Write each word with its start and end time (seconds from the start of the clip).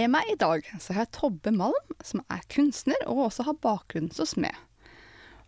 Med 0.00 0.14
meg 0.14 0.28
i 0.32 0.36
dag 0.40 0.64
så 0.80 0.94
har 0.94 1.04
jeg 1.04 1.12
Tobbe 1.12 1.50
Malm, 1.52 1.96
som 2.06 2.22
er 2.32 2.40
kunstner 2.48 3.02
og 3.04 3.26
også 3.26 3.44
har 3.50 3.58
bakgrunn 3.60 4.06
som 4.16 4.28
smed. 4.28 4.56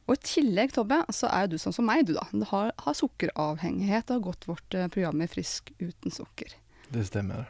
Og 0.05 0.19
i 0.19 0.25
tillegg, 0.28 0.75
Tobbe, 0.75 0.98
så 1.15 1.30
er 1.33 1.48
du 1.48 1.55
sånn 1.62 1.73
som 1.73 1.87
meg, 1.88 2.02
du 2.05 2.12
da. 2.12 2.27
Du 2.34 2.45
har, 2.51 2.73
har 2.84 2.97
sukkeravhengighet 2.98 4.11
og 4.11 4.19
har 4.19 4.27
gått 4.27 4.45
vårt 4.51 4.77
eh, 4.77 4.91
program 4.92 5.23
i 5.25 5.28
Frisk 5.30 5.73
uten 5.80 6.12
sukker. 6.12 6.52
Det 6.92 7.06
stemmer. 7.09 7.47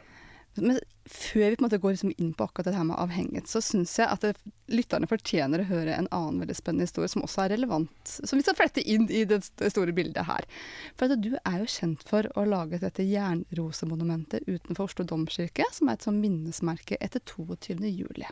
Men 0.55 0.79
før 1.05 1.49
vi 1.49 1.55
på 1.57 1.63
en 1.63 1.65
måte 1.65 1.79
går 1.83 1.95
liksom 1.95 2.13
inn 2.17 2.31
på 2.37 2.45
akkurat 2.47 2.69
det 2.69 2.77
her 2.77 2.85
med 2.87 2.99
avhengighet, 3.01 3.49
så 3.51 3.59
syns 3.63 3.97
jeg 3.99 4.07
at 4.07 4.23
det, 4.23 4.33
lytterne 4.71 5.09
fortjener 5.09 5.63
å 5.63 5.67
høre 5.67 5.97
en 5.97 6.07
annen 6.15 6.39
veldig 6.43 6.55
spennende 6.55 6.87
historie 6.87 7.11
som 7.11 7.25
også 7.25 7.43
er 7.43 7.53
relevant, 7.57 8.13
som 8.13 8.39
vi 8.39 8.45
skal 8.45 8.55
flette 8.57 8.83
inn 8.87 9.09
i 9.11 9.25
det 9.27 9.41
store 9.43 9.95
bildet 9.95 10.23
her. 10.29 10.47
For 10.95 11.11
at 11.11 11.19
du 11.23 11.33
er 11.35 11.59
jo 11.59 11.67
kjent 11.73 12.05
for 12.07 12.29
å 12.39 12.45
lage 12.47 12.79
dette 12.83 13.03
jernrosemonumentet 13.07 14.47
utenfor 14.47 14.87
Oslo 14.87 15.07
domkirke, 15.09 15.67
som 15.75 15.91
er 15.91 15.99
et 15.99 16.07
sånn 16.07 16.23
minnesmerke 16.23 16.99
etter 17.03 17.23
22. 17.27 17.83
juli. 17.91 18.31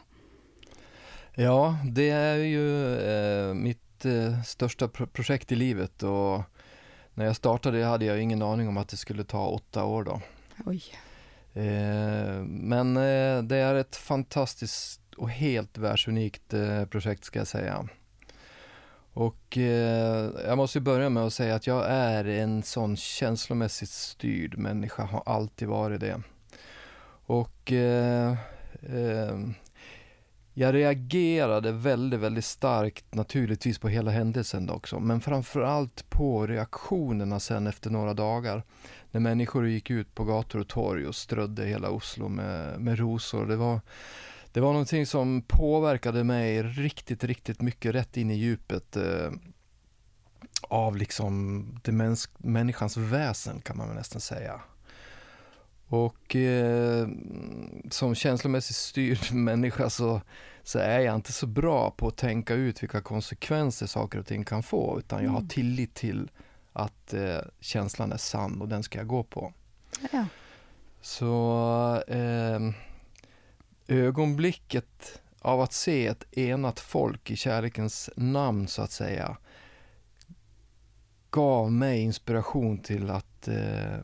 Ja, 1.40 1.76
det 1.84 2.10
er 2.12 2.42
jo 2.44 2.66
eh, 3.00 3.54
mitt 3.56 4.08
eh, 4.08 4.42
største 4.48 4.88
pro 4.92 5.08
prosjekt 5.12 5.52
i 5.52 5.60
livet. 5.60 6.04
Og 6.08 6.44
når 7.20 7.30
jeg 7.30 7.40
startet 7.40 7.76
det, 7.76 7.86
hadde 7.88 8.08
jeg 8.08 8.24
ingen 8.24 8.44
aning 8.44 8.72
om 8.72 8.80
at 8.80 8.92
det 8.92 9.00
skulle 9.00 9.28
ta 9.28 9.44
åtte 9.52 9.84
år. 9.84 10.12
da. 10.12 10.20
Oi. 10.72 10.82
Eh, 11.54 12.44
men 12.44 12.98
eh, 12.98 13.44
det 13.44 13.58
är 13.58 13.76
ett 13.76 13.96
fantastiskt 13.96 15.02
och 15.18 15.30
helt 15.30 15.78
världsunikt 15.78 16.54
eh, 16.54 16.86
projekt 16.86 17.24
ska 17.24 17.40
jag 17.40 17.48
säga. 17.48 17.88
Och 19.14 19.58
eh, 19.58 20.30
jag 20.48 20.58
måste 20.58 20.80
börja 20.80 21.10
med 21.10 21.24
att 21.24 21.34
säga 21.34 21.56
att 21.56 21.68
jag 21.68 21.86
är 21.90 22.26
en 22.26 22.64
sån 22.64 22.98
känslomässigt 22.98 23.90
styrd 23.90 24.58
människa, 24.58 25.04
har 25.04 25.24
alltid 25.26 25.68
varit 25.68 26.00
det. 26.00 26.22
Och 27.26 27.72
eh, 27.72 28.32
eh, 28.82 29.40
jag 30.62 30.76
reagerade 30.76 31.72
väldigt, 31.72 32.20
väldigt 32.20 32.46
starkt 32.46 33.16
naturligtvis 33.16 33.80
på 33.80 33.90
hela 33.90 34.12
händelsen 34.12 34.70
också, 34.70 35.00
men 35.00 35.22
framförallt 35.22 36.10
på 36.10 36.48
reaktionerna 36.48 37.40
sen 37.40 37.68
efter 37.68 37.90
några 37.90 38.14
dagar 38.14 38.64
när 39.12 39.22
människor 39.22 39.68
gick 39.68 39.90
ut 39.90 40.16
på 40.16 40.24
gator 40.24 40.60
och 40.60 40.68
torg 40.68 41.08
och 41.08 41.16
strödde 41.16 41.66
hela 41.66 41.90
Oslo 41.90 42.28
med, 42.28 42.82
med 42.82 43.00
rosor. 43.00 43.46
Det 43.46 43.56
var, 43.56 43.82
det 44.52 44.60
var 44.60 44.72
någonting 44.72 45.06
som 45.06 45.42
påverkade 45.48 46.24
mig 46.24 46.64
riktigt, 46.64 47.24
riktigt 47.24 47.62
mycket 47.62 47.96
rätt 47.96 48.18
in 48.18 48.32
i 48.32 48.36
djupet 48.36 48.98
eh, 48.98 49.32
av 50.62 50.98
liksom 50.98 51.66
det 51.84 51.92
mäns 51.92 52.30
människans 52.38 52.98
väsen 52.98 53.62
kan 53.62 53.78
man 53.78 53.88
väl 53.88 53.98
nästan 53.98 54.22
säga. 54.22 54.62
Och 55.92 56.36
eh, 56.36 57.08
som 57.90 58.16
känslomässigt 58.16 58.76
styrd 58.76 59.32
människa 59.34 59.90
så, 59.90 60.22
så 60.64 60.80
är 60.80 61.00
jag 61.00 61.16
inte 61.16 61.34
så 61.34 61.48
bra 61.48 61.92
på 61.92 62.08
att 62.08 62.18
tänka 62.18 62.54
ut 62.54 62.84
vilka 62.84 63.02
konsekvenser 63.02 63.88
saker 63.88 64.20
och 64.20 64.26
ting 64.26 64.46
kan 64.46 64.64
få, 64.64 65.00
utan 65.00 65.24
jag 65.24 65.32
har 65.32 65.38
mm. 65.38 65.50
tillit 65.50 65.94
till 65.94 66.30
att 66.74 67.14
eh, 67.14 67.40
känslan 67.60 68.12
är 68.12 68.18
sann 68.18 68.62
och 68.62 68.68
den 68.68 68.84
ska 68.84 68.98
jag 68.98 69.08
gå 69.08 69.24
på. 69.24 69.54
Ja. 70.12 70.26
Så 71.02 72.04
eh, 72.08 72.60
ögonblicket 73.88 75.22
av 75.40 75.62
att 75.62 75.74
se 75.74 76.08
ett 76.08 76.38
enat 76.38 76.80
folk 76.80 77.32
i 77.32 77.36
kärlekens 77.36 78.10
namn 78.16 78.68
så 78.68 78.82
att 78.82 78.92
säga 78.92 79.38
gav 81.30 81.72
mig 81.72 82.00
inspiration 82.00 82.78
till 82.78 83.10
att 83.10 83.48
eh, 83.48 83.98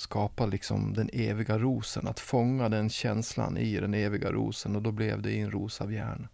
skapa 0.00 0.46
liksom 0.46 0.94
den 0.94 1.10
eviga 1.12 1.58
rosen, 1.58 2.06
att 2.08 2.20
fånga 2.20 2.68
den 2.68 2.90
känslan 2.90 3.56
i 3.56 3.80
den 3.80 3.94
eviga 3.94 4.32
rosen 4.32 4.76
och 4.76 4.82
då 4.82 4.92
blev 4.92 5.22
det 5.22 5.40
en 5.40 5.50
ros 5.50 5.80
av 5.80 5.92
järn. 5.92 6.28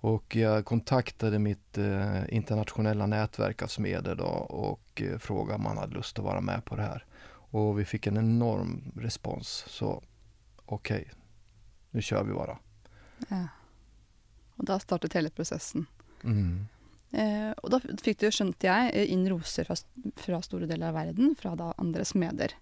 Och 0.00 0.36
jag 0.36 0.64
kontaktade 0.64 1.38
mitt 1.38 1.78
eh, 1.78 2.34
internationella 2.34 3.06
nätverk 3.06 3.62
av 3.62 3.66
smeder 3.66 4.14
då 4.14 4.24
och 4.24 5.02
eh, 5.02 5.18
frågade 5.18 5.54
om 5.54 5.62
man 5.62 5.78
hade 5.78 5.94
lust 5.94 6.18
att 6.18 6.24
vara 6.24 6.40
med 6.40 6.64
på 6.64 6.76
det 6.76 6.82
här. 6.82 7.04
Och 7.26 7.78
vi 7.78 7.84
fick 7.84 8.06
en 8.06 8.16
enorm 8.16 8.92
respons. 8.96 9.64
Så 9.68 10.02
okej, 10.66 11.00
okay, 11.00 11.14
nu 11.90 12.02
kör 12.02 12.24
vi 12.24 12.32
bara. 12.32 12.58
Ja. 13.28 13.48
Och 14.56 14.64
då 14.64 14.78
startade 14.78 15.18
hela 15.18 15.30
processen. 15.30 15.86
Mm. 16.24 16.66
Eh, 17.14 17.50
och 17.50 17.70
då 17.70 17.80
fick 18.02 18.18
du, 18.18 18.30
skjønte 18.30 18.66
jag, 18.66 18.90
eh, 18.94 19.12
in 19.12 19.28
roser 19.28 19.64
från, 19.64 19.76
fra, 20.16 20.42
stora 20.42 20.66
delar 20.66 20.88
av 20.88 20.94
världen, 20.94 21.34
från 21.38 21.60
andra 21.76 22.04
smeder. 22.04 22.52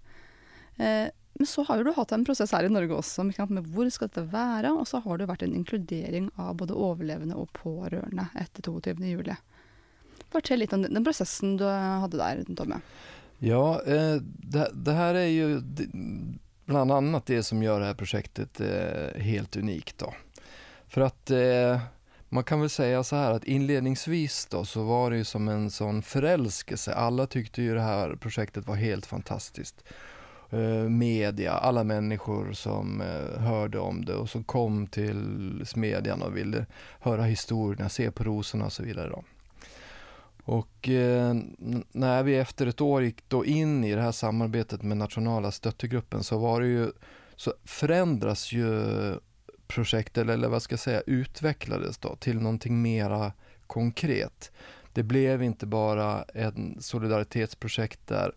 Eh, 0.77 1.09
men 1.33 1.47
så 1.47 1.63
har 1.63 1.85
du 1.85 1.93
hatt 1.93 2.13
en 2.13 2.25
prosess 2.25 2.53
her 2.53 2.65
i 2.65 2.69
Norge 2.69 2.93
også, 2.95 3.25
med 3.25 3.71
hvor 3.73 3.89
skal 3.91 4.11
dette 4.11 4.27
være? 4.29 4.75
Og 4.77 4.85
så 4.89 5.01
har 5.01 5.19
det 5.19 5.31
vært 5.31 5.47
en 5.47 5.55
inkludering 5.57 6.29
av 6.37 6.59
både 6.61 6.77
overlevende 6.77 7.39
og 7.41 7.49
pårørende 7.57 8.29
etter 8.37 8.69
22.07. 8.69 9.33
Fortell 10.33 10.61
litt 10.61 10.77
om 10.77 10.85
den 10.85 11.05
prosessen 11.05 11.57
du 11.57 11.65
eh, 11.65 11.97
hadde 12.05 12.21
der, 12.21 12.45
Tomme. 12.57 12.83
Ja, 13.39 13.81
eh, 13.87 14.21
det, 14.23 14.69
det, 14.75 14.93
här 14.93 15.15
är 15.15 15.33
ju 15.33 15.63
bland 16.65 16.93
annat 16.93 17.27
det 17.27 17.43
som 17.43 17.63
gör 17.63 17.81
det 17.81 17.87
här 17.87 17.95
projektet 17.95 18.61
eh, 18.61 19.21
helt 19.21 19.57
unikt. 19.57 19.99
Då. 19.99 20.15
För 20.89 21.01
att 21.01 21.31
eh, 21.31 21.81
man 22.33 22.45
kan 22.45 22.61
väl 22.61 22.71
säga 22.71 23.05
så 23.05 23.17
här 23.17 23.31
att 23.31 23.45
inledningsvis 23.45 24.47
då 24.47 24.65
så 24.65 24.83
var 24.83 25.11
det 25.11 25.17
ju 25.17 25.25
som 25.25 25.49
en 25.49 25.71
sån 25.71 26.03
förälskelse. 26.03 26.95
Alla 26.95 27.27
tyckte 27.27 27.63
ju 27.63 27.75
det 27.75 27.81
här 27.81 28.17
projektet 28.17 28.67
var 28.67 28.75
helt 28.75 29.07
fantastiskt. 29.07 29.85
Eh, 30.51 30.89
media, 30.89 31.53
alla 31.53 31.85
människor 31.85 32.53
som 32.53 33.01
eh, 33.01 33.41
hörde 33.41 33.79
om 33.79 34.05
det 34.05 34.15
och 34.15 34.31
som 34.31 34.45
kom 34.45 34.87
till 34.87 35.63
Smedjan 35.67 36.23
och 36.23 36.37
ville 36.37 36.67
höra 37.01 37.23
historierna, 37.23 37.89
se 37.89 38.11
på 38.11 38.25
rosorna 38.25 38.65
och 38.65 38.73
så 38.73 38.83
vidare. 38.83 39.09
Då. 39.09 39.25
Och 40.45 40.89
eh, 40.89 41.35
när 41.93 42.23
vi 42.23 42.37
efter 42.37 42.67
ett 42.67 42.81
år 42.81 43.03
gick 43.03 43.29
då 43.29 43.45
in 43.45 43.85
i 43.85 43.95
det 43.95 44.03
här 44.03 44.13
samarbetet 44.13 44.83
med 44.83 44.97
nationala 44.97 45.51
stöttegruppen 45.51 46.25
så 46.25 46.39
var 46.39 46.61
det 46.61 46.67
ju, 46.67 46.93
så 47.37 47.53
förändras 47.65 48.53
ju 48.53 48.85
projektet, 49.75 50.29
eller 50.29 50.49
vad 50.49 50.63
ska 50.63 50.73
jag 50.73 50.81
säga, 50.81 51.03
utvecklades 51.07 51.99
då 51.99 52.17
till 52.17 52.41
någonting 52.41 52.83
mera 52.83 53.33
konkret. 53.67 54.53
Det 54.93 55.03
blev 55.03 55.43
inte 55.43 55.67
bara 55.67 56.23
en 56.23 56.77
solidaritetsprojekt 56.81 58.07
där 58.07 58.33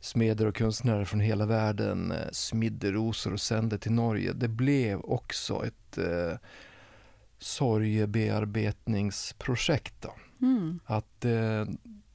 smeder 0.00 0.46
och 0.46 0.58
konstnärer 0.58 1.04
från 1.04 1.20
hela 1.20 1.46
världen 1.46 2.12
eh, 2.12 2.28
smidde 2.32 2.92
rosor 2.92 3.32
och 3.32 3.40
sände 3.40 3.78
till 3.78 3.92
Norge. 3.92 4.32
Det 4.32 4.48
blev 4.48 5.00
också 5.00 5.66
ett 5.66 5.98
eh, 5.98 6.32
sorgebearbetningsprojekt. 7.38 9.94
Då. 10.00 10.14
Mm. 10.46 10.80
Att 10.84 11.24
eh, 11.24 11.64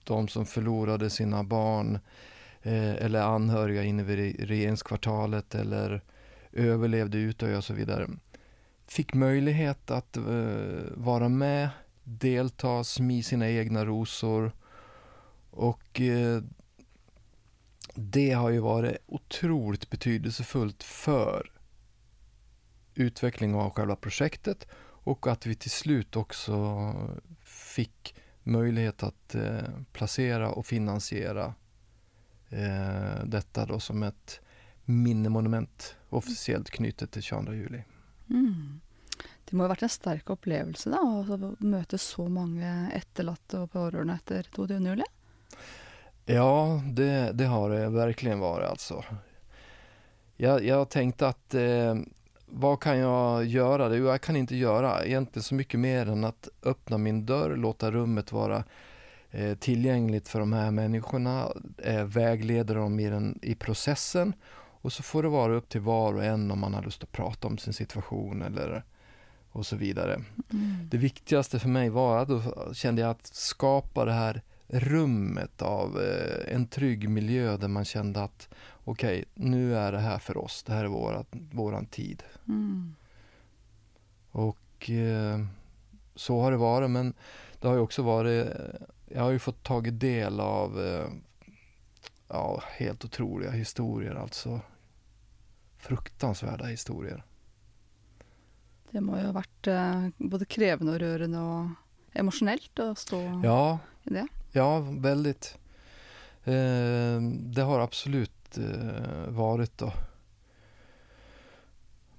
de 0.03 0.27
som 0.27 0.45
förlorade 0.45 1.09
sina 1.09 1.43
barn 1.43 1.99
eh, 2.61 2.91
eller 2.91 3.21
anhöriga 3.21 3.83
inne 3.83 4.03
vid 4.03 4.49
regeringskvartalet 4.49 5.55
eller 5.55 6.01
överlevde 6.51 7.17
Utöja 7.17 7.57
och 7.57 7.63
så 7.63 7.73
vidare 7.73 8.07
fick 8.93 9.13
möjlighet 9.13 9.91
att 9.91 10.17
eh, 10.17 10.23
vara 10.95 11.29
med, 11.29 11.69
delta, 12.03 12.83
smi 12.83 13.23
sina 13.23 13.49
egna 13.49 13.85
rosor 13.85 14.51
och 15.51 16.01
eh, 16.01 16.41
det 17.95 18.31
har 18.31 18.49
ju 18.49 18.59
varit 18.59 18.97
otroligt 19.05 19.89
betydelsefullt 19.89 20.83
för 20.83 21.51
utveckling 22.95 23.55
av 23.55 23.69
själva 23.69 23.95
projektet 23.95 24.67
och 25.05 25.27
att 25.27 25.45
vi 25.45 25.55
till 25.55 25.71
slut 25.71 26.15
också 26.15 26.53
fick 27.43 28.15
möjlighet 28.43 29.03
att 29.03 29.35
eh, 29.35 29.69
placera 29.93 30.49
och 30.49 30.65
finansiera 30.65 31.53
eh, 32.49 33.25
detta 33.25 33.65
då 33.65 33.79
som 33.79 34.03
ett 34.03 34.41
minnemonument 34.85 35.95
officiellt 36.09 36.69
knutet 36.69 37.11
till 37.11 37.21
22 37.21 37.53
juli. 37.53 37.83
Mm. 38.29 38.79
Det 39.45 39.57
må 39.57 39.63
ha 39.63 39.67
varit 39.67 39.83
en 39.83 39.89
stark 39.89 40.29
upplevelse 40.29 40.89
da, 40.93 41.01
å 41.01 41.55
møte 41.59 41.97
så 41.97 42.27
många 42.27 42.91
etterlatte 42.95 43.59
och 43.59 43.71
pårørende 43.71 44.15
etter 44.15 44.47
22. 44.55 44.79
juli? 44.79 45.05
Ja, 46.25 46.81
det, 46.85 47.31
det 47.33 47.45
har 47.45 47.69
det 47.69 47.89
verkligen 47.89 48.39
varit 48.39 48.69
alltså. 48.69 49.03
jag, 50.37 50.65
jag 50.65 50.89
tänkte 50.89 51.27
att 51.27 51.53
eh, 51.53 51.95
vad 52.45 52.79
kan 52.79 52.97
jag 52.97 53.45
göra? 53.45 53.95
Jo, 53.95 54.05
jag 54.05 54.21
kan 54.21 54.35
inte 54.35 54.55
göra 54.55 55.05
egentligen 55.05 55.43
så 55.43 55.55
mycket 55.55 55.79
mer 55.79 56.09
än 56.09 56.23
att 56.23 56.49
öppna 56.63 56.97
min 56.97 57.25
dörr, 57.25 57.55
låta 57.55 57.91
rummet 57.91 58.31
vara 58.31 58.63
eh, 59.31 59.57
tillgängligt 59.57 60.27
för 60.27 60.39
de 60.39 60.53
här 60.53 60.71
människorna, 60.71 61.47
eh, 61.77 62.03
vägleda 62.03 62.73
dem 62.73 62.99
i, 62.99 63.09
den, 63.09 63.39
i 63.41 63.55
processen 63.55 64.33
och 64.55 64.93
så 64.93 65.03
får 65.03 65.23
det 65.23 65.29
vara 65.29 65.53
upp 65.53 65.69
till 65.69 65.81
var 65.81 66.13
och 66.13 66.23
en 66.23 66.51
om 66.51 66.59
man 66.59 66.73
har 66.73 66.83
lust 66.83 67.03
att 67.03 67.11
prata 67.11 67.47
om 67.47 67.57
sin 67.57 67.73
situation 67.73 68.41
eller 68.41 68.83
och 69.53 69.65
så 69.65 69.75
vidare. 69.75 70.13
Mm. 70.13 70.89
Det 70.89 70.97
viktigaste 70.97 71.59
för 71.59 71.69
mig 71.69 71.89
var 71.89 72.17
att 72.17 72.27
då 72.27 72.41
kände 72.73 73.01
jag 73.01 73.11
att 73.11 73.25
skapa 73.25 74.05
det 74.05 74.11
här 74.11 74.41
rummet 74.67 75.61
av 75.61 76.01
eh, 76.01 76.55
en 76.55 76.67
trygg 76.67 77.09
miljö 77.09 77.57
där 77.57 77.67
man 77.67 77.85
kände 77.85 78.23
att 78.23 78.49
okej, 78.83 79.19
okay, 79.19 79.45
nu 79.49 79.77
är 79.77 79.91
det 79.91 79.99
här 79.99 80.19
för 80.19 80.37
oss, 80.37 80.63
det 80.63 80.73
här 80.73 80.83
är 80.83 80.87
våra, 80.87 81.25
våran 81.51 81.85
tid. 81.85 82.23
Mm. 82.47 82.95
Och 84.31 84.89
eh, 84.89 85.45
så 86.15 86.41
har 86.41 86.51
det 86.51 86.57
varit, 86.57 86.89
men 86.89 87.13
det 87.59 87.67
har 87.67 87.75
ju 87.75 87.81
också 87.81 88.01
varit, 88.01 88.47
jag 89.05 89.21
har 89.21 89.31
ju 89.31 89.39
fått 89.39 89.63
tagit 89.63 89.99
del 89.99 90.39
av 90.39 90.85
eh, 90.85 91.07
ja, 92.27 92.63
helt 92.77 93.05
otroliga 93.05 93.51
historier, 93.51 94.15
alltså 94.15 94.59
fruktansvärda 95.77 96.65
historier. 96.65 97.23
Det 98.93 99.01
må 99.01 99.17
ju 99.17 99.25
ha 99.25 99.31
varit 99.31 99.67
eh, 99.67 100.07
både 100.17 100.45
krävande 100.45 100.93
och 100.93 100.99
rörande 100.99 101.39
och 101.39 101.65
emotionellt 102.11 102.79
att 102.79 102.97
stå 102.97 103.41
ja, 103.43 103.79
i 104.03 104.09
det. 104.09 104.27
Ja, 104.51 104.79
väldigt. 104.79 105.57
Eh, 106.43 107.21
det 107.31 107.61
har 107.61 107.79
absolut 107.79 108.57
eh, 108.57 109.27
varit 109.27 109.77
då. 109.77 109.93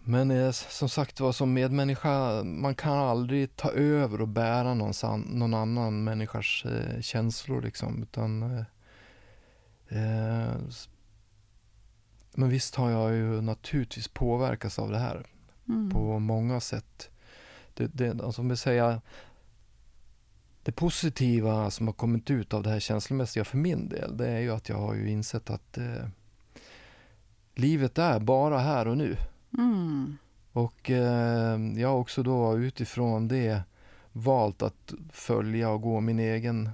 Men 0.01 0.31
eh, 0.31 0.51
som 0.51 0.89
sagt 0.89 1.21
var, 1.21 1.33
som 1.33 1.53
medmänniska, 1.53 2.43
man 2.45 2.75
kan 2.75 2.99
aldrig 2.99 3.57
ta 3.57 3.71
över 3.71 4.21
och 4.21 4.29
bära 4.29 4.75
någon, 4.75 5.21
någon 5.27 5.55
annan 5.55 6.05
människas 6.05 6.65
eh, 6.65 7.01
känslor 7.01 7.63
liksom, 7.63 8.03
utan 8.03 8.43
eh, 9.89 10.57
men 12.37 12.49
visst 12.49 12.75
har 12.75 12.91
jag 12.91 13.13
ju 13.13 13.41
naturligtvis 13.41 14.09
påverkats 14.09 14.79
av 14.79 14.91
det 14.91 14.99
här 14.99 15.27
Mm. 15.69 15.91
på 15.91 16.19
många 16.19 16.61
sätt. 16.61 17.11
Det, 17.75 17.87
det, 17.87 18.25
alltså 18.25 18.41
om 18.41 18.49
vi 18.49 18.57
säger, 18.57 19.01
det 20.63 20.73
positiva 20.73 21.71
som 21.71 21.87
har 21.87 21.95
kommit 21.95 22.31
ut 22.31 22.55
av 22.55 22.63
det 22.63 22.71
här 22.71 22.81
känslomässiga 22.81 23.45
för 23.45 23.57
min 23.57 23.89
del, 23.89 24.17
det 24.17 24.29
är 24.29 24.41
ju 24.41 24.51
att 24.51 24.69
jag 24.69 24.77
har 24.77 24.95
ju 24.95 25.11
insett 25.11 25.51
att 25.51 25.79
eh, 25.79 26.09
livet 27.55 27.99
är 27.99 28.21
bara 28.21 28.59
här 28.59 28.89
och 28.89 28.97
nu. 28.97 29.17
Mm. 29.59 30.17
Och 30.53 30.91
eh, 30.91 31.61
jag 31.77 31.89
har 31.89 31.97
också 31.97 32.23
då 32.23 32.59
utifrån 32.59 33.29
det 33.29 33.63
valt 34.13 34.63
att 34.63 34.95
följa 35.13 35.71
och 35.71 35.83
gå 35.83 36.01
min 36.01 36.19
egen 36.19 36.71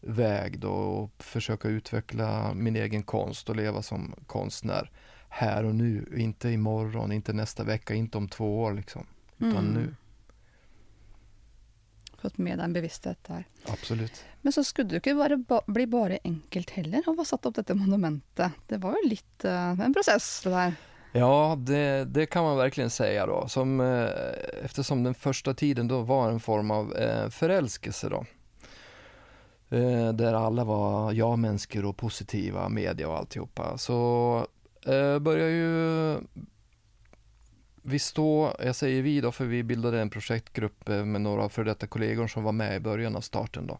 väg 0.00 0.58
då 0.58 0.70
och 0.70 1.22
försöka 1.22 1.68
utveckla 1.68 2.54
min 2.54 2.76
egen 2.76 3.02
konst 3.02 3.48
och 3.48 3.56
leva 3.56 3.82
som 3.82 4.14
konstnär 4.26 4.90
här 5.32 5.64
och 5.64 5.74
nu, 5.74 6.14
inte 6.16 6.48
imorgon, 6.48 7.12
inte 7.12 7.32
nästa 7.32 7.64
vecka, 7.64 7.94
inte 7.94 8.18
om 8.18 8.28
två 8.28 8.60
år 8.62 8.72
liksom, 8.72 9.06
utan 9.38 9.56
Mm. 9.58 9.72
nu. 9.72 9.94
Fått 12.22 12.38
med 12.38 12.60
en 12.60 12.72
bevissthet 12.72 13.24
där. 13.24 13.44
Absolut. 13.66 14.24
Men 14.40 14.52
så 14.52 14.64
skulle 14.64 14.88
det 14.88 14.96
inte 14.96 15.14
bara, 15.14 15.36
ba, 15.36 15.60
bli 15.66 15.86
bara 15.86 16.18
enkelt 16.24 16.70
heller 16.70 16.98
att 16.98 17.16
ha 17.16 17.24
satt 17.24 17.46
upp 17.46 17.54
detta 17.54 17.74
monumentet. 17.74 18.52
Det 18.66 18.76
var 18.76 18.96
ju 19.02 19.08
lite 19.08 19.50
eh, 19.50 19.80
en 19.80 19.94
process 19.94 20.40
det 20.44 20.50
där. 20.50 20.74
Ja, 21.12 21.56
det, 21.58 22.04
det 22.04 22.26
kan 22.26 22.44
man 22.44 22.56
verkligen 22.56 22.90
säga 22.90 23.26
då. 23.26 23.48
Som, 23.48 23.80
eh, 23.80 24.08
eftersom 24.64 25.02
den 25.02 25.14
första 25.14 25.54
tiden 25.54 25.88
då 25.88 26.00
var 26.02 26.30
en 26.30 26.40
form 26.40 26.70
av 26.70 26.96
eh, 26.96 27.28
förälskelse 27.28 28.08
då. 28.08 28.24
Eh, 29.76 30.12
där 30.12 30.34
alla 30.34 30.64
var 30.64 31.12
ja-människor 31.12 31.84
och 31.84 31.96
positiva, 31.96 32.68
media 32.68 33.08
och 33.08 33.16
alltihopa. 33.16 33.78
Så 33.78 34.46
eh, 34.86 35.18
börjar 35.18 35.48
ju 35.48 36.20
vi 37.82 37.98
stå, 37.98 38.56
jag 38.58 38.76
säger 38.76 39.02
vi 39.02 39.20
då 39.20 39.32
för 39.32 39.44
vi 39.44 39.62
bildade 39.62 40.00
en 40.00 40.10
projektgrupp 40.10 40.88
eh, 40.88 41.04
med 41.04 41.20
några 41.20 41.48
för 41.48 41.64
detta 41.64 41.86
kollegor 41.86 42.26
som 42.26 42.42
var 42.42 42.52
med 42.52 42.76
i 42.76 42.80
början 42.80 43.16
av 43.16 43.20
starten 43.20 43.66
då. 43.66 43.78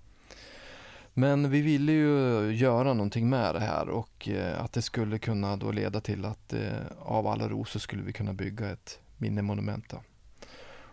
Men 1.14 1.50
vi 1.50 1.60
ville 1.60 1.92
ju 1.92 2.50
göra 2.52 2.94
någonting 2.94 3.28
med 3.28 3.54
det 3.54 3.60
här 3.60 3.88
och 3.88 4.28
eh, 4.28 4.64
att 4.64 4.72
det 4.72 4.82
skulle 4.82 5.18
kunna 5.18 5.56
då 5.56 5.72
leda 5.72 6.00
till 6.00 6.24
att 6.24 6.52
eh, 6.52 6.86
av 6.98 7.26
alla 7.26 7.48
rosor 7.48 7.80
skulle 7.80 8.02
vi 8.02 8.12
kunna 8.12 8.32
bygga 8.32 8.70
ett 8.70 8.98
minnemonument. 9.16 9.88
Då. 9.88 10.02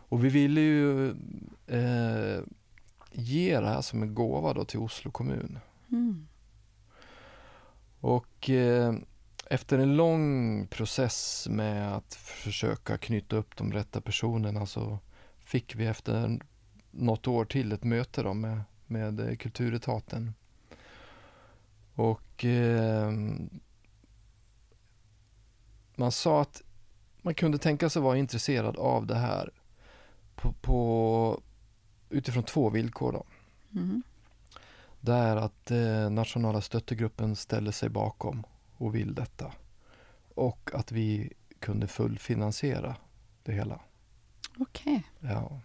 Och 0.10 0.26
vi 0.26 0.30
ville 0.30 0.62
ju 0.62 1.10
eh, 1.68 2.44
ge 3.12 3.60
det 3.60 3.68
här 3.68 3.82
som 3.82 4.04
en 4.04 4.16
gåva 4.16 4.54
då 4.54 4.66
till 4.66 4.80
Oslo 4.80 5.12
kommun. 5.12 5.60
Mm. 5.92 6.28
Och 8.00 8.50
eh, 8.50 8.94
efter 9.50 9.80
en 9.80 9.96
lång 9.96 10.68
process 10.68 11.48
med 11.50 11.96
att 11.96 12.14
försöka 12.14 12.98
knyta 12.98 13.36
upp 13.36 13.56
de 13.56 13.74
rätta 13.74 14.02
personerna 14.02 14.66
så 14.66 15.00
fick 15.40 15.76
vi 15.76 15.86
efter 15.86 16.40
något 16.92 17.28
år 17.28 17.46
till 17.46 17.72
ett 17.72 17.84
möte 17.84 18.24
då 18.24 18.34
med, 18.34 18.62
med 18.86 19.20
eh, 19.20 19.36
Kulturetaten. 19.36 20.34
Och 21.94 22.46
eh, 22.46 23.12
man 25.96 26.12
sa 26.12 26.42
att 26.42 26.64
man 27.22 27.34
kunde 27.34 27.58
tänka 27.58 27.90
sig 27.90 28.02
vara 28.02 28.18
intresserad 28.18 28.78
av 28.78 29.08
det 29.08 29.16
här 29.18 29.52
på, 30.36 30.52
på, 30.52 31.42
utifrån 32.10 32.44
två 32.44 32.70
villkor. 32.70 33.12
Då. 33.12 33.26
Mm. 33.80 34.04
Det 35.00 35.14
är 35.14 35.36
att 35.36 35.72
eh, 35.72 36.10
nationella 36.10 36.62
stöttegruppen 36.62 37.36
ställer 37.36 37.72
sig 37.72 37.90
bakom 37.90 38.44
och 38.78 38.96
vill 38.96 39.16
detta. 39.16 39.52
Och 40.36 40.70
att 40.74 40.92
vi 40.92 41.34
kunde 41.60 41.88
fullfinansiera 41.88 42.96
det 43.44 43.52
hela. 43.52 43.80
Okej. 44.60 45.04
Ja. 45.20 45.62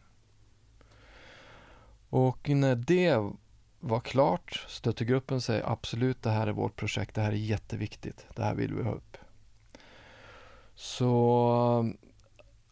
Och 2.09 2.49
när 2.49 2.77
det 2.77 3.31
var 3.81 4.01
klart, 4.01 4.65
stöttegruppen 4.69 5.41
säger 5.41 5.73
absolut 5.73 6.23
det 6.23 6.31
här 6.31 6.47
är 6.47 6.53
vårt 6.53 6.77
projekt, 6.77 7.15
det 7.15 7.21
här 7.21 7.33
är 7.33 7.37
jätteviktigt, 7.37 8.27
det 8.37 8.43
här 8.43 8.55
vill 8.55 8.75
vi 8.75 8.83
ha 8.83 8.93
upp. 8.93 9.17
Så 10.75 11.93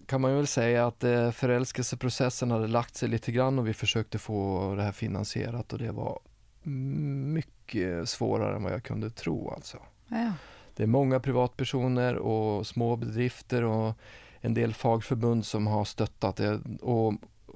kan 0.06 0.20
man 0.20 0.37
väl 0.37 0.47
säga 0.47 0.87
att 0.87 1.04
eh, 1.04 1.30
förälskelseprocessen 1.30 2.50
hade 2.50 2.66
lagt 2.66 2.97
sig 2.97 3.09
lite 3.09 3.32
grann 3.32 3.59
och 3.59 3.68
vi 3.68 3.75
försökte 3.75 4.18
få 4.18 4.75
det 4.75 4.82
här 4.82 4.92
finansierat 4.92 5.73
och 5.73 5.78
det 5.78 5.92
var 5.92 6.20
mycket 6.62 8.09
svårare 8.09 8.56
än 8.56 8.62
vad 8.62 8.73
jag 8.73 8.82
kunde 8.82 9.11
tro 9.11 9.50
alltså. 9.50 9.78
Ja. 10.11 10.33
Det 10.76 10.83
är 10.83 10.87
många 10.87 11.21
privatpersoner 11.21 12.17
och 12.17 12.67
små 12.67 12.97
bedrifter 12.97 13.62
och 13.64 13.95
en 14.40 14.55
del 14.55 14.75
fagförbund 14.75 15.47
som 15.47 15.67
har 15.67 15.85
stöttat 15.85 16.37
det 16.37 16.61
och 16.81 17.14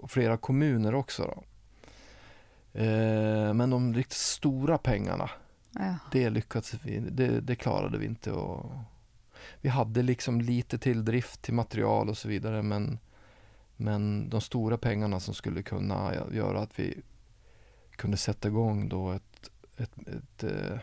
flera 0.08 0.36
kommuner 0.36 0.94
också. 0.94 1.22
Då. 1.22 1.42
Eh, 2.80 3.54
men 3.54 3.70
de 3.70 3.94
riktigt 3.94 4.18
stora 4.18 4.78
pengarna, 4.78 5.30
Ja. 5.72 5.94
det 6.12 6.30
lyckades 6.30 6.74
vi, 6.82 6.98
det, 6.98 7.40
det 7.40 7.56
klarade 7.56 7.98
vi 7.98 8.06
inte. 8.06 8.32
Och 8.32 8.72
vi 9.60 9.68
hade 9.68 10.02
liksom 10.02 10.40
lite 10.40 10.78
till 10.78 11.04
drift, 11.04 11.42
till 11.42 11.54
material 11.54 12.08
och 12.08 12.18
så 12.18 12.28
vidare 12.28 12.62
men, 12.62 12.98
men 13.76 14.30
de 14.30 14.40
stora 14.40 14.78
pengarna 14.78 15.20
som 15.20 15.34
skulle 15.34 15.62
kunna 15.62 16.12
göra 16.32 16.60
att 16.60 16.78
vi 16.78 17.02
kunde 17.90 18.16
sätta 18.16 18.48
igång 18.48 18.88
då 18.88 19.12
ett, 19.12 19.50
ett, 19.76 19.98
ett, 19.98 20.44
eh, 20.44 20.78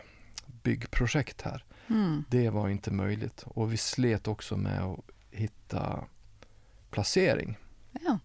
byggprojekt 0.62 1.42
här. 1.42 1.64
Mm. 1.88 2.24
Det 2.28 2.50
var 2.50 2.68
inte 2.68 2.90
möjligt 2.90 3.44
och 3.46 3.72
vi 3.72 3.76
slet 3.76 4.28
också 4.28 4.56
med 4.56 4.82
att 4.82 5.00
hitta 5.30 6.04
placering. 6.90 7.58
Ja. 8.00 8.18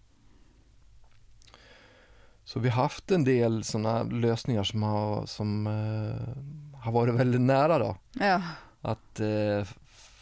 Så 2.44 2.60
vi 2.60 2.68
har 2.68 2.82
haft 2.82 3.10
en 3.10 3.24
del 3.24 3.64
sådana 3.64 4.02
lösningar 4.02 4.64
som 4.64 4.82
har, 4.82 5.26
som, 5.26 5.66
eh, 5.66 6.78
har 6.80 6.92
varit 6.92 7.14
väldigt 7.14 7.40
nära 7.40 7.78
då. 7.78 7.96
Ja. 8.12 8.42
Att 8.80 9.20
eh, 9.20 9.64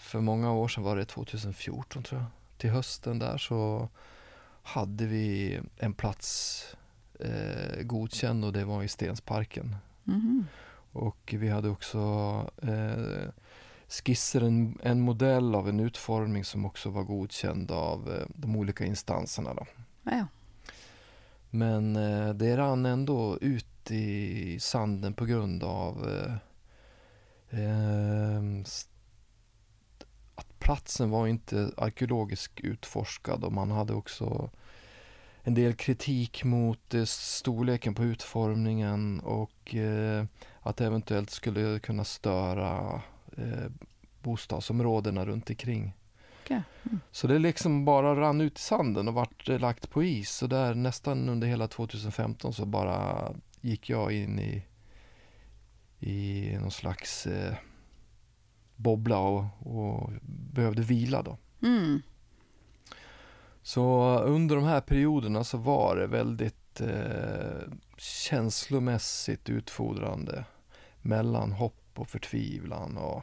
för 0.01 0.21
många 0.21 0.53
år 0.53 0.69
sedan 0.69 0.85
var 0.85 0.97
det 0.97 1.05
2014 1.05 2.03
tror 2.03 2.21
jag. 2.21 2.31
Till 2.59 2.71
hösten 2.71 3.19
där 3.19 3.39
så 3.39 3.89
hade 4.63 5.07
vi 5.07 5.61
en 5.77 5.93
plats 5.95 6.63
eh, 7.21 7.83
godkänd 7.83 8.45
och 8.45 8.53
det 8.53 8.65
var 8.65 8.83
i 8.83 8.89
Stensparken. 8.89 9.77
Mhm. 10.05 10.47
Och 10.97 11.35
vi 11.39 11.49
hade 11.49 11.69
också 11.69 11.99
eh, 12.63 13.29
skisser, 13.89 14.41
en, 14.41 14.79
en 14.83 15.01
modell 15.01 15.55
av 15.55 15.69
en 15.69 15.81
utformning 15.81 16.45
som 16.45 16.65
också 16.65 16.91
var 16.91 17.03
godkänd 17.03 17.71
av 17.71 18.15
eh, 18.15 18.27
de 18.35 18.57
olika 18.57 18.85
instanserna. 18.85 19.55
Då. 19.55 19.67
Ja. 20.03 20.27
Men 21.51 21.97
eh, 21.97 22.35
det 22.35 22.57
rann 22.57 22.87
ändå 22.87 23.39
ut 23.41 23.91
i 23.91 24.59
sanden 24.61 25.15
på 25.15 25.25
grund 25.25 25.63
av 25.63 26.09
eh, 26.09 26.35
eh, 27.61 28.61
st- 28.61 28.91
att 30.35 30.59
platsen 30.59 31.11
var 31.11 31.27
inte 31.27 31.71
arkeologiskt 31.77 32.61
utforskad 32.61 33.45
och 33.45 33.53
man 33.53 33.71
hade 33.71 33.95
också 33.95 34.51
en 35.43 35.55
del 35.55 35.75
kritik 35.75 36.45
mot 36.45 36.95
eh, 36.95 37.05
storleken 37.05 37.95
på 37.95 38.05
utformningen 38.05 39.21
och 39.21 39.75
eh, 39.75 40.25
att 40.67 40.77
det 40.77 40.87
eventuellt 40.87 41.31
skulle 41.31 41.79
kunna 41.79 42.05
störa 42.05 43.03
eh, 43.37 43.71
bostadsområdena 44.23 45.27
runt 45.27 45.51
omkring. 45.51 45.93
Okay. 46.45 46.61
Mm. 46.83 47.01
Så 47.11 47.27
det 47.27 47.39
liksom 47.39 47.85
bara 47.85 48.21
rann 48.21 48.41
ut 48.41 48.59
i 48.59 48.61
sanden 48.61 49.09
och 49.09 49.15
vart 49.15 49.49
lagt 49.49 49.91
på 49.91 50.03
is. 50.03 50.31
Så 50.31 50.47
där 50.47 50.75
nästan 50.75 51.29
under 51.29 51.47
hela 51.49 51.69
2015 51.69 52.53
så 52.53 52.67
bara 52.67 53.33
gick 53.61 53.91
jag 53.91 54.13
in 54.13 54.39
i, 54.39 54.67
i 55.99 56.51
någon 56.61 56.71
slags 56.71 57.27
eh, 57.27 57.55
bobbla 58.77 59.19
och, 59.19 59.45
och, 59.59 60.11
behövde 60.53 60.83
vila 60.83 61.23
då. 61.23 61.39
Mm. 61.63 62.03
Så 63.63 64.19
under 64.19 64.57
de 64.57 64.65
här 64.65 64.81
perioderna 64.81 65.45
så 65.45 65.59
var 65.59 65.97
det 65.97 66.07
väldigt 66.07 66.81
eh, 66.81 67.73
känslomässigt 67.97 69.49
utfordrande 69.49 70.45
mellan 71.07 71.53
hopp 71.53 71.91
och 71.95 72.09
förtvivlan 72.09 72.97
och 72.97 73.23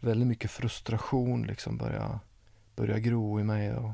väldigt 0.00 0.28
mycket 0.28 0.50
frustration 0.50 1.42
liksom 1.42 1.76
började 1.76 2.18
börja 2.76 2.98
gro 2.98 3.40
i 3.40 3.44
mig. 3.44 3.72
Och 3.72 3.92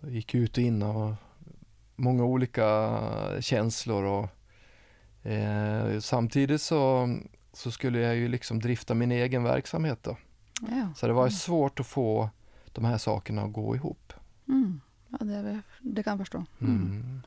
jag 0.00 0.10
gick 0.10 0.34
ut 0.34 0.56
och 0.56 0.62
in 0.62 0.82
och 0.82 1.14
många 1.96 2.24
olika 2.24 3.00
känslor 3.40 4.04
och 4.04 4.28
eh, 5.30 6.00
samtidigt 6.00 6.62
så, 6.62 7.08
så 7.52 7.70
skulle 7.70 7.98
jag 7.98 8.16
ju 8.16 8.28
liksom 8.28 8.60
drifta 8.60 8.94
min 8.94 9.12
egen 9.12 9.42
verksamhet 9.42 9.98
då. 10.02 10.16
Ja. 10.60 10.88
Så 10.96 11.06
det 11.06 11.12
var 11.12 11.28
svårt 11.28 11.80
att 11.80 11.86
få 11.86 12.30
de 12.72 12.84
här 12.84 12.98
sakerna 12.98 13.42
att 13.42 13.52
gå 13.52 13.76
ihop. 13.76 14.12
Mm. 14.48 14.80
Ja, 15.08 15.18
det, 15.18 15.60
det, 15.80 16.02
kan 16.02 16.10
jag 16.10 16.18
förstå. 16.18 16.44
Mm. 16.60 16.76
Mm. 16.76 17.22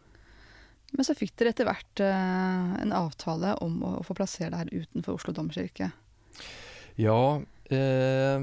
Men 0.92 1.06
så 1.06 1.16
fick 1.16 1.38
dere 1.38 1.50
etter 1.54 1.68
hvert 1.70 2.00
eh, 2.00 2.82
en 2.82 2.94
avtale 2.94 3.54
om 3.54 3.84
å, 3.84 4.04
få 4.04 4.14
placera 4.14 4.50
det 4.50 4.58
här 4.58 4.74
utanför 4.74 5.12
Oslo 5.12 5.34
domkyrka. 5.34 5.92
Ja, 6.96 7.42
eh, 7.66 8.42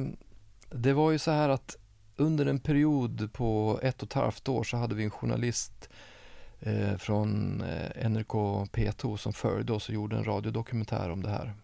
det 0.70 0.92
var 0.92 1.10
ju 1.10 1.18
så 1.18 1.30
här 1.30 1.48
att 1.48 1.76
under 2.16 2.46
en 2.46 2.60
period 2.60 3.32
på 3.32 3.80
ett 3.82 4.02
och 4.02 4.08
ett 4.08 4.12
halvt 4.12 4.48
år 4.48 4.64
så 4.64 4.76
hade 4.76 4.94
vi 4.94 5.04
en 5.04 5.10
journalist 5.10 5.88
eh, 6.60 6.96
från 6.96 7.60
eh, 7.60 8.08
NRK 8.10 8.32
P2 8.72 9.16
som 9.16 9.32
följde 9.32 9.72
oss 9.72 9.88
och 9.88 9.94
gjorde 9.94 10.16
en 10.16 10.24
radiodokumentär 10.24 11.10
om 11.10 11.22
det 11.22 11.30
här. 11.30 11.54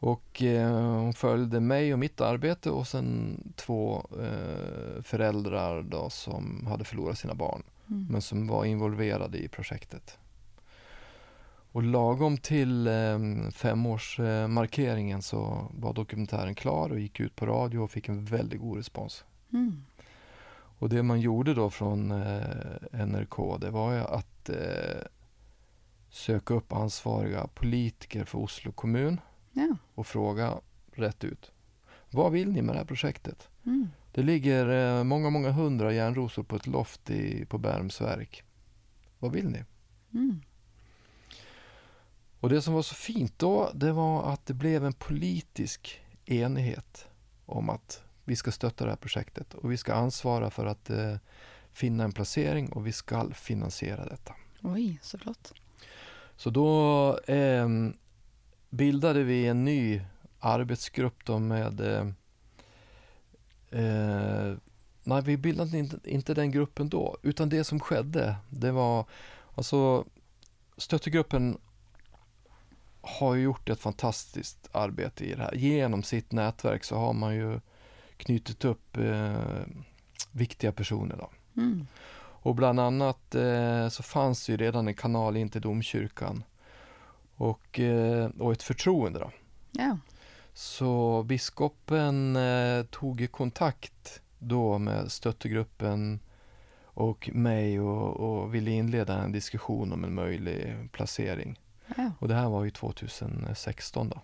Och 0.00 0.42
eh, 0.42 0.72
hon 0.72 1.14
följde 1.14 1.60
mig 1.60 1.92
och 1.92 1.98
mitt 1.98 2.20
arbete 2.20 2.70
och 2.70 2.86
sen 2.86 3.38
två 3.56 4.06
eh, 4.20 5.02
föräldrar 5.02 5.82
då 5.82 6.10
som 6.10 6.66
hade 6.66 6.84
förlorat 6.84 7.18
sina 7.18 7.34
barn 7.34 7.62
mm. 7.90 8.06
men 8.10 8.22
som 8.22 8.46
var 8.46 8.64
involverade 8.64 9.38
i 9.38 9.48
projektet. 9.48 10.18
Och 11.72 11.82
lagom 11.82 12.36
till 12.36 12.86
eh, 12.86 13.18
femårsmarkeringen 13.52 15.22
så 15.22 15.70
var 15.74 15.92
dokumentären 15.92 16.54
klar 16.54 16.90
och 16.90 17.00
gick 17.00 17.20
ut 17.20 17.36
på 17.36 17.46
radio 17.46 17.78
och 17.78 17.90
fick 17.90 18.08
en 18.08 18.24
väldigt 18.24 18.60
god 18.60 18.76
respons. 18.76 19.24
Mm. 19.52 19.82
Och 20.78 20.88
det 20.88 21.02
man 21.02 21.20
gjorde 21.20 21.54
då 21.54 21.70
från 21.70 22.10
eh, 22.10 23.06
NRK 23.06 23.60
det 23.60 23.70
var 23.70 23.92
ju 23.92 23.98
att 23.98 24.48
eh, 24.48 25.02
söka 26.10 26.54
upp 26.54 26.72
ansvariga 26.72 27.46
politiker 27.46 28.24
för 28.24 28.38
Oslo 28.38 28.72
kommun 28.72 29.20
ja. 29.52 29.76
och 29.94 30.06
fråga 30.06 30.54
rätt 30.92 31.24
ut. 31.24 31.52
Vad 32.10 32.32
vill 32.32 32.52
ni 32.52 32.62
med 32.62 32.74
det 32.74 32.78
här 32.78 32.86
projektet? 32.86 33.48
Mm. 33.66 33.88
Det 34.18 34.24
ligger 34.24 34.68
eh, 34.98 35.04
många, 35.04 35.30
många 35.30 35.50
hundra 35.50 35.92
järnrosor 35.92 36.42
på 36.42 36.56
ett 36.56 36.66
loft 36.66 37.10
i, 37.10 37.44
på 37.44 37.58
Bärums 37.58 38.00
verk. 38.00 38.44
Vad 39.18 39.32
vill 39.32 39.48
ni? 39.48 39.64
Mm. 40.14 40.42
Och 42.40 42.48
det 42.48 42.62
som 42.62 42.74
var 42.74 42.82
så 42.82 42.94
fint 42.94 43.38
då, 43.38 43.70
det 43.74 43.92
var 43.92 44.32
att 44.32 44.46
det 44.46 44.54
blev 44.54 44.84
en 44.84 44.92
politisk 44.92 46.00
enighet 46.24 47.06
om 47.46 47.70
att 47.70 48.02
vi 48.24 48.36
ska 48.36 48.52
stötta 48.52 48.84
det 48.84 48.90
här 48.90 48.96
projektet 48.96 49.54
och 49.54 49.72
vi 49.72 49.76
ska 49.76 49.94
ansvara 49.94 50.50
för 50.50 50.66
att 50.66 50.90
eh, 50.90 51.16
finna 51.72 52.04
en 52.04 52.12
placering 52.12 52.72
och 52.72 52.86
vi 52.86 52.92
ska 52.92 53.30
finansiera 53.30 54.04
detta. 54.04 54.34
Oj, 54.62 54.98
så 55.02 55.18
flott. 55.18 55.54
Så 56.36 56.50
då 56.50 57.18
eh, 57.18 57.68
bildade 58.70 59.22
vi 59.22 59.46
en 59.46 59.64
ny 59.64 60.02
arbetsgrupp 60.38 61.24
då 61.24 61.38
med 61.38 61.80
eh, 61.80 62.08
eh, 63.70 64.56
Nej, 65.08 65.22
vi 65.22 65.36
bildade 65.36 65.78
inte, 65.78 65.98
inte 66.04 66.34
den 66.34 66.50
gruppen 66.50 66.88
då, 66.88 67.16
utan 67.22 67.48
det 67.48 67.64
som 67.64 67.80
skedde, 67.80 68.36
det 68.48 68.72
var 68.72 69.04
alltså 69.54 70.04
stöttegruppen 70.76 71.58
har 73.00 73.34
gjort 73.34 73.68
ett 73.68 73.80
fantastiskt 73.80 74.68
arbete 74.72 75.24
i 75.24 75.34
det 75.34 75.42
här. 75.42 75.54
Genom 75.54 76.02
sitt 76.02 76.32
nätverk 76.32 76.84
så 76.84 76.96
har 76.96 77.12
man 77.12 77.34
ju 77.34 77.60
knutit 78.16 78.64
upp 78.64 78.96
eh, 78.96 79.62
viktiga 80.32 80.72
personer. 80.72 81.16
Då. 81.16 81.30
Mm. 81.60 81.86
Och 82.20 82.54
bland 82.54 82.80
annat 82.80 83.34
eh, 83.34 83.88
så 83.88 84.02
fanns 84.02 84.46
det 84.46 84.52
ju 84.52 84.56
redan 84.56 84.88
en 84.88 84.94
kanal 84.94 85.36
in 85.36 85.48
till 85.48 85.60
domkyrkan 85.60 86.44
och, 87.36 87.80
eh, 87.80 88.30
och 88.38 88.52
ett 88.52 88.62
förtroende. 88.62 89.18
Då. 89.18 89.30
Ja. 89.72 89.98
Så 90.58 91.22
biskopen 91.22 92.36
eh, 92.36 92.82
tog 92.82 93.32
kontakt 93.32 94.22
då 94.38 94.78
med 94.78 95.12
stöttegruppen 95.12 96.20
och 96.82 97.30
mig 97.32 97.80
och, 97.80 98.16
och 98.16 98.54
ville 98.54 98.70
inleda 98.70 99.22
en 99.22 99.32
diskussion 99.32 99.92
om 99.92 100.04
en 100.04 100.14
möjlig 100.14 100.88
placering. 100.92 101.58
Ja. 101.96 102.12
Och 102.18 102.28
det 102.28 102.34
här 102.34 102.48
var 102.48 102.64
ju 102.64 102.70
2016 102.70 104.08
då. 104.08 104.22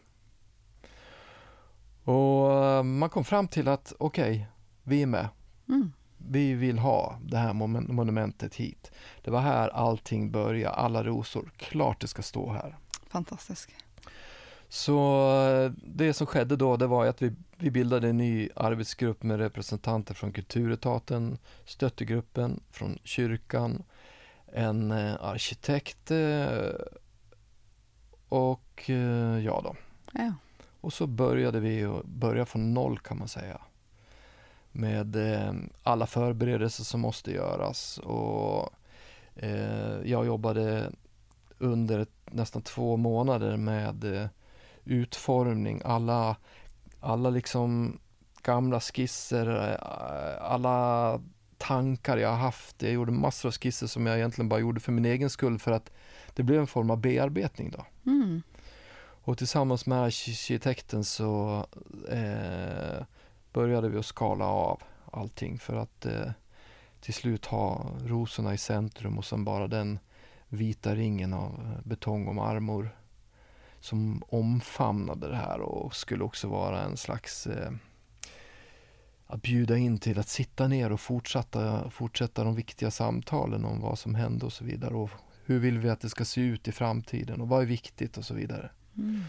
Och 2.12 2.53
eh, 2.64 2.83
man 2.83 3.11
kom 3.11 3.25
fram 3.25 3.49
till 3.49 3.69
att 3.69 3.93
okej, 3.99 4.31
okay, 4.31 4.45
vi 4.83 5.03
är 5.03 5.07
med. 5.07 5.29
Mm. 5.69 5.93
Vi 6.17 6.55
vill 6.55 6.79
ha 6.79 7.19
det 7.23 7.38
här 7.38 7.53
monumentet 7.93 8.55
hit. 8.55 8.93
Det 9.23 9.31
var 9.31 9.41
här 9.41 9.69
allting 9.69 10.31
började, 10.31 10.75
alla 10.75 11.05
rosor. 11.05 11.53
Klart 11.57 12.00
det 12.00 12.09
ska 12.09 12.23
stå 12.23 12.53
här. 12.53 12.76
Fantastiskt. 13.07 13.84
Så 14.75 15.28
eh, 15.49 15.73
det 15.76 16.14
som 16.14 16.26
skedde 16.26 16.57
då, 16.57 16.76
det 16.76 16.87
var 16.87 17.07
att 17.07 17.23
vi, 17.23 17.33
vi 17.57 17.71
bildade 17.71 18.09
en 18.09 18.16
ny 18.16 18.49
arbetsgrupp 18.57 19.23
med 19.23 19.38
representanter 19.38 20.14
från 20.14 20.33
Kulturetaten, 20.33 21.38
stöttegruppen 21.64 22.61
från 22.71 22.99
kyrkan, 23.04 23.83
en 24.47 24.90
eh, 24.90 25.14
arkitekt 25.21 26.11
och 28.28 28.90
ja 29.45 29.61
då. 29.64 29.76
Ja. 30.12 30.33
Och 30.81 30.93
så 30.93 31.07
började 31.07 31.61
vi 31.61 32.00
börja 32.04 32.47
från 32.47 32.75
noll 32.75 32.99
kan 32.99 33.19
man 33.19 33.28
säga. 33.28 33.61
Med 34.73 35.16
eh, 35.16 35.52
alla 35.83 36.07
förberedelser 36.07 36.85
som 36.85 37.00
måste 37.00 37.33
göras 37.33 37.99
och 37.99 38.71
eh, 39.35 40.00
jag 40.04 40.26
jobbade 40.26 40.93
under 41.59 42.07
nästan 42.25 42.62
två 42.62 42.97
månader 42.97 43.57
med 43.57 44.04
eh, 44.04 44.26
utformning, 44.85 45.83
alla, 45.85 46.37
alla 47.00 47.31
liksom 47.31 47.99
gamla 48.43 48.81
skisser, 48.81 49.71
eh, 49.71 50.50
alla 50.50 51.21
tankar 51.59 52.17
jag 52.17 52.33
haft. 52.33 52.83
Jag 52.83 52.93
gjorde 52.93 53.12
massor 53.12 53.49
av 53.49 53.53
skisser 53.53 53.87
som 53.87 54.07
jag 54.07 54.17
egentligen 54.17 54.49
bara 54.49 54.61
gjorde 54.61 54.81
för 54.81 54.93
min 54.93 55.05
egen 55.05 55.31
skull 55.31 55.59
för 55.59 55.73
att 55.73 55.91
det 56.35 56.43
blev 56.43 56.61
en 56.61 56.67
form 56.67 56.91
av 56.91 57.00
bearbetning 57.00 57.71
då. 57.71 58.11
Mm. 58.11 58.43
Och 59.25 59.38
tillsammans 59.38 59.87
med 59.87 60.03
arkitekten 60.03 61.05
så 61.05 61.67
eh, 62.11 63.05
började 63.53 63.88
vi 63.88 63.99
att 63.99 64.07
skala 64.07 64.47
av 64.47 64.83
allting 65.12 65.59
för 65.59 65.76
att 65.76 66.07
eh, 66.07 66.31
till 67.00 67.14
slut 67.14 67.47
ha 67.47 67.87
rosorna 68.05 68.55
i 68.55 68.59
centrum 68.59 69.19
och 69.19 69.25
sen 69.25 69.45
bara 69.45 69.69
den 69.69 69.99
vita 70.49 70.95
ringen 70.95 71.33
av 71.33 71.81
betong 71.85 72.26
och 72.26 72.35
marmor 72.35 72.91
som 73.85 74.23
omfamnade 74.29 75.29
det 75.29 75.37
här 75.37 75.61
och 75.61 75.97
skulle 75.97 76.25
också 76.25 76.49
vara 76.49 76.83
en 76.83 76.97
slags 76.97 77.47
eh, 77.47 77.71
att 79.26 79.43
bjuda 79.43 79.76
in 79.76 79.99
till 79.99 80.19
att 80.19 80.29
sitta 80.29 80.69
ner 80.69 80.93
och 80.93 81.00
fortsätta, 81.00 81.91
fortsätta 81.91 82.45
de 82.45 82.55
viktiga 82.55 82.91
samtalen 82.91 83.64
om 83.64 83.81
vad 83.81 83.99
som 83.99 84.14
hände 84.14 84.47
och 84.47 84.53
så 84.53 84.64
vidare 84.64 84.95
och 84.95 85.11
hur 85.45 85.59
vill 85.59 85.79
vi 85.79 85.91
att 85.91 86.00
det 86.00 86.09
ska 86.09 86.25
se 86.25 86.41
ut 86.41 86.69
i 86.69 86.73
framtiden 86.73 87.41
och 87.41 87.49
vad 87.49 87.62
är 87.62 87.67
viktigt 87.67 88.19
och 88.19 88.25
så 88.25 88.35
vidare. 88.35 88.71
Mm. 88.97 89.23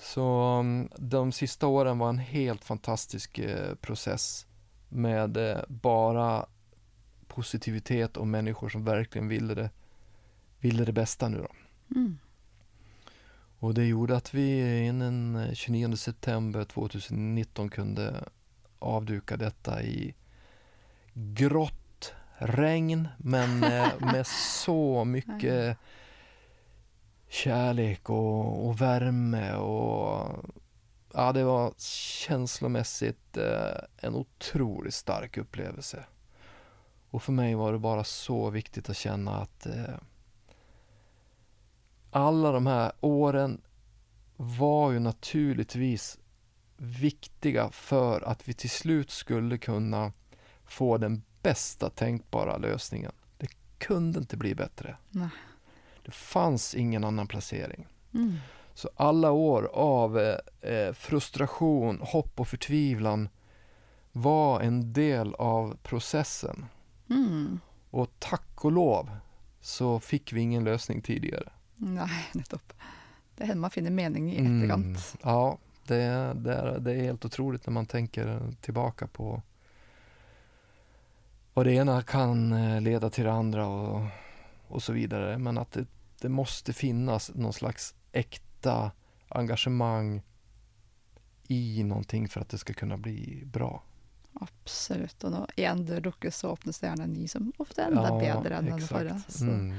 Så 0.00 0.24
mm, 0.60 0.88
de 0.96 1.32
sista 1.32 1.66
åren 1.66 1.98
var 1.98 2.08
en 2.08 2.18
helt 2.18 2.64
fantastisk 2.64 3.38
eh, 3.38 3.74
process 3.74 4.46
med 4.88 5.36
eh, 5.36 5.58
bara 5.68 6.46
positivitet 7.26 8.16
och 8.16 8.26
människor 8.26 8.68
som 8.68 8.84
verkligen 8.84 9.28
ville 9.28 9.54
det, 9.54 9.70
ville 10.60 10.84
det 10.84 10.92
bästa 10.92 11.28
nu 11.28 11.38
då. 11.38 11.48
Mm. 11.96 12.18
Och 13.60 13.74
det 13.74 13.84
gjorde 13.84 14.16
att 14.16 14.34
vi 14.34 14.78
innan 14.86 15.48
29 15.54 15.96
september 15.96 16.64
2019 16.64 17.68
kunde 17.68 18.24
avduka 18.78 19.36
detta 19.36 19.82
i 19.82 20.14
grått 21.12 22.12
regn 22.38 23.08
men 23.18 23.58
med, 23.58 23.92
med 24.00 24.26
så 24.66 25.04
mycket 25.04 25.76
kärlek 27.28 28.10
och, 28.10 28.66
och, 28.66 28.80
värme 28.80 29.54
och 29.54 30.44
ja, 31.14 31.32
det 31.32 31.44
var 31.44 31.72
känslomässigt 32.26 33.36
eh, 33.36 33.82
en 33.96 34.14
otroligt 34.14 34.94
stark 34.94 35.36
upplevelse. 35.36 36.04
Och 37.10 37.22
för 37.22 37.32
mig 37.32 37.54
var 37.54 37.72
det 37.72 37.78
bara 37.78 38.04
så 38.04 38.50
viktigt 38.50 38.90
att 38.90 38.96
känna 38.96 39.36
att 39.36 39.66
eh, 39.66 39.94
alla 42.10 42.52
de 42.52 42.66
här 42.66 42.92
åren 43.00 43.60
var 44.36 44.92
ju 44.92 44.98
naturligtvis 44.98 46.18
viktiga 46.76 47.70
för 47.70 48.20
att 48.20 48.48
vi 48.48 48.52
till 48.52 48.70
slut 48.70 49.10
skulle 49.10 49.58
kunna 49.58 50.12
få 50.64 50.98
den 50.98 51.22
bästa 51.42 51.90
tänkbara 51.90 52.56
lösningen. 52.56 53.12
Det 53.36 53.48
kunde 53.78 54.18
inte 54.18 54.36
bli 54.36 54.54
bättre. 54.54 54.96
Nej. 55.10 55.28
Det 56.04 56.10
fanns 56.10 56.74
ingen 56.74 57.04
annan 57.04 57.26
placering. 57.26 57.86
Mm. 58.14 58.36
Så 58.74 58.90
alla 58.96 59.30
år 59.30 59.70
av 59.72 60.18
eh, 60.60 60.92
frustration, 60.92 62.00
hopp 62.02 62.40
och 62.40 62.48
förtvivlan 62.48 63.28
var 64.12 64.60
en 64.60 64.92
del 64.92 65.34
av 65.34 65.76
processen. 65.82 66.66
Mm. 67.10 67.60
Och 67.90 68.10
tack 68.18 68.64
och 68.64 68.72
lov 68.72 69.10
så 69.60 70.00
fick 70.00 70.32
vi 70.32 70.40
ingen 70.40 70.64
lösning 70.64 71.02
tidigare. 71.02 71.52
Nej, 71.80 72.28
nettopp. 72.32 72.72
Det 73.36 73.44
händer 73.44 73.60
man 73.60 73.70
finner 73.70 73.90
mening 73.90 74.32
i 74.32 74.36
efterkant. 74.36 74.84
Mm, 74.84 74.96
ja, 75.22 75.58
det, 75.86 75.96
det, 76.34 76.54
är, 76.54 76.78
det 76.78 76.92
är 76.92 77.02
helt 77.02 77.24
otroligt 77.24 77.66
när 77.66 77.72
man 77.72 77.86
tänker 77.86 78.52
tillbaka 78.60 79.06
på 79.06 79.42
vad 81.54 81.66
det 81.66 81.72
ena 81.72 82.02
kan 82.02 82.52
eh, 82.52 82.80
leda 82.80 83.10
till 83.10 83.24
det 83.24 83.32
andra 83.32 83.66
och, 83.66 84.06
och 84.68 84.82
så 84.82 84.92
vidare. 84.92 85.38
Men 85.38 85.58
att 85.58 85.72
det, 85.72 85.86
det 86.20 86.28
måste 86.28 86.72
finnas 86.72 87.30
någon 87.34 87.52
slags 87.52 87.94
äkta 88.12 88.90
engagemang 89.28 90.22
i 91.48 91.82
någonting 91.84 92.28
för 92.28 92.40
att 92.40 92.48
det 92.48 92.58
ska 92.58 92.72
kunna 92.72 92.96
bli 92.96 93.42
bra. 93.46 93.82
Absolut. 94.32 95.24
Och 95.24 95.32
når 95.32 95.50
én 95.56 95.84
dør 95.86 96.00
lukkes, 96.00 96.36
så 96.36 96.56
det 96.64 96.82
gjerne 96.82 97.04
en 97.04 97.12
ny 97.12 97.28
som 97.28 97.52
ofte 97.58 97.82
er 97.82 97.90
enda 97.90 98.08
ja, 98.08 98.18
bedre 98.20 98.56
enn 98.56 98.70
den 98.70 98.86
forrige. 98.86 99.16
Mm. 99.42 99.74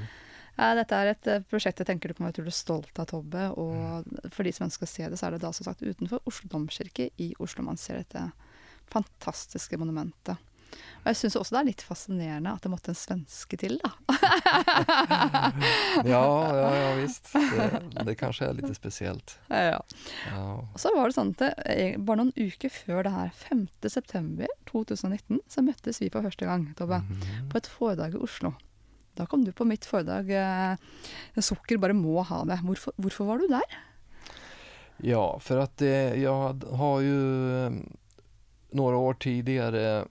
Ja, 0.58 0.72
dette 0.76 0.98
er 0.98 1.12
et 1.14 1.30
eh, 1.30 1.44
prosjekt 1.48 1.80
jeg 1.80 1.88
tenker 1.88 2.12
du 2.12 2.18
kan 2.18 2.28
være 2.28 2.36
utrolig 2.36 2.54
stolt 2.56 3.00
av, 3.00 3.08
Tobbe. 3.10 3.48
Og 3.56 4.04
mm. 4.04 4.30
for 4.34 4.46
de 4.46 4.54
som 4.54 4.68
ønsker 4.68 4.88
å 4.88 4.92
se 4.92 5.08
det, 5.08 5.18
så 5.18 5.28
er 5.28 5.36
det 5.36 5.44
da 5.44 5.52
som 5.56 5.68
sagt 5.68 5.84
utenfor 5.84 6.22
Oslo 6.28 6.52
domkirke 6.52 7.10
i 7.22 7.32
Oslo 7.42 7.64
man 7.66 7.80
ser 7.80 8.02
dette 8.02 8.28
fantastiske 8.92 9.78
monumentet. 9.80 10.40
Og 11.02 11.08
jeg 11.10 11.18
syns 11.18 11.34
også 11.36 11.54
det 11.54 11.60
er 11.60 11.66
litt 11.66 11.82
fascinerende 11.84 12.52
at 12.54 12.64
det 12.64 12.70
måtte 12.72 12.92
en 12.92 12.96
svenske 12.96 13.58
til, 13.60 13.74
da. 13.82 13.90
ja, 16.12 16.22
ja, 16.22 16.68
ja 16.78 16.92
visst. 17.00 17.32
Det, 17.34 17.66
det 18.06 18.14
kanskje 18.20 18.48
er 18.48 18.58
litt 18.60 18.78
spesielt. 18.78 19.34
Ja. 19.50 19.80
ja. 20.30 20.44
Og 20.62 20.78
så 20.80 20.94
var 20.94 21.10
det 21.10 21.18
sånn 21.18 21.34
at 21.34 21.42
eh, 21.66 21.98
bare 21.98 22.22
noen 22.22 22.36
uker 22.38 22.72
før 22.72 23.08
det 23.08 23.14
her, 23.16 23.32
5.9.2019, 23.50 25.42
så 25.50 25.66
møttes 25.66 26.00
vi 26.04 26.12
for 26.12 26.24
første 26.24 26.48
gang, 26.48 26.70
Tobbe, 26.78 27.02
mm 27.02 27.16
-hmm. 27.16 27.48
på 27.50 27.58
et 27.58 27.72
foredrag 27.78 28.14
i 28.14 28.22
Oslo. 28.22 28.54
Da 29.14 29.26
kom 29.26 29.44
du 29.44 29.52
på 29.52 29.64
mitt 29.64 29.84
foredrag 29.84 30.24
'Socker 30.24 31.40
'Sukker 31.42 31.76
bare 31.76 31.92
må 31.92 32.22
ha 32.22 32.44
det'. 32.44 32.62
Hvorfor, 32.64 32.92
hvorfor 32.96 33.24
var 33.24 33.38
du 33.38 33.48
der? 33.48 33.62
Ja, 34.96 35.38
för 35.38 35.58
att 35.58 35.76
det, 35.76 36.10
eh, 36.10 36.22
jag 36.22 36.64
har 36.64 37.00
ju 37.00 37.66
eh, 37.66 37.72
några 38.70 38.96
år 38.96 39.14
tidigare 39.14 40.04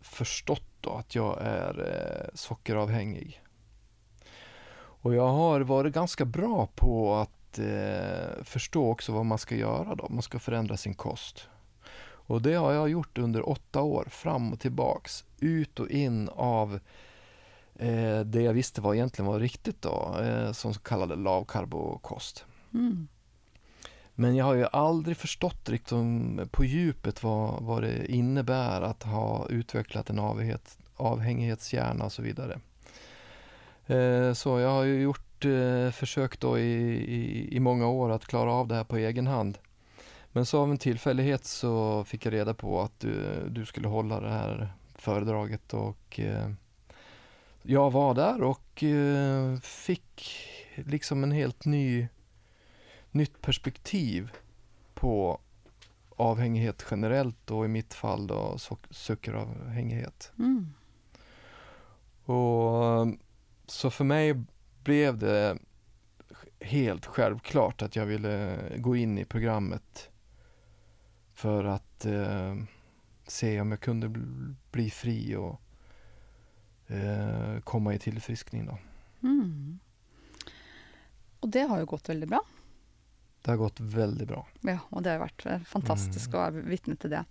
förstått 0.00 0.62
då 0.80 0.90
att 0.90 1.14
jag 1.14 1.38
är 1.40 2.30
sockeravhängig. 2.34 3.42
Och 5.00 5.14
jag 5.14 5.28
har 5.28 5.60
varit 5.60 5.94
ganska 5.94 6.24
bra 6.24 6.68
på 6.74 7.14
att 7.14 7.58
eh, 7.58 8.44
förstå 8.44 8.90
också 8.90 9.12
vad 9.12 9.26
man 9.26 9.38
ska 9.38 9.56
göra 9.56 9.94
då. 9.94 10.06
Man 10.10 10.22
ska 10.22 10.38
förändra 10.38 10.76
sin 10.76 10.94
kost. 10.94 11.48
Och 12.00 12.42
det 12.42 12.54
har 12.54 12.72
jag 12.72 12.88
gjort 12.88 13.18
under 13.18 13.48
åtta 13.48 13.82
år, 13.82 14.06
fram 14.10 14.52
och 14.52 14.60
tillbaks, 14.60 15.24
ut 15.40 15.80
och 15.80 15.88
in 15.90 16.28
av 16.28 16.80
eh, 17.78 18.20
det 18.20 18.42
jag 18.42 18.52
visste 18.52 18.80
var 18.80 18.94
egentligen 18.94 19.26
var 19.26 19.40
riktigt 19.40 19.82
då, 19.82 20.16
eh, 20.20 20.52
som 20.52 20.74
så 20.74 20.80
kallade 20.80 21.16
lavkarbokost. 21.16 22.44
Mm. 22.74 23.08
Men 24.14 24.36
jag 24.36 24.44
har 24.44 24.54
ju 24.54 24.66
aldrig 24.72 25.16
förstått 25.16 25.68
liksom 25.68 26.40
på 26.50 26.64
djupet 26.64 27.22
vad, 27.22 27.62
vad 27.62 27.82
det 27.82 28.12
innebär 28.12 28.80
att 28.80 29.02
ha 29.02 29.48
utvecklat 29.48 30.10
en 30.10 30.18
avhängighet, 30.18 30.78
avhängighetshjärna 30.96 32.04
och 32.04 32.12
så 32.12 32.22
vidare. 32.22 32.60
Eh, 33.86 34.32
så 34.32 34.58
jag 34.58 34.70
har 34.70 34.84
ju 34.84 35.00
gjort 35.00 35.44
eh, 35.44 35.90
försök 35.90 36.40
då 36.40 36.58
i, 36.58 36.72
i, 37.04 37.48
i, 37.56 37.60
många 37.60 37.88
år 37.88 38.10
att 38.10 38.26
klara 38.26 38.52
av 38.52 38.68
det 38.68 38.74
här 38.74 38.84
på 38.84 38.96
egen 38.96 39.26
hand. 39.26 39.58
Men 40.32 40.46
så 40.46 40.60
av 40.60 40.70
en 40.70 40.78
tillfällighet 40.78 41.44
så 41.44 42.04
fick 42.04 42.26
jag 42.26 42.32
reda 42.32 42.54
på 42.54 42.80
att 42.80 43.00
du, 43.00 43.14
du 43.48 43.66
skulle 43.66 43.88
hålla 43.88 44.20
det 44.20 44.30
här 44.30 44.72
föredraget 44.94 45.74
och 45.74 46.20
eh, 46.20 46.50
jag 47.70 47.90
var 47.90 48.14
där 48.14 48.42
och 48.42 48.82
eh, 48.82 49.56
fick 49.60 50.46
liksom 50.74 51.22
en 51.22 51.32
helt 51.32 51.64
ny 51.64 52.08
nytt 53.10 53.40
perspektiv 53.40 54.30
på 54.94 55.40
avhängighet 56.10 56.86
generellt 56.90 57.50
och 57.50 57.64
i 57.64 57.68
mitt 57.68 57.94
fall 57.94 58.26
då 58.26 58.58
sockeravhängighet. 58.90 60.32
Mm. 60.38 60.74
Och 62.24 63.16
Så 63.66 63.90
för 63.90 64.04
mig 64.04 64.44
blev 64.84 65.18
det 65.18 65.58
helt 66.60 67.06
självklart 67.06 67.82
att 67.82 67.96
jag 67.96 68.06
ville 68.06 68.58
gå 68.76 68.96
in 68.96 69.18
i 69.18 69.24
programmet 69.24 70.10
för 71.34 71.64
att 71.64 72.04
eh, 72.04 72.56
se 73.26 73.60
om 73.60 73.70
jag 73.70 73.80
kunde 73.80 74.08
bli 74.70 74.90
fri 74.90 75.36
och 75.36 75.60
eh, 76.88 77.60
komma 77.60 77.94
i 77.94 77.98
tillfriskning. 77.98 78.66
Då. 78.66 78.78
Mm. 79.22 79.78
Och 81.40 81.48
det 81.48 81.60
har 81.60 81.78
ju 81.78 81.86
gått 81.86 82.08
väldigt 82.08 82.28
bra. 82.28 82.40
Det 83.42 83.50
har 83.50 83.58
gått 83.58 83.80
väldigt 83.80 84.28
bra. 84.28 84.46
Ja, 84.60 84.78
och 84.88 85.02
det 85.02 85.10
har 85.10 85.18
varit 85.18 85.46
eh, 85.46 85.60
fantastiskt 85.60 86.26
mm. 86.26 86.40
att 86.40 86.52
vara 86.54 86.62
vittne 86.62 86.96
till 86.96 87.10
det. 87.10 87.24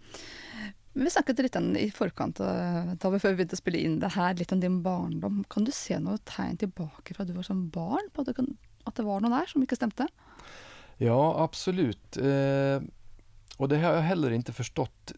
Men 0.94 1.04
vi 1.04 1.10
snakket 1.10 1.40
litt 1.40 1.56
i 1.56 1.92
forkant 1.92 2.40
eh, 2.40 2.94
da 2.94 3.10
vi 3.10 3.20
før 3.20 3.36
vi 3.36 3.42
begynte 3.42 3.58
å 3.58 3.60
spille 3.60 3.82
inn 3.86 4.00
det 4.02 4.16
her, 4.16 4.34
litt 4.34 4.52
om 4.52 4.62
din 4.64 4.80
barndom. 4.84 5.44
Kan 5.50 5.68
du 5.68 5.72
se 5.76 6.00
noe 6.02 6.18
tegn 6.26 6.58
tilbake 6.58 7.14
fra 7.14 7.26
du 7.26 7.36
var 7.36 7.46
som 7.46 7.68
barn, 7.70 8.10
på 8.14 8.24
at 8.24 8.32
det, 8.32 8.38
kan, 8.40 8.50
at 8.90 8.98
det 8.98 9.06
var 9.06 9.22
noe 9.22 9.34
der 9.36 9.52
som 9.52 9.62
ikke 9.62 9.78
stemte? 9.78 10.08
Ja, 10.98 11.44
absolut. 11.44 12.18
Eh, 12.18 12.82
och 13.58 13.70
det 13.70 13.78
har 13.78 13.94
jag 13.94 14.02
heller 14.02 14.32
inte 14.32 14.54
förstått 14.54 15.14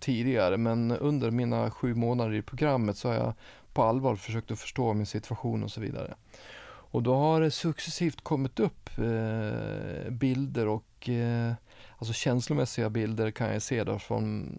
tidigare, 0.00 0.56
men 0.56 0.90
under 0.90 1.30
mina 1.30 1.70
sju 1.70 1.94
månader 1.94 2.34
i 2.34 2.42
programmet 2.42 2.96
så 2.96 3.08
har 3.08 3.14
jag 3.14 3.34
på 3.72 3.82
allvar 3.82 4.16
försökt 4.16 4.50
att 4.50 4.60
förstå 4.60 4.94
min 4.94 5.06
situation 5.06 5.62
och 5.62 5.70
så 5.70 5.80
vidare. 5.80 6.14
Och 6.92 7.02
då 7.02 7.14
har 7.14 7.40
det 7.40 7.50
successivt 7.50 8.20
kommit 8.20 8.60
upp 8.60 8.90
eh, 8.98 10.10
bilder 10.10 10.68
och 10.68 11.08
eh, 11.08 11.52
alltså 11.98 12.12
känslomässiga 12.12 12.90
bilder 12.90 13.30
kan 13.30 13.52
jag 13.52 13.62
se 13.62 13.84
då 13.84 13.98
från 13.98 14.58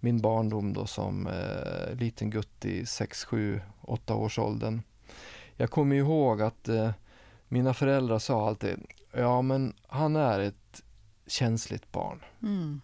min 0.00 0.20
barndom 0.20 0.72
då 0.72 0.86
som 0.86 1.26
eh, 1.26 1.94
liten 1.94 2.30
gutt 2.30 2.64
i 2.64 2.86
6, 2.86 3.24
7, 3.24 3.60
8 3.80 4.14
års 4.14 4.38
åldern. 4.38 4.82
Jag 5.56 5.70
kommer 5.70 5.96
ihåg 5.96 6.42
att 6.42 6.68
eh, 6.68 6.90
mina 7.48 7.74
föräldrar 7.74 8.18
sa 8.18 8.48
alltid, 8.48 8.86
ja 9.12 9.42
men 9.42 9.74
han 9.86 10.16
är 10.16 10.40
ett 10.40 10.82
känsligt 11.26 11.92
barn. 11.92 12.24
Mm. 12.42 12.80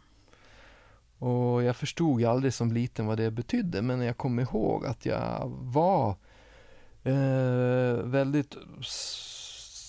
Och 1.19 1.63
jag 1.63 1.77
förstod 1.77 2.21
ju 2.21 2.27
aldrig 2.27 2.55
som 2.55 2.73
liten 2.73 3.07
vad 3.07 3.19
det 3.19 3.31
betydde, 3.31 3.83
men 3.83 4.01
jag 4.01 4.17
kommer 4.17 4.43
ihåg 4.43 4.87
att 4.87 5.07
jag 5.07 5.53
var 5.61 6.17
eh, 7.03 8.03
väldigt 8.05 8.57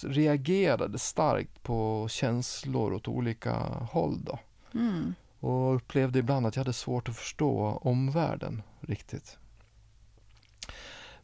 reagerade 0.04 1.00
starkt 1.00 1.63
på 1.63 2.08
känslor 2.10 2.94
åt 2.94 3.08
olika 3.08 3.54
håll. 3.92 4.24
Då. 4.24 4.40
Mm. 4.74 5.16
Och 5.40 5.76
upplevde 5.76 6.20
ibland 6.20 6.48
att 6.48 6.56
jag 6.56 6.63
hade 6.63 6.74
svårt 6.74 7.10
att 7.10 7.18
förstå 7.18 7.80
omvärlden 7.82 8.62
riktigt. 8.80 9.38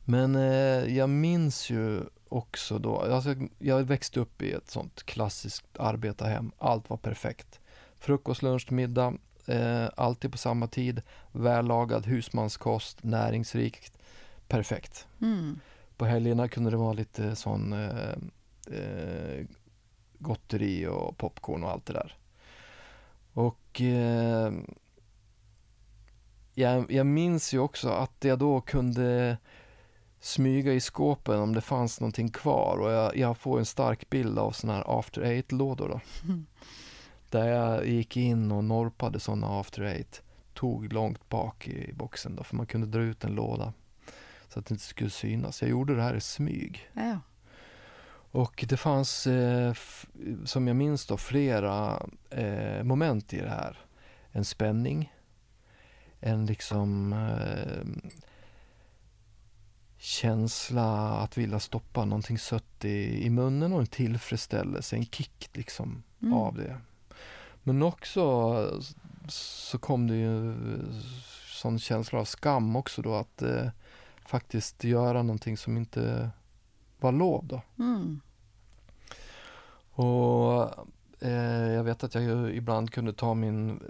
Men 0.06 0.36
eh, 0.36 0.96
jag 0.98 1.10
minns 1.10 1.70
ju 1.70 2.02
också 2.30 2.80
då, 2.80 3.02
alltså 3.02 3.36
jag 3.60 3.84
växte 3.84 4.20
upp 4.20 4.42
i 4.42 4.52
ett 4.52 4.70
sånt 4.70 5.04
klassiskt 5.04 5.66
arbetarhem. 5.80 6.52
Allt 6.58 6.90
var 6.90 6.98
perfekt. 6.98 7.60
Frukost, 7.96 8.42
lunch, 8.42 8.72
middag, 8.72 9.14
eh, 9.46 9.90
alltid 9.96 10.32
på 10.32 10.38
samma 10.38 10.68
tid. 10.68 11.02
Vällagad 11.32 12.06
husmanskost, 12.06 13.04
näringsrikt. 13.04 13.98
Perfekt. 14.48 15.08
Mm. 15.22 15.60
På 15.98 16.06
helgerna 16.06 16.48
kunde 16.48 16.70
det 16.70 16.78
vara 16.78 16.94
lite 16.94 17.36
sån 17.36 17.74
eh, 17.74 18.16
eh, 18.72 19.46
gotteri 20.20 20.88
och 20.88 21.18
popcorn 21.18 21.64
och 21.64 21.72
allt 21.72 21.86
det 21.86 21.94
där. 21.94 22.18
Och 23.34 23.82
eh, 23.82 24.54
jag, 26.54 26.92
jag 26.92 27.06
minns 27.06 27.54
ju 27.54 27.60
också 27.60 27.90
att 27.90 28.24
jag 28.24 28.40
då 28.40 28.62
kunde 28.62 29.38
smyga 30.20 30.74
i 30.74 30.80
skåpen 30.80 31.40
om 31.40 31.56
det 31.56 31.62
fanns 31.62 32.00
någonting 32.00 32.30
kvar 32.30 32.78
och 32.78 32.92
jag, 32.92 33.18
jag 33.18 33.38
får 33.38 33.60
en 33.60 33.66
stark 33.66 34.10
bild 34.10 34.40
av 34.40 34.52
sådana 34.52 34.78
här 34.78 35.00
after 35.00 35.22
eight-lådor 35.22 35.90
då. 35.90 36.00
Mm. 36.26 36.46
Där 37.34 37.48
jag 37.48 37.88
gick 37.88 38.18
in 38.18 38.52
och 38.52 38.64
norpade 38.64 39.20
sådana 39.20 39.60
after 39.60 39.82
eight. 39.84 40.22
Tog 40.54 40.94
långt 40.94 41.30
bak 41.30 41.68
i 41.68 41.94
boxen 41.94 42.36
då, 42.36 42.44
för 42.44 42.56
man 42.56 42.66
kunde 42.66 42.88
dra 42.88 43.02
ut 43.02 43.24
en 43.24 43.36
låda. 43.36 43.74
Så 44.50 44.60
att 44.60 44.66
det 44.66 44.74
inte 44.74 44.84
skulle 44.84 45.10
synas. 45.10 45.62
Jag 45.62 45.72
gjorde 45.72 45.96
det 45.96 46.02
här 46.02 46.16
i 46.16 46.22
smyg. 46.22 46.90
Ja. 46.94 47.20
Och 48.32 48.66
det 48.70 48.78
fanns, 48.78 49.28
eh, 49.28 49.74
som 50.46 50.68
jag 50.68 50.76
minns 50.76 51.06
då, 51.06 51.18
flera 51.18 52.06
eh, 52.30 52.84
moment 52.84 53.34
i 53.34 53.40
det 53.40 53.50
här. 53.50 53.78
En 54.32 54.46
spänning, 54.46 55.14
en 56.20 56.46
liksom 56.46 57.14
eh, 57.14 58.12
känsla 59.98 61.10
att 61.10 61.38
vilja 61.38 61.60
stoppa 61.60 62.06
någonting 62.06 62.40
sött 62.40 62.86
i, 62.86 63.26
i 63.26 63.30
munnen 63.30 63.74
och 63.74 63.80
en 63.80 63.88
tillfredsställelse, 63.88 64.96
en 64.96 65.06
kick 65.06 65.50
liksom 65.54 66.04
Mm. 66.22 66.34
av 66.34 66.56
det. 66.56 66.78
Men 67.64 67.84
också 67.84 68.82
så 69.28 69.78
kom 69.78 70.08
det 70.08 70.16
ju 70.16 70.56
sån 71.48 71.80
känsla 71.80 72.20
av 72.20 72.26
skam 72.26 72.76
också 72.76 73.02
då 73.02 73.16
att 73.16 73.42
eh, 73.42 73.68
faktiskt 74.26 74.84
göra 74.84 75.24
någonting 75.24 75.58
som 75.58 75.78
inte 75.78 76.30
var 77.00 77.12
lov 77.12 77.46
då. 77.48 77.62
Mm. 77.80 78.22
Och 79.92 80.70
eh, 81.20 81.72
jag 81.72 81.84
vet 81.84 82.04
att 82.04 82.16
jag 82.16 82.24
ju 82.24 82.54
ibland 82.54 82.92
kunde 82.92 83.14
ta 83.14 83.34
min, 83.34 83.84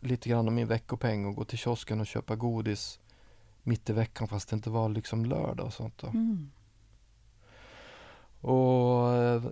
lite 0.00 0.28
grann 0.28 0.46
av 0.46 0.52
min 0.52 0.66
veckopeng 0.66 1.26
och 1.26 1.34
gå 1.34 1.44
till 1.44 1.58
kiosken 1.58 2.00
och 2.00 2.06
köpa 2.06 2.36
godis 2.36 3.00
mitt 3.62 3.90
i 3.90 3.92
veckan 3.92 4.28
fast 4.28 4.48
det 4.48 4.56
inte 4.56 4.70
var 4.70 4.88
liksom 4.88 5.26
lördag 5.26 5.66
och 5.66 5.72
sånt 5.72 5.98
då. 5.98 6.06
Mm. 6.06 6.50
Och 8.40 9.12
eh, 9.12 9.42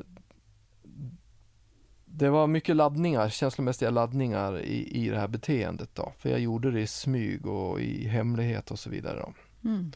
det 2.14 2.29
var 2.31 2.46
mycket 2.46 2.77
laddningar, 2.77 3.29
känslomässiga 3.29 3.90
laddningar 3.90 4.61
i, 4.61 5.05
i 5.05 5.09
det 5.09 5.18
här 5.18 5.29
beteendet 5.29 5.90
då. 5.94 6.12
För 6.18 6.29
jag 6.31 6.40
gjorde 6.40 6.70
det 6.70 6.81
i 6.81 6.87
smyg 6.87 7.46
och 7.46 7.81
i 7.81 8.09
hemlighet 8.09 8.70
och 8.70 8.79
så 8.79 8.90
vidare. 8.90 9.33
Mm. 9.64 9.92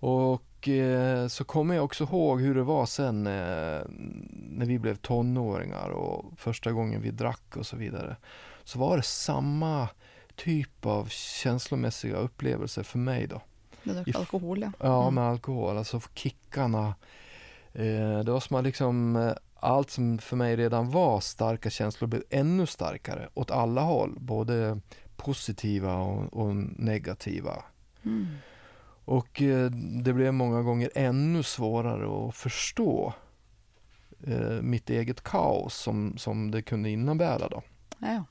Och 0.00 0.68
eh, 0.68 1.26
så 1.28 1.44
kommer 1.44 1.74
jag 1.74 1.84
också 1.84 2.04
ihåg 2.04 2.40
hur 2.40 2.54
det 2.54 2.62
var 2.62 2.86
sen 2.86 3.26
eh, 3.26 3.80
när 4.50 4.66
vi 4.66 4.78
blev 4.78 4.96
tonåringar 4.96 5.88
och 5.88 6.24
första 6.36 6.72
gången 6.72 7.02
vi 7.02 7.10
drack 7.10 7.56
och 7.56 7.66
så 7.66 7.76
vidare. 7.76 8.16
Så 8.64 8.78
var 8.78 8.96
det 8.96 9.02
samma 9.02 9.88
typ 10.36 10.86
av 10.86 11.06
känslomässiga 11.10 12.16
upplevelser 12.16 12.82
för 12.82 12.98
mig 12.98 13.26
då. 13.26 13.40
F- 14.06 14.16
alkohol, 14.16 14.60
ja. 14.62 14.72
Ja, 14.80 15.02
Mm. 15.02 15.14
med 15.14 15.24
alkohol, 15.24 15.76
alltså 15.78 16.00
för 16.00 16.10
kickarna. 16.14 16.94
Eh, 17.72 18.18
det 18.24 18.30
var 18.32 18.40
som 18.40 18.56
att 18.56 18.64
liksom 18.64 19.16
eh, 19.16 19.32
allt 19.60 19.90
som 19.90 20.18
för 20.18 20.36
mig 20.36 20.56
redan 20.56 20.90
var 20.90 21.20
starka 21.20 21.70
känslor 21.70 22.08
blev 22.08 22.22
ännu 22.30 22.66
starkare 22.66 23.28
åt 23.34 23.50
alla 23.50 23.80
håll, 23.80 24.16
både 24.20 24.80
positiva 25.16 25.96
och, 25.96 26.34
och 26.34 26.54
negativa. 26.76 27.64
Mm. 28.04 28.26
Och 29.04 29.42
eh, 29.42 29.70
det 30.02 30.12
blev 30.12 30.34
många 30.34 30.62
gånger 30.62 30.90
ännu 30.94 31.42
svårare 31.42 32.28
att 32.28 32.34
förstå 32.34 33.14
eh, 34.26 34.62
mitt 34.62 34.90
eget 34.90 35.22
kaos 35.22 35.74
som, 35.74 36.18
som 36.18 36.50
det 36.50 36.62
kunde 36.62 36.90
innebära 36.90 37.48
då. 37.48 37.62
Ja. 37.98 38.24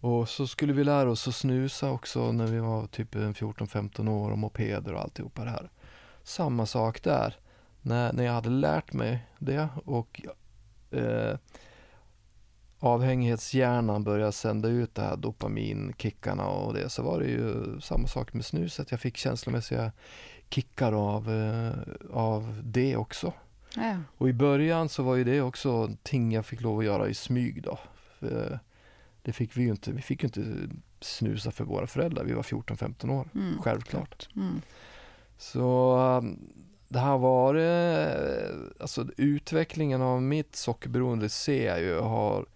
Och 0.00 0.28
så 0.28 0.46
skulle 0.46 0.72
vi 0.72 0.84
lära 0.84 1.10
oss 1.10 1.28
att 1.28 1.34
snusa 1.34 1.90
också 1.90 2.32
när 2.32 2.46
vi 2.46 2.58
var 2.58 2.86
typ 2.86 3.14
en 3.14 3.34
14-15 3.34 4.08
år 4.10 4.30
och 4.30 4.38
mopeder 4.38 4.94
och 4.94 5.00
alltihopa 5.00 5.44
det 5.44 5.50
här. 5.50 5.70
Samma 6.22 6.66
sak 6.66 7.02
där. 7.02 7.36
När, 7.82 8.12
när 8.12 8.24
jag 8.24 8.32
hade 8.32 8.50
lärt 8.50 8.92
mig 8.92 9.26
det 9.38 9.68
och 9.84 10.22
eh, 10.90 11.36
avhängighetshjärnan 12.78 14.04
började 14.04 14.32
sända 14.32 14.68
ut 14.68 14.94
det 14.94 15.02
här 15.02 15.16
dopaminkickarna 15.16 16.46
och 16.46 16.74
det 16.74 16.88
så 16.88 17.02
var 17.02 17.20
det 17.20 17.26
ju 17.26 17.80
samma 17.80 18.06
sak 18.08 18.32
med 18.34 18.44
snuset. 18.44 18.90
Jag 18.90 19.00
fick 19.00 19.16
känslomässiga 19.16 19.92
kickar 20.50 20.92
av, 20.92 21.30
eh, 21.30 21.72
av 22.12 22.60
det 22.64 22.96
också. 22.96 23.32
ja. 23.76 23.96
Och 24.18 24.28
i 24.28 24.32
början 24.32 24.88
så 24.88 25.02
var 25.02 25.14
ju 25.16 25.24
det 25.24 25.40
också 25.40 25.90
ting 26.02 26.32
jag 26.32 26.46
fick 26.46 26.60
lov 26.60 26.78
att 26.78 26.84
göra 26.84 27.08
i 27.08 27.14
smyg 27.14 27.62
då. 27.62 27.78
För 28.18 28.58
det 29.22 29.32
fick 29.32 29.56
vi 29.56 29.62
ju 29.62 29.70
inte, 29.70 29.92
vi 29.92 30.02
fick 30.02 30.22
ju 30.22 30.26
inte 30.26 30.44
snusa 31.00 31.50
för 31.50 31.64
våra 31.64 31.86
föräldrar, 31.86 32.24
vi 32.24 32.32
var 32.32 32.42
14-15 32.42 33.10
år, 33.10 33.28
Mm. 33.34 33.62
självklart. 33.62 34.28
Mm. 34.36 34.60
Så 35.38 35.96
um, 36.18 36.38
det 36.92 36.98
här 36.98 37.18
var, 37.18 37.54
eh, 37.54 38.56
alltså 38.80 39.06
utvecklingen 39.16 40.02
av 40.02 40.22
mitt 40.22 40.56
sockerberoende 40.56 41.28
ser 41.28 41.66
jag 41.66 41.80
ju 41.80 41.98
har 42.00 42.46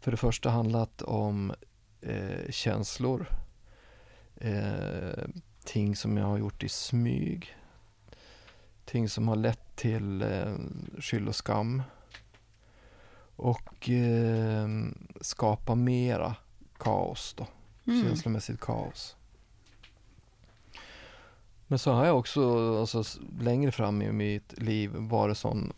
för 0.00 0.10
det 0.10 0.16
första 0.16 0.50
handlat 0.50 1.02
om 1.02 1.52
eh, 2.00 2.50
känslor, 2.50 3.26
eh, 4.36 5.24
ting 5.64 5.96
som 5.96 6.16
jag 6.16 6.24
har 6.26 6.38
gjort 6.38 6.62
i 6.62 6.68
smyg, 6.68 7.56
ting 8.84 9.08
som 9.08 9.28
har 9.28 9.36
lett 9.36 9.76
till 9.76 10.22
eh, 10.22 10.54
skyld 10.98 11.28
och 11.28 11.36
skam 11.36 11.82
och 13.36 13.90
eh, 13.90 14.68
skapa 15.20 15.74
mera 15.74 16.34
kaos 16.78 17.34
då, 17.38 17.46
Mm. 17.86 18.04
känslomässigt 18.04 18.60
kaos. 18.60 19.16
Men 21.70 21.78
så 21.78 21.92
har 21.92 22.06
jag 22.06 22.18
också, 22.18 22.76
alltså, 22.80 23.04
längre 23.40 23.72
fram 23.72 24.02
i 24.02 24.12
mitt 24.12 24.62
liv 24.62 24.90
varit 24.94 25.38
sån, 25.38 25.72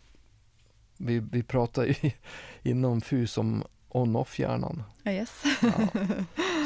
vi, 0.97 1.19
vi 1.19 1.43
pratar 1.43 1.83
ju 1.83 1.95
inom 2.63 3.01
FUS 3.01 3.37
om 3.37 3.63
on-off-hjärnan. 3.89 4.83
Ja, 5.03 5.11
yes. 5.11 5.43
Ja. 5.61 5.71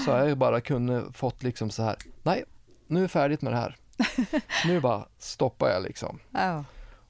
Så 0.05 0.11
har 0.11 0.25
jag 0.25 0.37
bara 0.37 0.61
kunnat 0.61 1.17
fått 1.17 1.43
liksom 1.43 1.69
så 1.69 1.83
här, 1.83 1.95
nej, 2.23 2.43
nu 2.87 2.99
är 2.99 3.03
det 3.03 3.07
färdigt 3.07 3.41
med 3.41 3.53
det 3.53 3.57
här. 3.57 3.75
Nu 4.65 4.79
bara 4.79 5.05
stoppar 5.17 5.69
jag 5.69 5.83
liksom. 5.83 6.19
Ja. 6.31 6.63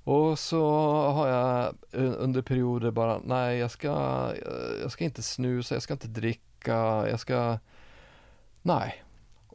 Och 0.03 0.39
så 0.39 0.71
har 1.11 1.27
jag 1.27 1.75
under 1.93 2.41
perioder 2.41 2.91
bara, 2.91 3.19
nej 3.23 3.57
jag 3.57 3.71
ska, 3.71 3.87
jag 4.81 4.91
ska 4.91 5.03
inte 5.03 5.23
snusa, 5.23 5.75
jag 5.75 5.83
ska 5.83 5.93
inte 5.93 6.07
dricka, 6.07 6.75
jag 7.09 7.19
ska, 7.19 7.57
nej. 8.61 9.03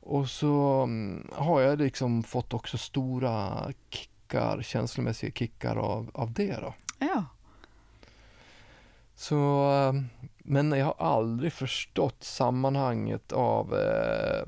Och 0.02 0.28
så 0.28 0.82
mm, 0.82 1.28
har 1.32 1.60
jag 1.60 1.78
liksom 1.78 2.22
fått 2.22 2.54
också 2.54 2.78
stora 2.78 3.66
kickar, 3.90 4.62
känslomässiga 4.62 5.32
kickar 5.32 5.76
av, 5.76 6.10
av 6.14 6.32
det 6.32 6.56
då. 6.60 6.74
ja. 6.98 7.24
Så, 9.14 9.70
eh, 9.72 10.02
men 10.38 10.72
jag 10.72 10.86
har 10.86 11.06
aldrig 11.06 11.52
förstått 11.52 12.24
sammanhanget 12.24 13.32
av 13.32 13.74
eh, 13.74 14.42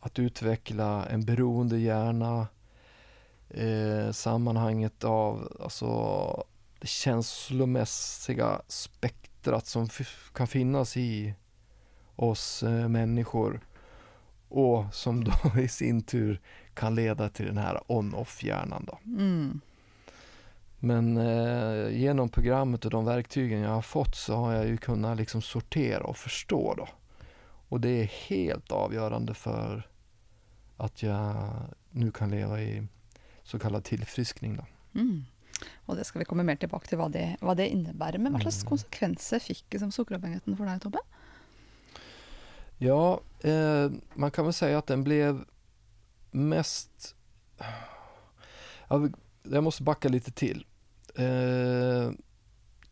att 0.00 0.18
utveckla 0.18 1.06
en 1.06 1.24
beroende 1.24 1.78
hjärna, 1.78 2.46
eh, 3.50 4.12
sammanhanget 4.12 5.04
av 5.04 5.58
alltså, 5.60 6.44
det 6.78 6.86
känslomässiga 6.86 8.60
spektrat 8.68 9.66
som 9.66 9.88
kan 10.34 10.46
finnas 10.46 10.96
i 10.96 11.34
oss 12.16 12.62
eh, 12.62 12.88
människor 12.88 13.60
och 14.48 14.94
som 14.94 15.24
då 15.24 15.32
i 15.60 15.68
sin 15.68 16.02
tur 16.02 16.40
kan 16.74 16.94
leda 16.94 17.28
till 17.28 17.46
den 17.46 17.58
här 17.58 17.80
on-off-hjärnan. 17.86 18.84
Då. 18.86 18.98
Mm. 19.04 19.60
Men 20.78 21.16
eh, 21.16 21.96
genom 21.96 22.28
programmet 22.28 22.84
och 22.84 22.90
de 22.90 23.04
verktygen 23.04 23.60
jag 23.60 23.70
har 23.70 23.82
fått 23.82 24.16
så 24.16 24.34
har 24.36 24.52
jag 24.52 24.66
ju 24.66 24.76
kunnat 24.76 25.16
liksom 25.18 25.42
sortera 25.42 26.04
och 26.04 26.16
förstå 26.16 26.74
då. 26.76 26.88
Och 27.68 27.80
det 27.80 27.88
är 27.88 28.04
helt 28.04 28.72
avgörande 28.72 29.34
för 29.34 29.88
att 30.76 31.02
jag 31.02 31.52
nu 31.90 32.10
kan 32.10 32.30
leva 32.30 32.60
i 32.60 32.86
så 33.42 33.58
kallad 33.58 33.84
tillfriskning. 33.84 34.56
Då. 34.56 34.64
Mm. 35.00 35.24
Og 35.86 35.96
det 35.96 36.04
skal 36.04 36.18
vi 36.20 36.24
komme 36.24 36.44
mer 36.46 36.56
tilbake 36.60 36.86
til 36.86 37.00
hva 37.00 37.08
det, 37.10 37.36
hva 37.42 37.54
det 37.58 37.68
innebærer. 37.72 38.18
Men 38.18 38.32
hva 38.32 38.40
slags 38.44 38.62
Mm. 38.62 38.68
konsekvenser 38.68 39.38
fikk 39.42 39.64
liksom, 39.72 39.90
sukkeravhengigheten 39.90 40.56
for 40.56 40.66
deg, 40.66 40.80
Tobbe? 40.82 40.98
Ja, 42.78 43.20
eh, 43.40 43.90
man 44.14 44.30
kan 44.30 44.44
väl 44.44 44.52
säga 44.52 44.78
att 44.78 44.86
den 44.86 45.04
blev 45.04 45.44
mest... 46.30 47.14
Ja, 48.88 49.08
jag 49.42 49.64
måste 49.64 49.82
backa 49.82 50.08
lite 50.08 50.32
till. 50.32 50.66
Eh, 51.14 52.10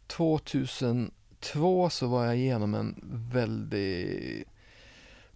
2002 0.07 1.91
så 1.91 2.07
var 2.07 2.25
jag 2.25 2.37
igenom 2.37 2.75
en 2.75 3.01
väldigt 3.33 4.49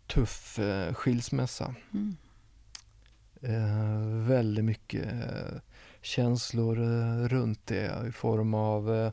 tuff 0.07 0.59
eh, 0.59 0.95
skilsmässa. 0.95 1.75
Mm. 1.95 2.17
Eh, 3.43 4.29
väldigt 4.29 4.65
mycket 4.65 5.13
eh, 5.13 5.61
känslor 6.03 6.79
eh, 6.79 7.29
runt 7.29 7.67
det 7.67 8.07
i 8.09 8.13
form 8.13 8.55
av 8.55 8.95
eh, 8.95 9.13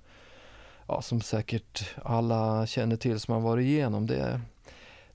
ja, 0.87 1.01
som 1.01 1.21
säkert 1.21 1.95
alla 2.03 2.67
känner 2.67 2.95
till 2.95 3.19
som 3.19 3.33
har 3.33 3.41
varit 3.41 3.63
igenom 3.63 4.07
det. 4.07 4.41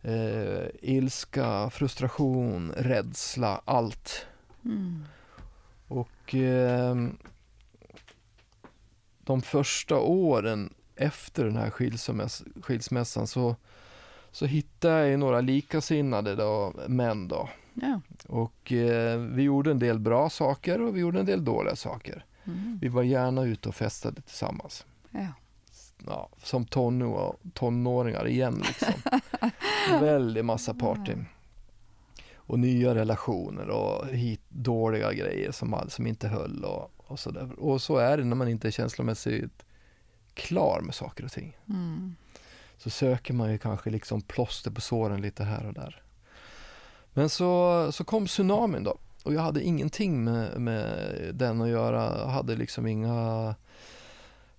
Eh, 0.02 0.66
ilska, 0.82 1.70
frustration, 1.70 2.72
rädsla, 2.76 3.60
allt. 3.64 4.26
Mm. 4.64 5.04
Och 5.88 6.34
eh, 6.34 6.96
de 9.24 9.42
första 9.42 9.98
åren 9.98 10.74
efter 10.96 11.44
den 11.44 11.56
här 11.56 11.70
skilsmäss 11.70 12.42
skilsmässan 12.62 13.26
så, 13.26 13.56
så 14.30 14.46
hittade 14.46 15.08
jag 15.08 15.20
några 15.20 15.40
likasinnade 15.40 16.36
då, 16.36 16.72
män 16.88 17.28
då. 17.28 17.48
Ja. 17.74 18.00
Och 18.28 18.72
eh, 18.72 19.18
vi 19.18 19.42
gjorde 19.42 19.70
en 19.70 19.78
del 19.78 19.98
bra 19.98 20.30
saker 20.30 20.82
och 20.82 20.96
vi 20.96 21.00
gjorde 21.00 21.20
en 21.20 21.26
del 21.26 21.44
dåliga 21.44 21.76
saker. 21.76 22.24
Mm. 22.44 22.78
Vi 22.82 22.88
var 22.88 23.02
gärna 23.02 23.44
ute 23.44 23.68
och 23.68 23.74
festade 23.74 24.20
tillsammans. 24.20 24.86
Ja. 25.10 25.26
Ja, 26.06 26.28
som 26.42 26.64
tonå, 26.64 27.36
tonåringar 27.54 28.28
igen 28.28 28.62
liksom. 28.66 28.94
Väldigt 30.00 30.44
massa 30.44 30.74
party. 30.74 31.12
Och 32.34 32.58
nya 32.58 32.94
relationer 32.94 33.68
och 33.68 34.08
hit 34.08 34.40
dåliga 34.48 35.12
grejer 35.12 35.52
som, 35.52 35.84
som 35.88 36.06
inte 36.06 36.28
höll 36.28 36.64
och, 36.64 36.90
och 36.96 37.18
sådär. 37.18 37.52
Och 37.58 37.82
så 37.82 37.96
är 37.96 38.16
det 38.16 38.24
när 38.24 38.36
man 38.36 38.48
inte 38.48 38.68
är 38.68 38.72
känslomässigt 38.72 39.64
klar 40.34 40.80
med 40.80 40.94
saker 40.94 41.24
och 41.24 41.32
ting. 41.32 41.56
Mm. 41.68 42.16
Så 42.76 42.90
söker 42.90 43.34
man 43.34 43.52
ju 43.52 43.58
kanske 43.58 43.90
liksom 43.90 44.20
plåster 44.20 44.70
på 44.70 44.80
såren 44.80 45.20
lite 45.20 45.44
här 45.44 45.66
och 45.66 45.74
där. 45.74 46.02
Men 47.12 47.28
så, 47.28 47.88
så 47.92 48.04
kom 48.04 48.26
tsunamin 48.26 48.84
då. 48.84 48.98
Och 49.22 49.34
jag 49.34 49.42
hade 49.42 49.62
ingenting 49.62 50.24
med, 50.24 50.60
med 50.60 51.08
den 51.34 51.60
att 51.60 51.68
göra. 51.68 52.18
Jag 52.18 52.26
hade 52.26 52.56
liksom 52.56 52.86
inga 52.86 53.54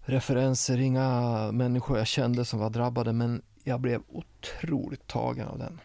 referenser, 0.05 0.77
inga 0.79 1.09
människor 1.51 1.97
jag 1.97 2.07
kände 2.07 2.45
som 2.45 2.59
var 2.59 2.69
drabbade. 2.69 3.13
Men 3.13 3.41
jag 3.63 3.79
blev 3.79 4.01
otroligt 4.07 5.07
tagen 5.07 5.47
av 5.47 5.57
den. 5.59 5.79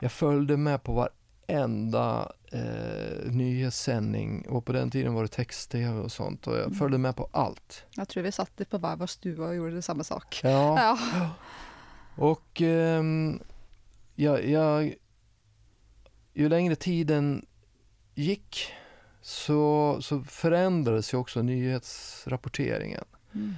Jag 0.00 0.12
följde 0.12 0.56
med 0.56 0.82
på 0.82 0.92
varenda 0.92 2.32
eh, 2.52 3.30
nyhetssändning 3.32 4.48
och 4.48 4.64
på 4.64 4.72
den 4.72 4.90
tiden 4.90 5.14
var 5.14 5.22
det 5.22 5.28
text-tv 5.28 5.98
och 6.00 6.12
sånt. 6.12 6.46
Och 6.46 6.54
jag 6.56 6.64
Mm. 6.64 6.74
följde 6.78 6.98
med 6.98 7.16
på 7.16 7.28
allt. 7.32 7.84
Jag 7.94 8.08
tror 8.08 8.22
vi 8.22 8.32
satt 8.32 8.70
på 8.70 8.78
var 8.78 8.96
vår 8.96 9.06
stua 9.06 9.46
och 9.48 9.54
gjorde 9.54 9.82
samma 9.82 10.04
sak. 10.04 10.40
Ja. 10.42 10.98
Ja. 11.14 11.30
Och 12.24 12.60
ehm, 12.60 13.40
jag, 14.14 14.46
jag, 14.46 14.94
ju 16.34 16.48
längre 16.48 16.76
tiden 16.76 17.46
gick 18.14 18.72
så, 19.28 19.98
så 20.00 20.22
förändrades 20.22 21.14
ju 21.14 21.18
också 21.18 21.42
nyhetsrapporteringen. 21.42 23.04
Mm. 23.34 23.54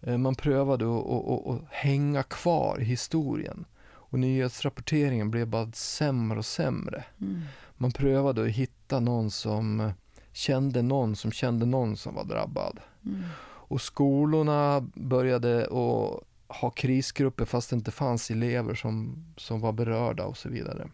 Eh, 0.00 0.18
Man 0.18 0.34
prövade 0.34 0.84
att, 0.84 1.06
att, 1.06 1.46
att, 1.46 1.60
hänga 1.70 2.22
kvar 2.22 2.80
i 2.80 2.84
historien. 2.84 3.64
Och 3.82 4.18
nyhetsrapporteringen 4.18 5.30
blev 5.30 5.46
bara 5.46 5.72
sämre 5.72 6.38
och 6.38 6.46
sämre. 6.46 7.04
Mm. 7.20 7.42
Man 7.76 7.92
prövade 7.92 8.42
att 8.42 8.48
hitta 8.48 9.00
någon 9.00 9.30
som 9.30 9.92
kände 10.32 10.82
någon 10.82 11.16
som 11.16 11.32
kände 11.32 11.66
någon 11.66 11.96
som 11.96 12.14
var 12.14 12.24
drabbad. 12.24 12.80
Mm. 13.06 13.22
Och 13.42 13.80
skolorna 13.80 14.80
började 14.94 15.62
att 15.64 16.24
ha 16.58 16.70
krisgrupper 16.70 17.44
fast 17.44 17.70
det 17.70 17.76
inte 17.76 17.90
fanns 17.90 18.30
elever 18.30 18.74
som, 18.74 19.24
som 19.36 19.60
var 19.60 19.72
berörda 19.72 20.24
och 20.24 20.36
så 20.36 20.48
vidare. 20.48 20.88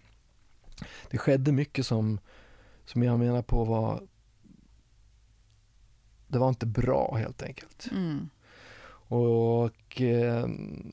Det 1.10 1.18
skedde 1.18 1.52
mycket 1.52 1.86
som, 1.86 2.18
som 2.84 3.02
jag 3.02 3.18
menar 3.18 3.42
på 3.42 3.64
var 3.64 4.02
det 6.28 6.38
var 6.38 6.48
inte 6.48 6.66
bra 6.66 7.16
helt 7.16 7.42
enkelt. 7.42 7.88
Mm. 7.90 8.28
Och, 9.08 10.00
eh, 10.02 10.48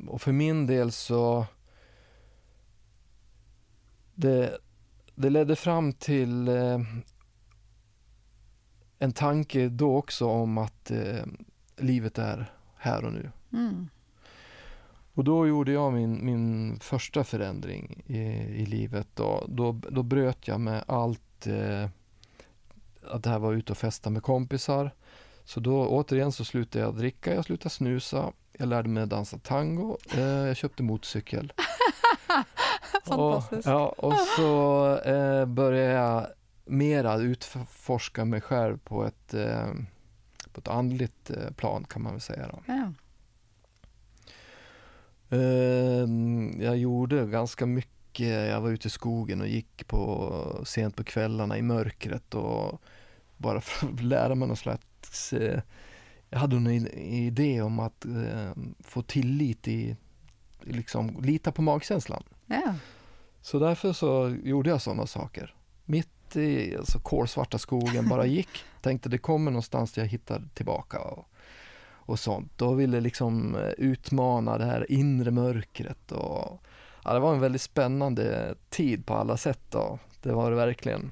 och 0.08 0.22
för 0.22 0.32
min 0.32 0.68
del 0.68 0.92
så 0.92 1.46
det, 4.16 4.58
det 5.16 5.30
ledde 5.30 5.56
fram 5.56 5.94
till 5.94 6.48
eh, 6.48 6.80
en 9.00 9.14
tanke 9.14 9.70
då 9.70 9.98
också 9.98 10.26
om 10.26 10.58
att 10.58 10.92
eh, 10.92 11.24
livet 11.78 12.18
är 12.18 12.54
här 12.76 13.06
och 13.06 13.14
nu. 13.14 13.32
Mm. 13.54 13.90
Och 15.14 15.24
då 15.24 15.48
gjorde 15.48 15.72
jag 15.72 15.94
min, 15.94 16.26
min 16.26 16.80
första 16.80 17.24
förändring 17.24 18.04
i, 18.06 18.20
i 18.62 18.66
livet. 18.66 19.08
Då, 19.14 19.46
då, 19.48 19.72
då 19.72 20.04
bröt 20.04 20.48
jag 20.48 20.62
med 20.62 20.84
allt 20.88 21.48
eh, 21.48 21.90
att 23.12 23.24
det 23.24 23.30
här 23.30 23.40
var 23.40 23.54
ute 23.54 23.72
och 23.72 23.78
festa 23.78 24.10
med 24.10 24.24
kompisar. 24.24 24.92
Så 25.46 25.60
då 25.60 25.88
återigen 25.88 26.32
så 26.32 26.46
slutade 26.46 26.86
jag 26.86 26.96
dricka, 26.96 27.34
jag 27.34 27.46
slutade 27.46 27.70
snusa, 27.70 28.32
jag 28.52 28.68
lärde 28.68 28.90
mig 28.90 29.08
dansa 29.08 29.38
tango, 29.38 29.98
eh, 30.14 30.22
jag 30.22 30.58
köpte 30.58 30.84
motorcykel. 30.84 31.54
Fantastiskt. 33.06 33.68
Och, 33.68 33.74
ja, 33.74 33.88
och 33.98 34.20
så 34.38 34.98
eh, 34.98 35.46
började 35.46 35.94
jag 35.94 36.28
mera 36.66 37.18
utforska 37.18 38.26
mig 38.26 38.42
själv 38.42 38.78
på 38.78 39.06
ett, 39.06 39.34
eh, 39.34 39.74
på 40.52 40.60
ett 40.60 40.68
andligt 40.68 41.30
eh, 41.30 41.52
plan 41.52 41.86
kan 41.90 42.02
man 42.02 42.12
väl 42.12 42.22
säga. 42.22 42.48
Då. 42.48 42.60
Ja. 42.66 42.94
Eh, 45.38 46.08
jag 46.66 46.78
gjorde 46.78 47.26
ganska 47.26 47.66
mycket. 47.66 48.50
Jag 48.50 48.62
var 48.62 48.70
ute 48.70 48.88
i 48.88 48.92
skogen 48.92 49.42
och 49.42 49.48
gick 49.48 49.88
på, 49.88 50.62
sent 50.66 50.96
på 50.96 51.04
kvällarna 51.04 51.58
i 51.58 51.62
mörkret 51.62 52.36
och 52.36 52.82
bara 53.38 53.62
för 53.62 53.88
att 53.88 54.04
lära 54.04 54.36
mig 54.36 54.48
någon 54.48 54.58
slags... 54.58 54.84
Eh, 55.34 55.60
jag 56.30 56.40
hade 56.40 56.56
en 56.56 56.88
idé 56.98 57.62
om 57.62 57.80
att 57.80 58.06
eh, 58.06 58.52
få 58.80 59.02
tillit 59.02 59.68
i, 59.68 59.96
liksom 60.62 61.22
lita 61.22 61.52
på 61.52 61.62
magkänslan. 61.62 62.24
Ja. 62.46 62.76
Så 63.42 63.60
därför 63.60 63.94
så 63.94 64.36
gjorde 64.44 64.70
jag 64.70 64.82
sådana 64.82 65.08
saker. 65.08 65.56
Mitt 65.86 66.36
i 66.36 66.78
alltså, 66.78 67.00
kolsvarta 67.00 67.58
skogen 67.58 68.10
bara 68.10 68.26
gick. 68.36 68.64
Tänkte 68.82 69.10
det 69.10 69.18
kommer 69.18 69.52
någonstans 69.52 69.92
där 69.92 70.02
jag 70.02 70.10
hittar 70.10 70.44
tillbaka 70.54 71.00
och, 71.00 71.26
och 71.86 72.20
sånt. 72.20 72.62
Och 72.62 72.80
ville 72.80 73.02
liksom 73.02 73.56
eh, 73.56 73.72
utmana 73.78 74.58
det 74.58 74.66
här 74.66 74.92
inre 74.92 75.32
mörkret. 75.32 76.12
Och, 76.12 76.64
ja, 77.04 77.14
det 77.14 77.20
var 77.20 77.34
en 77.34 77.40
väldigt 77.40 77.62
spännande 77.62 78.56
tid 78.70 79.06
på 79.06 79.14
alla 79.14 79.38
sätt. 79.38 79.62
Då. 79.70 80.00
Det 80.22 80.32
var 80.32 80.50
det 80.50 80.56
verkligen. 80.58 81.12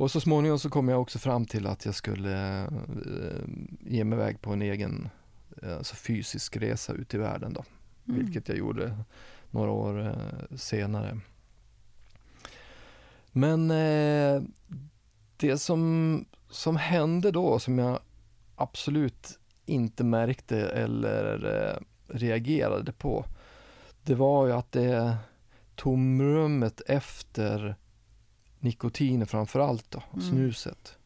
Och 0.00 0.10
så 0.10 0.20
småningom 0.20 0.58
så 0.58 0.70
kom 0.70 0.88
jag 0.88 1.00
också 1.00 1.18
fram 1.18 1.46
till 1.46 1.66
att 1.66 1.84
jag 1.84 1.94
skulle 1.94 2.60
eh, 2.60 3.44
ge 3.80 4.04
mig 4.04 4.18
iväg 4.18 4.40
på 4.40 4.52
en 4.52 4.62
egen 4.62 5.08
alltså 5.62 5.94
fysisk 5.94 6.56
resa 6.56 6.92
ut 6.92 7.14
i 7.14 7.18
världen. 7.18 7.52
Då 7.52 7.64
Mm. 8.10 8.24
vilket 8.24 8.48
jag 8.48 8.58
gjorde 8.58 8.96
några 9.50 9.70
år 9.70 10.06
eh, 10.06 10.56
senare. 10.56 11.20
Men 13.32 13.70
eh, 13.70 14.42
det 15.36 15.58
som, 15.58 16.24
som 16.50 16.76
hände 16.76 17.30
då, 17.30 17.58
som 17.58 17.78
jag 17.78 17.98
absolut 18.56 19.38
inte 19.66 20.04
märkte 20.04 20.68
eller 20.68 21.44
eh, 21.44 21.80
reagerade 22.16 22.92
på, 22.92 23.24
det 24.02 24.14
var 24.14 24.46
ju 24.46 24.52
att 24.52 24.72
det 24.72 25.16
tomrummet 25.74 26.80
efter 26.86 27.76
nikotinet 28.60 29.30
framför 29.30 29.60
allt 29.60 29.90
då, 29.90 30.02
Mm. 30.12 30.28
snuset, 30.28 30.98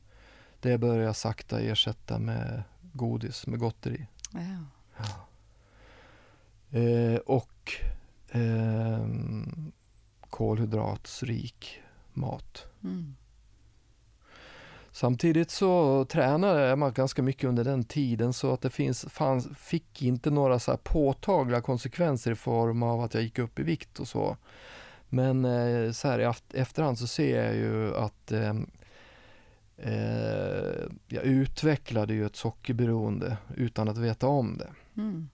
det 0.60 0.78
började 0.78 1.04
jag 1.04 1.16
sakta 1.16 1.60
ersätta 1.60 2.18
med 2.18 2.62
godis, 2.92 3.46
med 3.46 3.58
gotteri. 3.58 4.06
Ja. 4.32 4.38
Eh, 6.78 7.16
och 7.16 7.72
eh, 8.30 9.06
kolhydratsrik 10.30 11.80
mat. 12.12 12.66
Mm. 12.84 13.14
Samtidigt 14.92 15.50
så 15.50 16.04
tränade 16.04 16.76
man 16.76 16.92
ganska 16.92 17.22
mycket 17.22 17.48
under 17.48 17.64
den 17.64 17.84
tiden 17.84 18.32
så 18.32 18.52
att 18.52 18.60
det 18.60 18.70
finns, 18.70 19.04
fanns, 19.08 19.48
fick 19.56 20.02
inte 20.02 20.30
några 20.30 20.58
så 20.58 20.76
påtagliga 20.76 21.60
konsekvenser 21.60 22.32
i 22.32 22.34
form 22.34 22.82
av 22.82 23.00
att 23.00 23.14
jag 23.14 23.22
gick 23.22 23.38
upp 23.38 23.58
i 23.58 23.62
vikt 23.62 24.00
och 24.00 24.08
så. 24.08 24.36
Men 25.14 25.44
eh, 25.44 25.92
så 25.92 26.08
här 26.08 26.18
i 26.18 26.32
efterhand 26.60 26.98
så 26.98 27.06
ser 27.06 27.44
jag 27.44 27.54
ju 27.54 27.96
att 27.96 28.32
eh, 28.32 28.54
eh, 29.76 30.84
jag 31.08 31.24
utvecklade 31.24 32.14
ju 32.14 32.26
ett 32.26 32.36
sockerberoende 32.36 33.36
utan 33.56 33.88
att 33.88 33.98
veta 33.98 34.26
om 34.26 34.58
det. 34.58 34.70
Mm. 34.96 35.28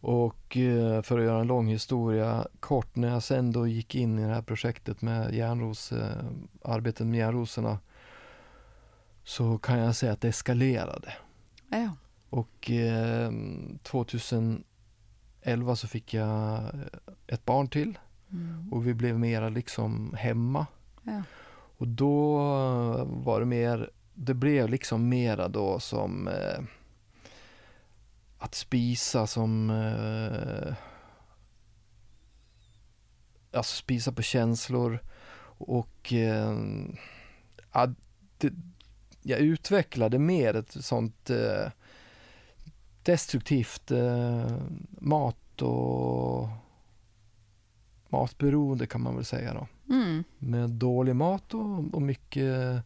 Och 0.00 0.56
eh, 0.56 1.02
för 1.02 1.18
att 1.18 1.24
göra 1.24 1.40
en 1.40 1.46
lång 1.46 1.68
historia 1.68 2.46
kort, 2.60 2.96
när 2.96 3.08
jag 3.08 3.22
sen 3.22 3.52
då 3.52 3.66
gick 3.66 3.94
in 3.94 4.18
i 4.18 4.22
det 4.22 4.34
här 4.34 4.42
projektet 4.42 5.02
med 5.02 5.34
järnros, 5.34 5.92
eh, 5.92 6.24
arbetet 6.64 7.06
med 7.06 7.18
järnrosorna 7.18 7.78
så 9.24 9.58
kan 9.58 9.78
jag 9.78 9.96
säga 9.96 10.12
att 10.12 10.20
det 10.20 10.28
eskalerade. 10.28 11.12
Ja. 11.68 11.96
Och 12.30 12.70
eh, 12.70 13.32
2011 13.82 14.64
så 15.76 15.88
fick 15.88 16.14
jag 16.14 16.58
eh, 16.58 16.68
ett 17.26 17.44
barn 17.44 17.68
till 17.68 17.98
Mm. 18.32 18.72
och 18.72 18.86
vi 18.86 18.94
blev 18.94 19.18
mera 19.18 19.48
liksom 19.48 20.14
hemma. 20.18 20.66
Ja. 21.02 21.22
Och 21.76 21.88
då 21.88 22.36
var 23.04 23.40
det 23.40 23.46
mer, 23.46 23.90
det 24.14 24.34
blev 24.34 24.68
liksom 24.68 25.08
mera 25.08 25.48
då 25.48 25.80
som 25.80 26.28
eh, 26.28 26.64
att 28.38 28.54
spisa 28.54 29.26
som 29.26 29.70
eh, 29.70 30.74
alltså 33.52 33.76
spisa 33.76 34.12
på 34.12 34.22
känslor 34.22 34.98
och 35.58 36.12
eh, 36.12 36.56
ja, 37.72 37.88
det, 38.38 38.52
jag 39.22 39.40
utvecklade 39.40 40.18
mer 40.18 40.56
ett 40.56 40.84
sånt 40.84 41.30
eh, 41.30 41.70
destruktivt 43.02 43.90
eh, 43.90 44.56
mat 44.90 45.62
och 45.62 46.48
matberoende 48.12 48.86
kan 48.86 49.02
man 49.02 49.16
väl 49.16 49.24
säga 49.24 49.54
då. 49.54 49.94
Mm. 49.94 50.24
Med 50.38 50.70
dålig 50.70 51.16
mat 51.16 51.54
och, 51.54 51.94
och 51.94 52.02
mycket, 52.02 52.82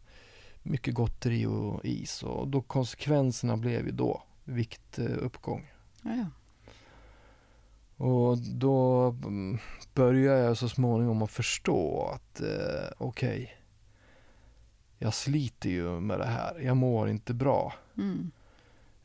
mycket 0.63 0.93
gotteri 0.93 1.45
och 1.45 1.85
is 1.85 2.23
och 2.23 2.47
då 2.47 2.61
konsekvenserna 2.61 3.57
blev 3.57 3.85
ju 3.85 3.91
då 3.91 4.23
viktuppgång. 4.43 5.71
Ja, 6.01 6.11
ja. 6.15 6.25
Och 8.05 8.37
då 8.37 9.09
mm, 9.09 9.57
började 9.93 10.39
jag 10.39 10.57
så 10.57 10.69
småningom 10.69 11.21
att 11.21 11.31
förstå 11.31 12.11
att 12.15 12.41
eh, 12.41 12.89
okej, 12.97 13.29
okay, 13.29 13.47
jag 14.97 15.13
sliter 15.13 15.69
ju 15.69 15.99
med 15.99 16.19
det 16.19 16.25
här. 16.25 16.59
Jag 16.59 16.77
mår 16.77 17.09
inte 17.09 17.33
bra. 17.33 17.73
Mm. 17.97 18.31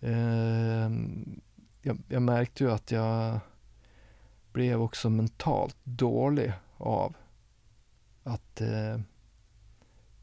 Eh, 0.00 0.90
jag, 1.82 1.98
jag, 2.08 2.22
märkte 2.22 2.64
ju 2.64 2.70
att 2.70 2.90
jag 2.90 3.40
blev 4.52 4.82
också 4.82 5.10
mentalt 5.10 5.76
dålig 5.84 6.52
av 6.78 7.16
att 8.22 8.60
eh, 8.60 9.00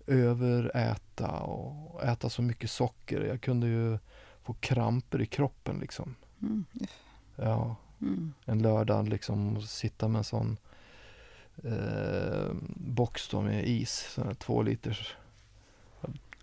överäta 0.08 1.32
och 1.39 2.04
äta 2.04 2.30
så 2.30 2.42
mycket 2.42 2.72
socker. 2.72 3.22
Jag 3.22 3.42
kunde 3.42 3.68
ju 3.68 3.98
få 4.44 4.54
kramper 4.54 5.22
i 5.22 5.26
kroppen 5.26 5.80
liksom. 5.80 6.15
Mm. 6.42 6.65
Ja. 7.36 7.76
Mm. 8.02 8.34
En 8.46 8.62
lördag 8.62 9.10
liksom 9.10 9.62
sitta 9.62 10.08
med 10.08 10.20
en 10.20 10.24
sån 10.24 10.58
eh, 11.63 12.54
box 12.76 13.30
då 13.30 13.42
med 13.42 13.68
is, 13.68 14.12
sån 14.13 14.28
här 14.28 14.34
två 14.34 14.62
liters. 14.62 15.15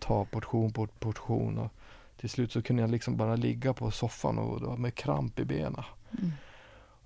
Ta 0.00 0.24
portion 0.24 0.72
på 0.72 0.86
portion 0.86 1.58
och 1.58 1.72
till 2.16 2.30
slut 2.30 2.52
så 2.52 2.62
kunde 2.62 2.82
jag 2.82 2.90
liksom 2.90 3.16
bara 3.16 3.36
ligga 3.36 3.74
på 3.74 3.90
soffan 3.90 4.38
och 4.38 4.60
då 4.60 4.76
med 4.76 4.94
kramp 4.94 5.38
i 5.38 5.44
benen. 5.44 5.84
Mm. 6.18 6.32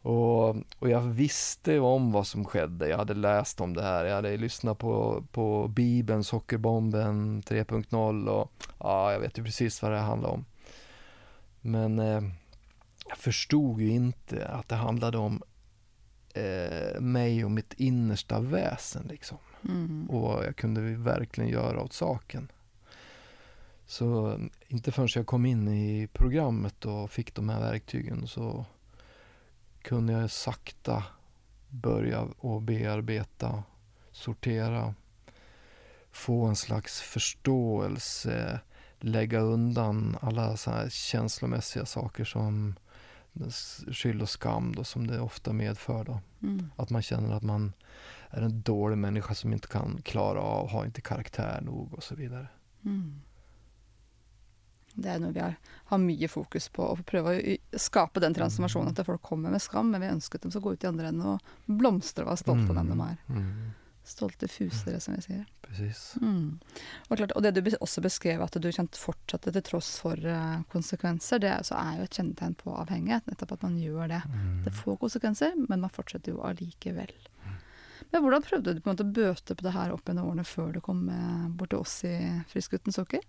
Och, 0.03 0.49
och 0.79 0.89
jag 0.91 1.01
visste 1.01 1.79
om 1.79 2.13
vad 2.13 2.27
som 2.27 2.45
skedde. 2.45 2.89
Jag 2.89 2.99
hade 2.99 3.15
läst 3.15 3.61
om 3.61 3.75
det 3.75 3.83
här. 3.83 4.05
Jag 4.05 4.15
hade 4.15 4.37
lyssnat 4.37 4.79
på, 4.79 5.25
på 5.33 5.69
Bibeln, 5.69 6.25
Sockerbomben 6.25 7.43
3.0 7.43 8.29
och 8.29 8.53
ja, 8.79 9.13
jag 9.13 9.21
vet 9.21 9.39
ju 9.39 9.45
precis 9.45 9.83
vad 9.83 9.93
det 9.93 9.99
handlar 9.99 10.29
om. 10.29 10.45
Men 11.61 11.99
eh, 11.99 12.23
jag 13.09 13.19
förstod 13.19 13.81
ju 13.81 13.91
inte 13.91 14.49
att 14.49 14.69
det 14.69 14.75
handlade 14.75 15.19
om 15.19 15.43
eh, 16.35 17.01
mig 17.01 17.45
och 17.45 17.51
mitt 17.51 17.73
innersta 17.73 18.41
väsen 18.41 19.07
liksom. 19.09 19.39
Mm. 19.65 20.11
Och 20.11 20.21
vad 20.21 20.47
jag 20.47 20.57
kunde 20.57 20.81
verkligen 20.81 21.51
göra 21.51 21.83
åt 21.83 21.93
saken. 21.93 22.51
Så 23.87 24.39
inte 24.69 24.93
förrän 24.93 25.09
jag 25.15 25.27
kom 25.27 25.47
in 25.47 25.69
i 25.69 26.09
programmet 26.13 26.85
och 26.85 27.11
fick 27.11 27.35
de 27.35 27.49
här 27.49 27.61
verktygen 27.61 28.27
så 28.27 28.67
kunde 29.83 30.13
jag 30.13 30.31
sakta 30.31 31.05
börja 31.69 32.21
och 32.39 32.63
bearbeta, 32.63 33.63
sortera, 34.13 34.95
få 36.11 36.47
en 36.47 36.57
slags 36.57 37.01
förståelse, 37.01 38.61
lägga 38.99 39.41
undan 39.41 40.17
alla 40.21 40.57
så 40.57 40.71
här 40.71 40.89
känslomässiga 40.89 41.87
saker 41.87 42.25
som 42.25 42.75
skyld 43.93 44.23
och 44.23 44.29
skam 44.29 44.75
då, 44.75 44.85
som 44.85 45.07
det 45.07 45.21
ofta 45.21 45.53
medför. 45.53 46.05
Då. 46.05 46.21
Mm. 46.43 46.71
Att 46.77 46.91
man 46.91 47.03
känner 47.03 47.37
att 47.37 47.43
man 47.43 47.73
är 48.31 48.43
en 48.43 48.63
dålig 48.63 48.99
människa 48.99 49.35
som 49.35 49.53
inte 49.53 49.69
kan 49.69 50.03
klara 50.03 50.41
av, 50.41 50.71
har 50.71 50.85
inte 50.85 51.01
karaktär 51.01 51.61
nog 51.61 51.95
och 51.95 52.03
så 52.03 52.15
vidare. 52.15 52.49
Mm. 52.85 53.21
Det 54.95 55.11
er 55.13 55.21
noe 55.23 55.33
vi 55.35 55.43
har, 55.43 55.57
har 55.91 56.01
mye 56.03 56.29
fokus 56.29 56.69
på, 56.75 56.85
å 56.85 56.97
prøve 57.07 57.37
å 57.39 57.79
skape 57.79 58.23
den 58.23 58.35
transformasjonen 58.37 58.91
at 58.93 59.07
folk 59.07 59.23
kommer 59.23 59.53
med 59.55 59.63
skam, 59.63 59.93
men 59.93 60.03
vi 60.03 60.11
ønsker 60.11 60.41
at 60.41 60.49
de 60.49 60.55
skal 60.55 60.65
gå 60.65 60.75
ut 60.75 60.87
i 60.87 60.91
andre 60.91 61.13
enden 61.13 61.37
og 61.37 61.77
blomstre 61.81 62.27
og 62.27 62.33
være 62.33 62.43
stolte 62.43 62.73
av 62.73 62.81
den 62.81 62.91
de 62.91 63.07
er. 63.07 63.21
Mm, 63.31 63.53
Stolte 64.11 64.49
fusere, 64.51 64.99
som 64.99 65.15
vi 65.15 65.23
sier. 65.23 65.43
precis. 65.63 66.17
Mm. 66.19 66.59
Og, 67.09 67.13
klart, 67.21 67.35
og 67.37 67.45
det 67.45 67.53
du 67.55 67.61
også 67.79 68.03
beskrev, 68.03 68.41
at 68.43 68.57
du 68.59 68.71
kan 68.75 68.89
fortsette 68.97 69.53
til 69.55 69.63
tross 69.63 69.91
for 70.03 70.19
eh, 70.19 70.63
konsekvenser, 70.73 71.39
det 71.45 71.51
er, 71.53 71.67
så 71.69 71.77
er 71.79 72.01
jo 72.01 72.07
et 72.09 72.17
kjennetegn 72.19 72.57
på 72.59 72.75
avhengighet, 72.75 73.29
nettopp 73.31 73.55
at 73.59 73.67
man 73.69 73.77
gjør 73.79 74.11
det. 74.11 74.23
Mm. 74.27 74.65
Det 74.67 74.75
får 74.75 74.99
konsekvenser, 75.05 75.55
men 75.69 75.85
man 75.85 75.93
fortsetter 75.95 76.35
jo 76.35 76.43
allikevel. 76.49 77.13
Men 78.11 78.25
hvordan 78.25 78.43
prøvde 78.43 78.75
du 78.75 78.81
på 78.81 78.91
en 78.91 78.97
måte 78.97 79.07
å 79.07 79.15
bøte 79.21 79.55
på 79.55 79.67
det 79.69 79.75
her 79.77 79.93
opp 79.95 80.09
gjennom 80.09 80.33
årene 80.33 80.47
før 80.49 80.73
du 80.75 80.81
kom 80.83 81.05
eh, 81.15 81.47
bort 81.55 81.71
til 81.71 81.85
oss 81.85 82.01
i 82.09 82.17
Frisk 82.51 82.75
uten 82.75 82.97
sukker? 82.97 83.23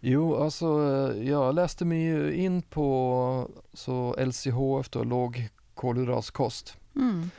Jo, 0.00 0.34
alltså 0.36 0.66
eh, 0.66 1.28
jag 1.28 1.54
läste 1.54 1.84
mig 1.84 2.02
ju 2.02 2.34
in 2.34 2.62
på 2.62 3.50
så 3.72 4.14
LCHF 4.18 4.90
då, 4.90 5.02
låg 5.04 5.48
kolhydratkost 5.74 6.76
Mm. 6.96 7.30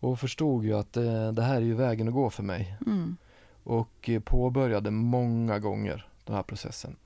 och 0.00 0.20
förstod 0.20 0.64
ju 0.64 0.72
att 0.78 0.96
eh, 0.96 1.32
det 1.32 1.42
här 1.42 1.56
är 1.56 1.60
ju 1.60 1.74
vägen 1.74 2.08
att 2.08 2.14
gå 2.14 2.30
för 2.30 2.42
mig 2.42 2.76
Mm. 2.86 3.16
och 3.64 4.08
eh, 4.08 4.20
påbörjade 4.20 4.90
många 4.90 5.58
gånger 5.58 6.06
den 6.24 6.36
här 6.36 6.42
processen 6.42 6.96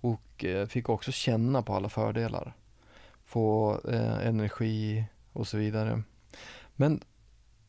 och 0.00 0.44
fick 0.68 0.88
också 0.88 1.12
känna 1.12 1.62
på 1.62 1.74
alla 1.74 1.88
fördelar. 1.88 2.54
Få 3.24 3.80
eh, 3.88 4.26
energi 4.26 5.04
och 5.32 5.46
så 5.46 5.56
vidare. 5.56 6.02
Men 6.74 7.00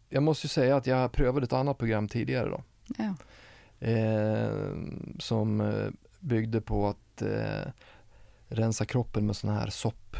jag 0.09 0.23
måste 0.23 0.45
ju 0.45 0.49
säga 0.49 0.75
att 0.75 0.87
jag 0.87 1.11
prövade 1.11 1.43
ett 1.43 1.53
annat 1.53 1.77
program 1.77 2.07
tidigare 2.07 2.49
då. 2.49 2.61
Ja. 2.97 3.13
eh, 3.87 4.51
som 5.19 5.61
byggde 6.19 6.61
på 6.61 6.87
att 6.87 7.21
eh, 7.21 7.71
rensa 8.47 8.85
kroppen 8.85 9.25
med 9.25 9.35
sån 9.35 9.49
här 9.49 9.69
sopp, 9.69 10.15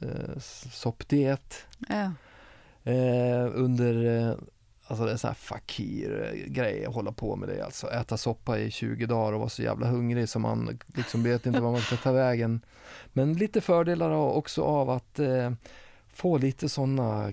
eh, 0.00 0.38
soppdiet 0.72 1.66
ja. 1.88 2.12
eh, 2.92 3.50
under 3.54 4.04
eh, 4.04 4.34
Alltså 4.90 5.04
det 5.04 5.12
är 5.12 5.16
sån 5.16 5.28
här 5.28 5.34
fakir-grej 5.34 6.86
att 6.86 6.94
hålla 6.94 7.12
på 7.12 7.36
med 7.36 7.48
det 7.48 7.64
alltså. 7.64 7.90
Äta 7.90 8.16
soppa 8.16 8.58
i 8.58 8.70
20 8.70 9.06
dagar 9.06 9.32
och 9.32 9.38
vara 9.38 9.48
så 9.48 9.62
jävla 9.62 9.86
hungrig 9.86 10.28
så 10.28 10.38
man 10.38 10.78
liksom 10.86 11.22
vet 11.22 11.46
inte 11.46 11.60
vad 11.60 11.72
man 11.72 11.80
ska 11.80 11.96
ta 11.96 12.12
vägen. 12.12 12.60
Men 13.12 13.34
lite 13.34 13.60
fördelar 13.60 14.10
också 14.10 14.62
av 14.62 14.90
att 14.90 15.18
eh, 15.18 15.52
få 16.12 16.38
lite 16.38 16.68
sådana 16.68 17.32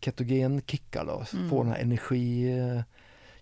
ketogenkickar 0.00 1.04
då. 1.04 1.24
Mm. 1.32 1.50
Få 1.50 1.62
den 1.62 1.72
här 1.72 1.78
energi, 1.78 2.58
eh, 2.58 2.82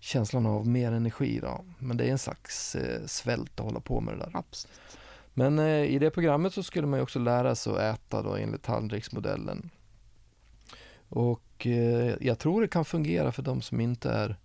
känslan 0.03 0.45
av 0.45 0.67
mer 0.67 0.91
energi 0.91 1.39
då. 1.39 1.65
Men 1.79 1.97
det 1.97 2.05
är 2.05 2.11
en 2.11 2.17
slags 2.17 2.75
eh, 2.75 3.05
svält 3.05 3.59
att 3.59 3.65
hålla 3.65 3.79
på 3.79 4.01
med 4.01 4.13
det 4.13 4.19
där. 4.19 4.31
Absolutt. 4.33 4.79
Men 5.33 5.59
eh, 5.59 5.83
i 5.83 5.99
det 5.99 6.11
programmet 6.11 6.53
så 6.53 6.63
skulle 6.63 6.87
man 6.87 6.99
också 6.99 7.19
lära 7.19 7.55
sig 7.55 7.73
att 7.73 7.79
äta 7.79 8.21
då 8.21 8.35
enligt 8.35 8.63
tallriksmodellen. 8.63 9.69
Och 11.09 11.67
eh, 11.67 12.15
jag 12.21 12.39
tror 12.39 12.61
det 12.61 12.67
kan 12.67 12.85
fungera 12.85 13.31
för 13.31 13.41
de 13.41 13.61
som 13.61 13.79
inte 13.79 14.09
är 14.11 14.35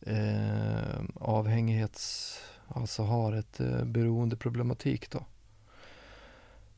eh, 0.00 1.04
avhängighets, 1.14 2.38
alltså 2.68 3.02
har 3.02 3.32
ett 3.32 3.60
eh, 3.60 3.84
beroendeproblematik 3.84 5.10
då. 5.10 5.24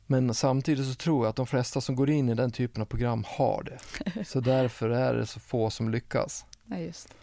Men 0.06 0.34
samtidigt 0.34 0.86
så 0.86 0.94
tror 0.94 1.24
jag 1.24 1.30
att 1.30 1.36
de 1.36 1.46
flesta 1.46 1.80
som 1.80 1.96
går 1.96 2.10
in 2.10 2.28
i 2.28 2.34
den 2.34 2.50
typen 2.50 2.82
av 2.82 2.86
program 2.86 3.24
har 3.26 3.62
det. 3.62 4.24
Så 4.24 4.40
därför 4.40 4.90
är 4.90 5.14
det 5.14 5.26
så 5.26 5.40
få 5.40 5.70
som 5.70 5.90
lyckas. 5.90 6.44
Ja, 6.64 6.78
just. 6.78 7.14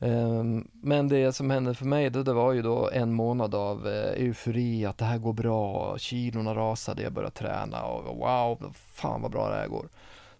Ehm, 0.00 0.68
men 0.72 1.08
det 1.08 1.32
som 1.32 1.50
hände 1.50 1.74
för 1.74 1.84
mig 1.84 2.10
då, 2.10 2.22
det 2.22 2.32
var 2.32 2.52
ju 2.52 2.62
då 2.62 2.90
en 2.90 3.12
månad 3.12 3.54
av 3.54 3.88
eh, 3.88 4.22
eufori, 4.22 4.86
att 4.86 4.98
det 4.98 5.04
här 5.04 5.18
går 5.18 5.32
bra, 5.32 5.98
kilorna 5.98 6.54
rasade, 6.54 7.02
jag 7.02 7.12
började 7.12 7.34
träna 7.34 7.82
och 7.82 8.16
wow, 8.16 8.74
fan 8.74 9.22
vad 9.22 9.30
bra 9.30 9.48
det 9.48 9.56
här 9.56 9.68
går. 9.68 9.88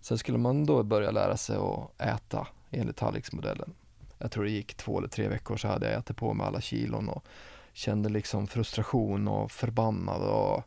Sen 0.00 0.18
skulle 0.18 0.38
man 0.38 0.66
då 0.66 0.82
börja 0.82 1.10
lära 1.10 1.36
sig 1.36 1.56
att 1.56 2.00
äta 2.00 2.46
enligt 2.70 2.96
tallriksmodellen. 2.96 3.72
Jag 4.18 4.30
tror 4.30 4.44
det 4.44 4.50
gick 4.50 4.74
två 4.74 4.98
eller 4.98 5.08
tre 5.08 5.28
veckor 5.28 5.56
så 5.56 5.68
hade 5.68 5.90
jag 5.90 5.98
ätit 5.98 6.16
på 6.16 6.34
med 6.34 6.46
alla 6.46 6.60
kilon 6.60 7.08
och 7.08 7.24
kände 7.72 8.08
liksom 8.08 8.46
frustration 8.46 9.28
och 9.28 9.50
förbannad 9.50 10.22
och 10.22 10.62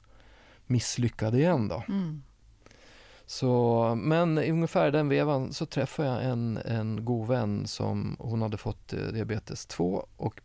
misslyckad 0.65 1.35
igen 1.35 1.67
då. 1.67 1.83
Mm. 1.87 2.23
Så, 3.33 3.95
men 3.95 4.37
i 4.37 4.51
ungefär 4.51 4.91
den 4.91 5.09
vevan 5.09 5.53
så 5.53 5.65
träffade 5.65 6.09
jag 6.09 6.23
en, 6.23 6.57
en 6.57 7.05
god 7.05 7.27
vän 7.27 7.67
som 7.67 8.15
hon 8.19 8.41
hade 8.41 8.57
fått 8.57 8.93
eh, 8.93 8.99
diabetes 8.99 9.65
2 9.65 10.07
och 10.17 10.41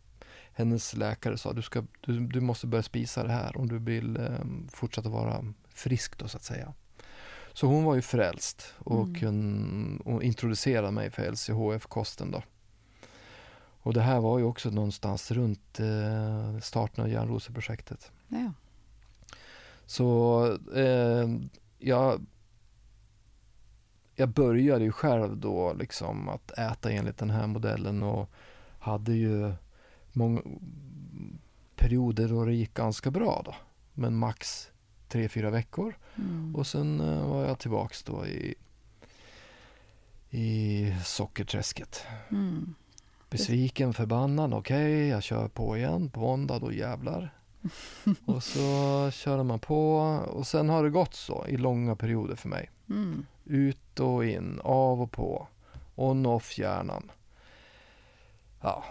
hennes 0.53 0.95
läkare 0.95 1.37
sa 1.37 1.53
du, 1.53 1.61
ska, 1.61 1.83
du, 2.01 2.19
du 2.19 2.41
måste 2.41 2.67
börja 2.67 2.83
spisa 2.83 3.23
det 3.23 3.31
här 3.31 3.57
om 3.57 3.67
du 3.67 3.79
vill 3.79 4.17
eh, 4.17 4.23
fortsätta 4.71 5.09
vara 5.09 5.45
frisk 5.73 6.17
då 6.17 6.27
så 6.27 6.37
att 6.37 6.43
säga. 6.43 6.73
Så 7.53 7.67
hon 7.67 7.83
var 7.83 7.95
ju 7.95 8.01
frälst 8.01 8.73
och, 8.77 9.07
Mm. 9.07 9.15
kun, 9.15 10.01
och 10.05 10.23
introducerade 10.23 10.91
mig 10.91 11.09
för 11.09 11.31
LCHF-kosten 11.31 12.31
då. 12.31 12.43
Och 13.81 13.93
det 13.93 14.01
här 14.01 14.19
var 14.19 14.37
ju 14.37 14.43
också 14.43 14.69
någonstans 14.69 15.31
runt 15.31 15.79
eh, 15.79 16.59
starten 16.61 17.03
av 17.03 17.09
Järnroseprojektet. 17.09 18.11
Ja. 18.27 18.53
Så 19.85 20.45
eh, 20.75 21.27
jag, 21.79 22.25
jag 24.19 24.29
började 24.29 24.83
ju 24.83 24.91
själv 24.91 25.37
då 25.37 25.73
liksom 25.73 26.29
att 26.29 26.51
äta 26.51 26.91
enligt 26.91 27.17
den 27.17 27.29
här 27.29 27.47
modellen 27.47 28.03
och 28.03 28.29
hade 28.79 29.13
ju 29.13 29.53
många 30.11 30.41
perioder 31.75 32.27
då 32.27 32.45
det 32.45 32.53
gick 32.53 32.73
ganska 32.73 33.11
bra 33.11 33.41
då. 33.45 33.55
Men 33.93 34.15
max 34.15 34.71
tre, 35.07 35.29
fyra 35.29 35.49
veckor. 35.49 35.97
Mm. 36.15 36.55
Och 36.55 36.67
sen 36.67 36.99
eh, 36.99 37.27
var 37.29 37.45
jag 37.45 37.59
tillbaks 37.59 38.03
då 38.03 38.25
i, 38.27 38.55
i 40.29 40.93
sockerträsket. 41.05 42.03
Mm. 42.31 42.75
Besviken, 43.29 43.93
förbannad, 43.93 44.53
okej, 44.53 45.07
jag 45.07 45.23
kör 45.23 45.47
på 45.47 45.77
igen 45.77 46.09
på 46.09 46.19
måndag, 46.19 46.59
då 46.59 46.71
jävlar. 46.73 47.33
och 48.25 48.43
så 48.43 49.09
körde 49.13 49.43
man 49.43 49.59
på 49.59 49.97
och 50.31 50.47
sen 50.47 50.69
har 50.69 50.83
det 50.83 50.89
gått 50.89 51.13
så 51.13 51.45
i 51.47 51.57
långa 51.57 51.95
perioder 51.95 52.35
för 52.35 52.49
mig. 52.49 52.69
Mm. 52.89 53.25
Ut 53.49 53.99
och 53.99 54.25
in, 54.25 54.59
av 54.63 55.01
och 55.01 55.11
på, 55.11 55.47
on 55.95 56.25
off 56.25 56.57
hjärnan. 56.57 57.11
Ja, 58.61 58.83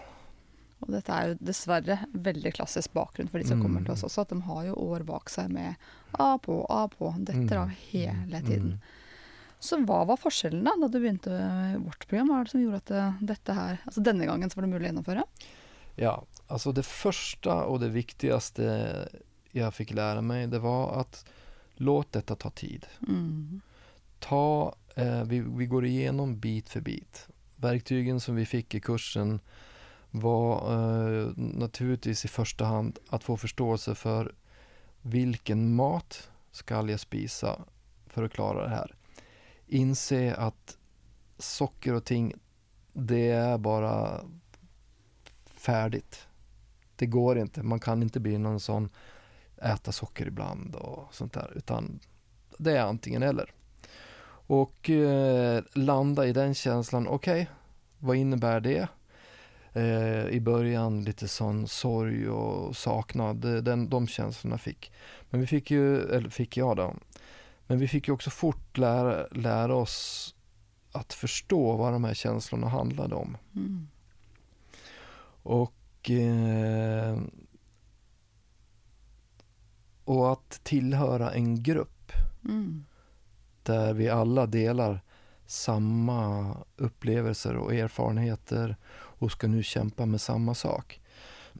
Og 0.79 0.93
dette 0.95 1.11
er 1.11 1.25
jo 1.33 1.37
dessverre 1.43 1.97
veldig 2.15 2.53
klassisk 2.55 2.93
bakgrunn 2.95 3.27
for 3.27 3.41
de 3.41 3.47
som 3.49 3.59
Mm. 3.59 3.63
kommer 3.65 3.81
til 3.83 3.91
oss 3.97 4.03
også, 4.07 4.21
at 4.21 4.29
de 4.29 4.37
har 4.41 4.61
jo 4.69 4.75
år 4.79 5.03
bak 5.03 5.27
seg 5.29 5.49
med 5.51 5.75
av 6.13 6.37
på, 6.39 6.65
av 6.71 6.87
på, 6.95 7.09
detter 7.19 7.57
av 7.57 7.67
Mm. 7.67 7.75
hele 7.91 8.41
tiden. 8.41 8.71
Mm. 8.71 8.79
Så 9.59 9.75
hva 9.85 10.05
var 10.07 10.15
forskjellen 10.17 10.63
da, 10.63 10.71
da 10.79 10.87
du 10.87 10.99
begynte 11.01 11.29
i 11.75 11.75
vårt 11.83 12.07
program? 12.07 12.29
Hva 12.29 12.39
er 12.39 12.43
det 12.47 12.51
som 12.51 12.61
gjorde 12.61 12.77
at 12.77 12.85
det, 12.85 13.27
dette 13.27 13.53
her, 13.53 13.77
altså 13.85 14.03
denne 14.03 14.25
gangen 14.25 14.49
så 14.49 14.55
var 14.55 14.61
det 14.67 14.71
mulig 14.73 14.87
å 14.87 14.91
gjennomføre? 14.93 15.23
Ja, 15.97 16.23
alltså 16.47 16.71
det 16.71 16.83
första 16.85 17.65
och 17.65 17.79
det 17.79 17.89
viktigaste 17.89 19.09
jag 19.51 19.73
fick 19.73 19.91
lära 19.91 20.21
mig 20.21 20.47
det 20.47 20.59
var 20.59 20.99
att 21.01 21.25
låt 21.75 22.11
detta 22.11 22.35
ta 22.35 22.49
tid. 22.49 22.85
Mm. 23.07 23.61
Ta, 24.19 24.75
eh, 24.95 25.23
vi, 25.23 25.39
vi 25.39 25.65
går 25.65 25.85
igenom 25.85 26.39
bit 26.39 26.69
för 26.69 26.81
bit. 26.81 27.27
Verktygen 27.55 28.19
som 28.19 28.35
vi 28.35 28.45
fick 28.45 28.75
i 28.75 28.79
kursen 28.79 29.39
var 30.11 30.73
eh, 30.73 31.31
naturligtvis 31.35 32.25
i 32.25 32.27
första 32.27 32.65
hand 32.65 32.99
att 33.09 33.23
få 33.23 33.37
förståelse 33.37 33.95
för 33.95 34.33
vilken 35.01 35.75
mat 35.75 36.29
ska 36.51 36.89
jag 36.89 36.99
spisa 36.99 37.61
för 38.07 38.23
att 38.23 38.33
klara 38.33 38.63
det 38.63 38.69
här. 38.69 38.95
Inse 39.67 40.35
att 40.35 40.77
socker 41.37 41.93
och 41.93 42.05
ting, 42.05 42.33
det 42.93 43.29
är 43.29 43.57
bara 43.57 44.21
färdigt. 45.45 46.27
Det 46.95 47.05
går 47.05 47.37
inte. 47.37 47.63
Man 47.63 47.79
kan 47.79 48.03
inte 48.03 48.19
bli 48.19 48.37
någon 48.37 48.59
sån 48.59 48.89
äta 49.57 49.91
socker 49.91 50.27
ibland 50.27 50.75
och 50.75 51.15
sånt 51.15 51.33
där. 51.33 51.53
Utan 51.55 51.99
det 52.57 52.77
är 52.77 52.81
antingen 52.81 53.23
eller. 53.23 53.53
Och 54.49 54.89
eh, 54.89 55.63
landa 55.73 56.25
i 56.27 56.33
den 56.33 56.53
känslan. 56.55 57.07
Okej, 57.07 57.49
vad 57.99 58.15
innebär 58.17 58.59
det? 58.59 58.87
Eh, 59.73 60.27
I 60.27 60.39
början 60.41 61.03
lite 61.03 61.27
sån 61.27 61.67
sorg 61.67 62.29
och 62.29 62.75
saknad. 62.77 63.45
eh, 63.45 63.61
Den, 63.61 63.89
de 63.89 64.07
känslorna 64.07 64.57
fick. 64.57 64.91
Men 65.29 65.41
vi 65.41 65.47
fick 65.47 65.71
ju, 65.71 66.01
eller 66.01 66.29
fick 66.29 66.57
jag 66.57 66.77
då. 66.77 66.95
Men 67.67 67.79
vi 67.79 67.87
fick 67.87 68.07
ju 68.07 68.13
också 68.13 68.29
fort 68.29 68.77
lära, 68.77 69.27
lära 69.31 69.75
oss 69.75 70.35
att 70.91 71.13
förstå 71.13 71.75
vad 71.77 71.93
de 71.93 72.03
här 72.03 72.13
känslorna 72.13 72.67
handlade 72.67 73.15
om. 73.15 73.37
Mm. 73.55 73.87
Och, 75.43 76.09
eh, 76.09 77.17
och 80.05 80.31
att 80.31 80.59
tillhöra 80.63 81.31
en 81.31 81.63
grupp 81.63 82.11
Mm. 82.45 82.85
Där 83.69 83.93
vi 83.93 84.09
alla 84.09 84.45
delar 84.45 85.01
samma 85.45 86.55
upplevelser 86.77 87.55
och 87.57 87.73
erfarenheter 87.73 88.75
och 88.91 89.31
ska 89.31 89.47
nu 89.47 89.63
kämpa 89.63 90.05
med 90.05 90.21
samma 90.21 90.55
sak. 90.55 91.01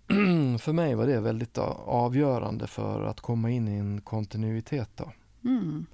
för 0.59 0.73
mig 0.73 0.95
var 0.95 1.07
det 1.07 1.19
väldigt 1.19 1.57
avgörande 1.57 2.67
för 2.67 3.03
att 3.03 3.19
komma 3.19 3.49
in 3.49 3.67
i 3.67 3.77
en 3.77 4.01
kontinuitet. 4.01 4.89
Då. 4.95 5.11
Mm. 5.43 5.85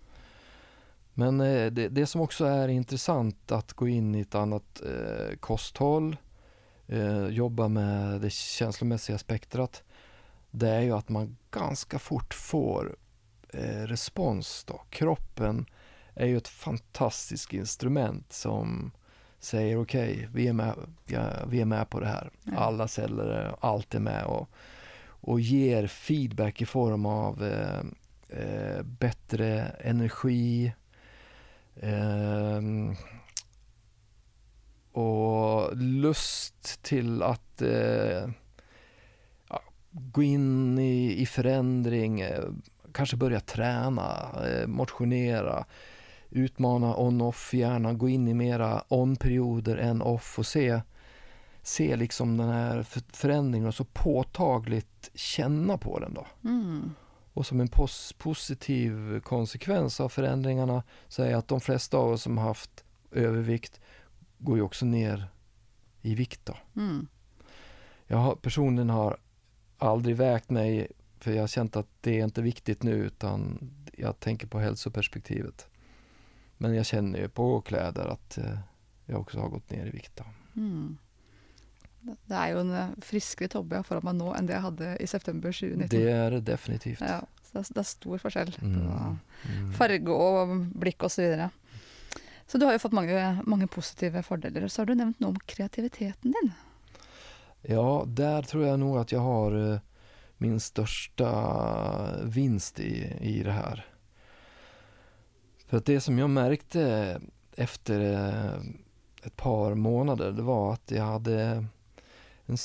Men 1.13 1.41
eh, 1.41 1.72
det, 1.72 1.89
det 1.89 2.05
som 2.05 2.22
också 2.22 2.45
är 2.45 2.68
intressant 2.68 3.51
att 3.51 3.74
gå 3.74 3.88
in 3.88 4.16
i 4.16 4.22
ett 4.22 4.36
annat 4.36 4.82
eh, 4.82 5.36
kosthåll, 5.39 6.18
eh, 6.88 7.28
jobba 7.28 7.68
med 7.68 8.22
det 8.22 8.32
känslomässiga 8.32 9.18
spektrat, 9.18 9.84
det 10.51 10.70
är 10.70 10.82
ju 10.82 10.91
att 10.91 11.09
man 11.09 11.38
ganska 11.51 11.99
fort 11.99 12.34
får 12.34 12.95
eh, 13.49 13.84
respons. 13.84 14.63
Då. 14.68 14.82
Kroppen 14.89 15.66
är 16.16 16.26
ju 16.26 16.38
ett 16.38 16.47
fantastiskt 16.47 17.53
instrument 17.53 18.34
som 18.34 18.91
säger 19.39 19.82
okej, 19.82 20.30
vi, 20.34 20.47
är 20.47 20.53
med, 20.53 20.76
ja, 21.05 21.30
vi 21.47 21.61
är 21.61 21.66
med 21.66 21.89
på 21.89 21.99
det 21.99 22.07
här. 22.07 22.30
Ja. 22.43 22.57
Alla 22.57 22.88
celler, 22.88 23.55
allt 23.59 23.95
är 23.95 23.99
med 23.99 24.26
och, 24.26 24.49
och 25.05 25.39
ger 25.39 25.88
feedback 25.88 26.61
i 26.61 26.66
form 26.66 27.05
av 27.05 27.43
eh, 27.43 27.80
eh, 28.39 28.84
bättre 28.84 29.61
energi, 29.80 30.74
Ehm, 31.82 32.95
och 34.91 35.78
lust 35.78 36.84
till 36.84 37.24
att 37.24 37.61
eh, 37.61 38.30
ja, 39.49 39.61
gå 39.91 40.24
in 40.24 40.80
i, 40.80 41.22
i 41.22 41.26
förändring, 41.26 42.22
eh, 42.22 42.43
kanske 42.93 43.18
börja 43.18 43.39
träna, 43.39 44.30
eh, 44.47 44.68
motionera, 44.68 45.66
utmana 46.36 46.95
on-off 46.97 47.53
hjärnan, 47.53 47.97
gå 47.97 48.09
in 48.09 48.27
i 48.27 48.33
mera 48.33 48.83
on-perioder 48.88 49.77
än 49.77 50.01
off 50.01 50.39
och 50.39 50.45
se, 50.45 50.81
se 51.61 51.95
liksom 51.95 52.38
den 52.38 52.49
här 52.49 52.83
för- 52.83 53.03
förändringen 53.13 53.67
och 53.67 53.75
så 53.75 53.86
påtagligt 53.86 55.11
känna 55.13 55.77
på 55.77 55.99
den 55.99 56.13
då. 56.13 56.27
Mm. 56.43 56.91
Och 57.33 57.45
som 57.45 57.61
en 57.61 57.67
pos 57.67 58.13
positiv 58.13 59.19
konsekvens 59.19 59.99
av 59.99 60.09
förändringarna 60.09 60.83
så 61.07 61.23
är 61.23 61.36
att 61.36 61.47
de 61.47 61.61
flesta 61.61 61.97
av 61.97 62.11
oss 62.11 62.21
som 62.21 62.38
har 62.38 62.45
haft 62.47 62.83
övervikt 63.11 63.81
går 64.38 64.57
ju 64.57 64.61
också 64.61 64.86
ner 64.86 65.27
i 66.01 66.15
vikt. 66.15 66.41
Då. 66.43 66.57
Mm. 66.75 67.07
Jag 68.07 68.17
har, 68.17 68.36
personligen 68.36 68.89
har 68.89 69.17
aldrig 69.77 70.15
vägt 70.15 70.49
mig 70.49 70.88
för 71.19 71.31
jag 71.31 71.43
har 71.43 71.47
känt 71.47 71.75
att 71.75 71.88
det 72.01 72.19
är 72.19 72.23
inte 72.23 72.41
viktigt 72.41 72.83
nu 72.83 72.91
utan 72.91 73.69
jag 73.93 74.19
tänker 74.19 74.47
på 74.47 74.59
hälsoperspektivet. 74.59 75.67
Men 76.58 76.76
jag 76.76 76.86
känner 76.86 77.20
ju 77.20 77.30
på 77.30 77.62
kläder 77.62 78.06
att 78.08 78.38
eh, 78.38 78.58
jag 79.06 79.20
också 79.22 79.39
har 79.39 79.49
gått 79.49 79.70
ner 79.72 79.86
i 79.86 79.89
vikt. 79.89 80.22
Mm. 80.56 80.97
Det- 82.01 82.36
er 82.36 82.51
jo 82.53 82.60
en 82.60 82.72
eh, 82.72 82.89
friskere 83.01 83.47
Tobbe 83.47 83.76
jeg 83.76 83.80
har 83.80 83.84
foran 83.88 84.03
meg 84.06 84.16
nå 84.16 84.34
enn 84.38 84.45
det 84.45 84.53
jeg 84.53 84.62
hadde 84.62 84.97
i 85.01 85.08
september 85.08 85.51
2019. 85.51 85.89
Det 85.99 86.12
är 86.12 86.32
det 86.32 86.39
definitivt. 86.41 87.01
Ja, 87.01 87.22
så 87.43 87.58
det 87.58 87.78
er, 87.78 87.80
er 87.80 87.84
stor 87.84 88.18
forskjell 88.18 88.51
på 88.60 88.66
Mm. 88.66 89.20
Mm. 89.49 89.74
farge 89.74 90.10
og 90.14 90.53
blikk 90.80 91.03
osv. 91.03 91.16
Så, 91.16 91.22
videre. 91.22 91.49
så 92.47 92.58
du 92.58 92.66
har 92.66 92.74
jo 92.74 92.80
fått 92.80 92.93
mange, 92.93 93.41
mange 93.45 93.68
positive 93.68 94.22
fordeler. 94.24 94.68
Så 94.68 94.82
har 94.82 94.86
du 94.86 94.95
nevnt 94.95 95.20
noe 95.20 95.30
om 95.34 95.39
kreativiteten 95.45 96.32
din. 96.32 96.51
Ja, 97.62 98.03
där 98.08 98.41
tror 98.41 98.66
jag 98.66 98.80
nog 98.80 98.97
att 98.97 99.12
jag 99.12 99.20
har 99.20 99.74
eh, 99.74 99.80
min 100.38 100.60
största 100.60 102.24
vinst 102.26 102.80
i, 102.80 103.14
i 103.22 103.43
det 103.43 103.51
här. 103.51 103.86
För 105.68 105.78
att 105.78 105.86
det 105.86 106.01
som 106.01 106.20
jag 106.20 106.30
märkte 106.30 107.22
efter 107.55 107.99
eh, 107.99 108.59
ett 109.24 109.36
par 109.36 109.74
månader, 109.76 110.32
det 110.32 110.41
var 110.41 110.74
att 110.74 110.91
jag 110.91 111.03
hade 111.03 111.66
en 112.45 112.57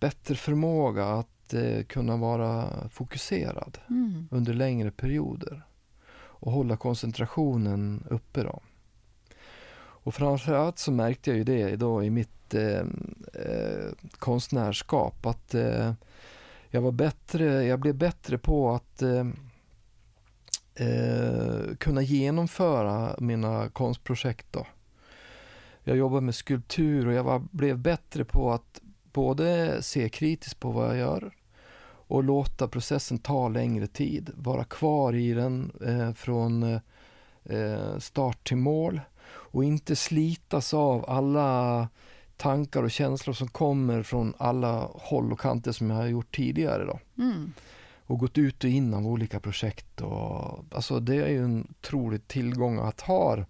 bättre 0.00 0.34
förmåga 0.34 1.06
att 1.06 1.54
eh, 1.54 1.82
kunna 1.84 2.16
vara 2.16 2.68
fokuserad 2.88 3.78
Mm. 3.88 4.28
under 4.30 4.54
längre 4.54 4.90
perioder 4.90 5.62
och 6.16 6.52
hålla 6.52 6.76
koncentrationen 6.76 8.04
uppe 8.10 8.42
då. 8.42 8.60
Och 9.76 10.14
framförallt 10.14 10.78
så 10.78 10.92
märkte 10.92 11.30
jag 11.30 11.36
ju 11.36 11.44
det 11.44 11.76
då 11.76 12.04
i 12.04 12.10
mitt 12.10 12.54
eh, 12.54 12.86
eh, 13.34 13.92
konstnärskap 14.18 15.26
att 15.26 15.54
eh, 15.54 15.92
jag 16.70 16.80
var 16.82 16.92
bättre, 16.92 17.64
jag 17.64 17.80
blev 17.80 17.94
bättre 17.94 18.38
på 18.38 18.72
att 18.74 19.02
eh, 20.74 21.76
kunna 21.78 22.02
genomföra 22.02 23.16
mina 23.18 23.68
konstprojekt 23.68 24.46
då. 24.50 24.66
Jag 25.84 25.96
jobbade 25.96 26.20
med 26.20 26.34
skulptur 26.34 27.06
och 27.06 27.12
jag 27.12 27.24
var, 27.24 27.42
blev 27.50 27.78
bättre 27.78 28.24
på 28.24 28.52
att 28.52 28.80
både 29.12 29.82
se 29.82 30.08
kritiskt 30.08 30.60
på 30.60 30.70
vad 30.70 30.88
jag 30.88 30.96
gör 30.96 31.32
och 32.06 32.24
låta 32.24 32.68
processen 32.68 33.18
ta 33.18 33.48
längre 33.48 33.86
tid, 33.86 34.30
vara 34.34 34.64
kvar 34.64 35.14
i 35.14 35.32
den 35.32 35.72
eh, 35.86 36.12
från 36.12 36.62
eh, 37.44 37.98
start 37.98 38.48
till 38.48 38.56
mål 38.56 39.00
och 39.26 39.64
inte 39.64 39.96
slitas 39.96 40.74
av 40.74 41.10
alla 41.10 41.88
tankar 42.36 42.82
och 42.82 42.90
känslor 42.90 43.34
som 43.34 43.48
kommer 43.48 44.02
från 44.02 44.34
alla 44.38 44.88
håll 44.94 45.32
och 45.32 45.40
kanter 45.40 45.72
som 45.72 45.90
jag 45.90 45.96
har 45.96 46.06
gjort 46.06 46.36
tidigare. 46.36 46.84
Då. 46.84 46.98
Mm 47.22 47.52
och 48.06 48.18
gått 48.18 48.38
ut 48.38 48.64
och 48.64 48.70
in 48.70 48.94
av 48.94 49.06
olika 49.06 49.40
projekt. 49.40 50.00
Och, 50.00 50.64
alltså 50.70 51.00
det 51.00 51.16
är 51.16 51.28
ju 51.28 51.44
en 51.44 51.68
otrolig 51.70 52.28
tillgång 52.28 52.78
att 52.78 53.00
ha 53.00 53.44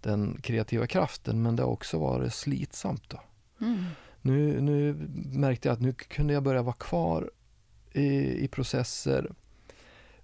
den 0.00 0.40
kreativa 0.42 0.86
kraften 0.86 1.42
men 1.42 1.56
det 1.56 1.62
har 1.62 1.70
också 1.70 1.98
varit 1.98 2.34
slitsamt. 2.34 3.10
Då. 3.10 3.20
Mm. 3.60 3.84
Nu, 4.22 4.60
nu 4.60 4.94
märkte 5.32 5.68
jag 5.68 5.72
att 5.74 5.80
nu 5.80 5.92
kunde 5.92 6.32
jag 6.32 6.42
börja 6.42 6.62
vara 6.62 6.74
kvar 6.74 7.30
i, 7.92 8.44
i 8.44 8.48
processer 8.48 9.32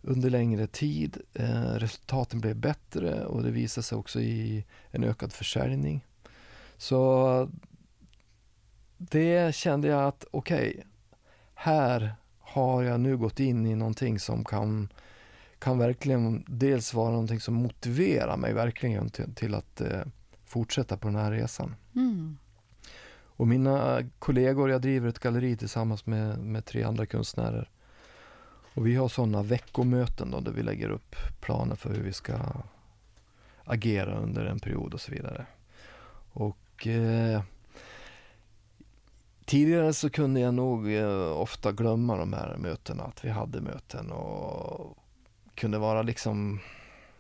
under 0.03 0.31
längre 0.31 0.67
tid. 0.67 1.19
Eh, 1.35 1.75
resultaten 1.75 2.41
blev 2.41 2.57
bättre 2.57 3.25
och 3.25 3.43
det 3.43 3.51
visade 3.51 3.83
sig 3.83 3.99
också 3.99 4.21
i 4.21 4.65
en 4.91 5.05
ökad 5.05 5.33
försäljning. 5.33 6.05
Så 6.77 7.51
det 8.99 9.55
kände 9.55 9.89
jag 9.89 10.05
att 10.05 10.25
okej, 10.31 10.71
okay, 10.71 10.85
här 11.55 12.15
har 12.57 12.83
jag 12.83 13.01
nu 13.01 13.17
gått 13.17 13.41
in 13.41 13.67
i 13.67 13.75
någonting 13.75 14.19
som 14.19 14.45
kan, 14.45 14.89
kan 15.59 15.79
verkligen 15.79 16.45
dels 16.49 16.95
vara 16.95 17.11
någonting 17.11 17.41
som 17.41 17.55
motiverar 17.55 18.37
mig 18.37 18.53
verkligen 18.53 19.11
till, 19.11 19.35
till 19.35 19.55
att 19.55 19.81
eh, 19.81 20.01
fortsätta 20.45 20.97
på 20.97 21.09
den 21.09 21.17
här 21.17 21.31
resan. 21.31 21.75
Mm. 21.95 22.39
Och 23.39 23.49
mina 23.49 24.03
kollegor, 24.19 24.71
jag 24.71 24.83
driver 24.83 25.09
ett 25.09 25.19
galleri 25.19 25.57
tillsammans 25.57 26.07
med, 26.07 26.39
med 26.39 26.65
tre 26.65 26.83
andra 26.83 27.07
konstnärer. 27.07 27.71
Och 28.75 28.87
vi 28.87 28.95
har 28.95 29.09
sådana 29.09 29.43
veckomöten 29.43 30.31
då, 30.31 30.41
där 30.41 30.53
vi 30.53 30.63
lägger 30.63 30.91
upp 30.91 31.17
planer 31.41 31.77
för 31.77 31.95
hur 31.95 32.03
vi 32.03 32.13
ska 32.13 32.35
agera 33.65 34.19
under 34.19 34.45
en 34.45 34.59
period 34.59 34.95
och 34.95 35.01
så 35.01 35.13
vidare. 35.13 35.47
Och 36.33 36.87
eh, 36.87 37.43
Tidigare 39.47 39.93
så 39.93 40.11
kunde 40.11 40.41
jag 40.41 40.55
nog 40.55 40.93
eh, 40.95 41.41
ofta 41.41 41.73
glömma 41.73 42.17
de 42.17 42.33
här 42.33 42.57
mötena, 42.57 43.03
att 43.03 43.25
vi 43.25 43.29
hade 43.29 43.61
möten 43.61 44.11
och 44.13 44.99
kunde 45.55 45.79
vara 45.79 46.03
liksom, 46.03 46.61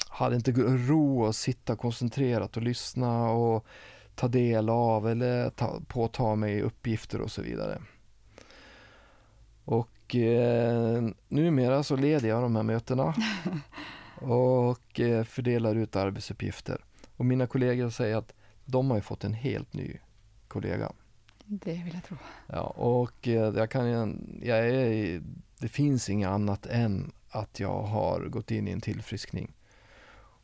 hade 0.08 0.36
inte 0.36 0.52
ro 0.52 1.26
att 1.26 1.36
sitta 1.36 1.76
koncentrerat 1.76 2.56
och 2.56 2.62
lyssna 2.62 3.30
och 3.30 3.66
ta 4.14 4.28
del 4.28 4.68
av 4.68 5.08
eller 5.08 5.50
ta, 5.50 5.80
påta 5.88 6.34
mig 6.34 6.62
uppgifter 6.62 7.20
och 7.20 7.30
så 7.30 7.42
vidare. 7.42 7.82
Och 9.64 10.16
eh, 10.16 11.02
numera 11.28 11.82
så 11.82 11.96
leder 11.96 12.28
jag 12.28 12.42
de 12.42 12.56
här 12.56 12.62
mötena 12.62 13.14
och 14.20 15.00
eh, 15.00 15.24
fördelar 15.24 15.74
ut 15.74 15.96
arbetsuppgifter. 15.96 16.84
Och 17.16 17.24
mina 17.24 17.46
kollegor 17.46 17.90
säger 17.90 18.16
att 18.16 18.32
de 18.64 18.90
har 18.90 19.00
fått 19.00 19.24
en 19.24 19.34
helt 19.34 19.72
ny 19.72 19.98
kollega. 20.48 20.92
Det 21.48 21.82
vill 21.84 21.94
jag 21.94 22.04
tro. 22.04 22.16
Ja, 22.46 22.62
och 22.62 23.28
eh, 23.28 23.54
jag 23.56 23.70
kan, 23.70 23.88
jag 24.42 24.58
är, 24.58 25.22
det 25.58 25.68
finns 25.68 26.08
inget 26.08 26.28
annat 26.28 26.66
än 26.66 27.12
att 27.28 27.60
jag 27.60 27.82
har 27.82 28.20
gått 28.20 28.50
in 28.50 28.68
i 28.68 28.70
en 28.70 28.80
tillfriskning. 28.80 29.52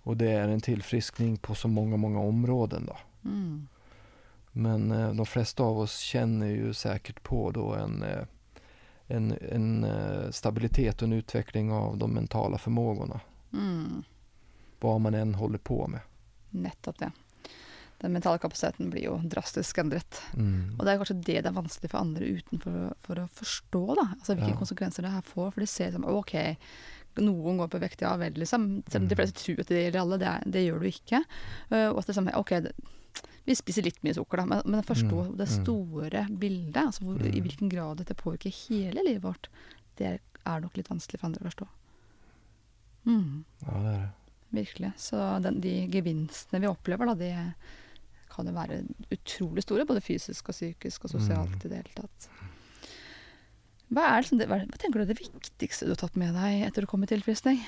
Och 0.03 0.17
det 0.17 0.33
är 0.33 0.49
en 0.49 0.61
tillfriskning 0.61 1.37
på 1.37 1.55
så 1.55 1.69
många, 1.69 1.97
många 1.97 2.21
områden. 2.21 2.87
Då. 2.87 2.97
Mm. 3.25 3.69
Men 4.53 4.91
eh, 4.91 5.13
de 5.15 5.27
flesta 5.27 5.63
av 5.63 5.79
oss 5.79 5.99
känner 5.99 6.47
ju 6.47 6.75
säkert 6.75 7.23
på 7.23 7.51
då 7.51 7.75
en, 7.75 8.03
eh, 8.03 8.25
en, 9.07 9.33
en 9.33 9.87
stabilitet 10.33 11.03
och 11.03 11.09
en 11.09 11.13
utveckling 11.13 11.73
av 11.73 11.99
de 11.99 12.11
mentala 12.11 12.59
förmågorna. 12.59 13.21
Mm. 13.53 14.03
Vad 14.81 15.01
man 15.01 15.15
än 15.15 15.35
håller 15.35 15.59
på 15.59 15.87
med. 15.87 16.01
Nettopp 16.51 16.99
det 16.99 17.13
den 18.03 18.13
mentale 18.13 18.39
kapasiteten 18.43 18.91
blir 18.91 19.05
jo 19.07 19.17
drastisk 19.31 19.79
endret. 19.79 20.19
Mm. 20.35 20.75
Og 20.79 20.85
det 20.85 20.93
er 20.93 20.99
kanskje 21.01 21.19
det 21.23 21.37
det 21.45 21.51
er 21.53 21.57
vanskelig 21.57 21.91
for 21.93 22.01
andre 22.03 22.31
utenfor 22.37 22.79
for 23.07 23.21
å 23.23 23.29
forstå, 23.39 23.83
da. 24.01 24.07
Altså 24.19 24.35
hvilke 24.35 24.53
Ja. 24.57 24.59
konsekvenser 24.59 25.03
det 25.07 25.13
her 25.15 25.23
får. 25.23 25.53
For 25.55 25.61
de 25.63 25.67
ser 25.71 25.93
som 25.95 26.05
OK, 26.05 26.35
noen 27.23 27.59
går 27.61 27.69
på 27.69 27.81
vekt, 27.81 28.01
ja 28.03 28.17
vel, 28.17 28.33
liksom. 28.35 28.83
Selv 28.91 29.05
om 29.05 29.09
de 29.09 29.19
fleste 29.21 29.39
tror 29.39 29.61
at 29.61 29.69
det 29.69 29.85
gjelder 29.85 30.01
alle, 30.01 30.19
det, 30.19 30.27
er, 30.33 30.51
det 30.51 30.65
gjør 30.67 30.81
du 30.83 30.89
ikke. 30.91 31.23
Uh, 31.71 31.89
og 31.93 31.99
at 32.03 32.07
det 32.07 32.13
er 32.17 32.19
sånn 32.21 32.33
OK, 32.35 32.51
det, 32.67 32.73
vi 33.45 33.55
spiser 33.59 33.83
litt 33.87 33.99
mye 34.03 34.15
sukker, 34.15 34.39
da, 34.39 34.47
men, 34.47 34.63
men 34.67 34.83
forstå 34.87 35.21
Mm, 35.27 35.37
det 35.37 35.49
mm. 35.51 35.55
store 35.63 36.27
bildet, 36.31 36.83
altså 36.83 37.05
hvor, 37.05 37.21
i 37.23 37.31
Mm. 37.39 37.43
hvilken 37.47 37.69
grad 37.71 37.99
dette 37.99 38.15
påvirker 38.15 38.51
hele 38.69 39.03
livet 39.07 39.23
vårt, 39.23 39.49
det 39.99 40.19
er 40.47 40.61
nok 40.61 40.77
litt 40.77 40.89
vanskelig 40.91 41.21
for 41.21 41.27
andre 41.27 41.43
å 41.45 41.51
forstå. 41.51 41.67
Mm. 43.07 43.45
Ja, 43.67 43.79
det 43.79 43.89
är 43.89 43.99
det. 44.01 44.09
Virkelig. 44.51 44.93
Så 44.97 45.17
den, 45.43 45.61
de 45.61 45.87
gevinstene 45.89 46.61
vi 46.61 46.67
opplever, 46.69 47.07
da, 47.07 47.15
de 47.15 47.53
kan 48.33 48.49
jo 48.49 48.55
være 48.57 48.80
utrolig 49.12 49.62
store. 49.66 49.87
Både 49.89 50.01
fysisk 50.05 50.49
og 50.49 50.57
psykisk 50.57 51.05
og 51.07 51.14
sosialt 51.14 51.53
Mm. 51.53 51.62
i 51.64 51.68
det 51.68 51.80
hele 51.83 51.95
tatt. 52.01 52.28
Hva, 53.93 54.05
er 54.16 54.24
det, 54.24 54.49
hva, 54.49 54.62
hva 54.64 54.78
tenker 54.80 55.01
du 55.01 55.05
er 55.05 55.12
det 55.12 55.20
viktigste 55.20 55.85
du 55.85 55.93
har 55.93 56.01
tatt 56.01 56.16
med 56.16 56.33
deg 56.35 56.62
etter 56.66 56.87
å 56.87 56.89
komme 56.89 57.07
til 57.07 57.20
tilfriskning? 57.20 57.61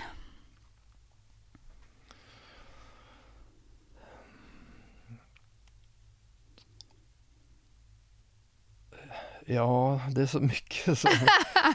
Ja, 9.47 10.01
det 10.11 10.23
är 10.23 10.27
så 10.27 10.41
mycket 10.41 10.99
som, 10.99 11.11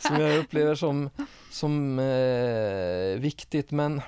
som 0.02 0.16
jag 0.22 0.38
upplever 0.38 0.76
som, 0.76 1.10
som 1.52 2.00
eh, 2.00 3.20
viktigt 3.20 3.72
men 3.72 4.02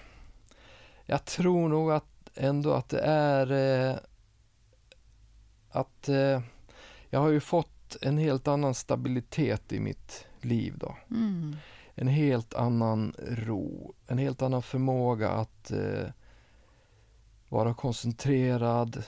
jag 1.06 1.26
tror 1.26 1.70
nog 1.70 1.92
att 1.92 2.06
ändå 2.36 2.74
att 2.74 2.90
det 2.90 3.00
är 3.00 3.52
eh, 3.52 3.96
att 5.72 6.10
eh, 6.10 6.42
jag 7.10 7.20
har 7.20 7.30
ju 7.30 7.40
fått 7.40 7.98
en 8.02 8.18
helt 8.18 8.48
annan 8.48 8.74
stabilitet 8.74 9.74
i 9.74 9.80
mitt 9.80 10.26
liv 10.42 10.74
då. 10.78 10.96
Mm. 11.12 11.56
En 11.96 12.08
helt 12.08 12.54
annan 12.54 13.14
ro, 13.28 13.94
en 14.08 14.18
helt 14.18 14.42
annan 14.42 14.62
förmåga 14.62 15.30
att 15.30 15.72
eh, 15.72 16.10
vara 17.50 17.74
koncentrerad, 17.74 19.04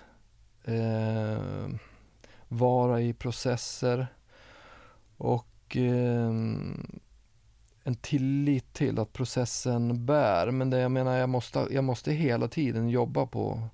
eh, 0.64 1.70
vara 2.47 3.01
i 3.01 3.14
processer 3.14 4.07
och 5.18 5.78
eh, 5.78 6.32
en 7.84 7.95
tillit 8.01 8.74
till 8.74 8.99
att 8.99 9.14
processen 9.14 10.05
bär. 10.05 10.51
Men 10.51 10.70
det 10.70 10.80
jag 10.80 10.91
menar, 10.91 11.18
jag 11.18 11.30
måste, 11.30 11.68
jag 11.72 11.84
måste 11.84 12.11
hela 12.11 12.47
tiden 12.47 12.89
jobba 12.89 13.26
på, 13.26 13.70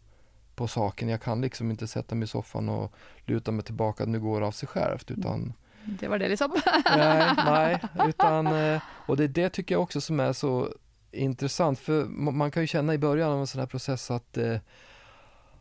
på 0.59 0.67
saken. 0.67 1.09
Jag 1.09 1.21
kan 1.21 1.41
liksom 1.41 1.71
inte 1.71 1.87
sätta 1.87 2.15
mig 2.15 2.23
i 2.23 2.27
soffan 2.27 2.69
och 2.69 2.93
luta 3.25 3.51
mig 3.51 3.65
tillbaka, 3.65 4.05
nu 4.05 4.19
går 4.19 4.41
det 4.41 4.47
av 4.47 4.51
sig 4.51 4.67
självt, 4.67 5.11
utan 5.11 5.53
Det 5.85 6.07
var 6.07 6.19
det, 6.19 6.29
liksom. 6.29 6.51
nej, 6.97 7.31
nej, 7.45 7.79
utan, 8.07 8.47
eh, 8.47 8.81
och 9.07 9.17
det 9.17 9.23
är 9.23 9.27
det 9.27 9.49
tycker 9.49 9.75
jag 9.75 9.81
också 9.81 10.01
som 10.01 10.19
är 10.19 10.33
så 10.33 10.67
intressant, 11.11 11.79
för 11.79 12.03
ma- 12.05 12.31
man 12.31 12.51
kan 12.51 12.63
ju 12.63 12.67
känna 12.67 12.93
i 12.93 12.97
början 12.97 13.31
av 13.31 13.39
en 13.39 13.47
sån 13.47 13.59
här 13.59 13.67
process 13.67 14.11
att 14.11 14.37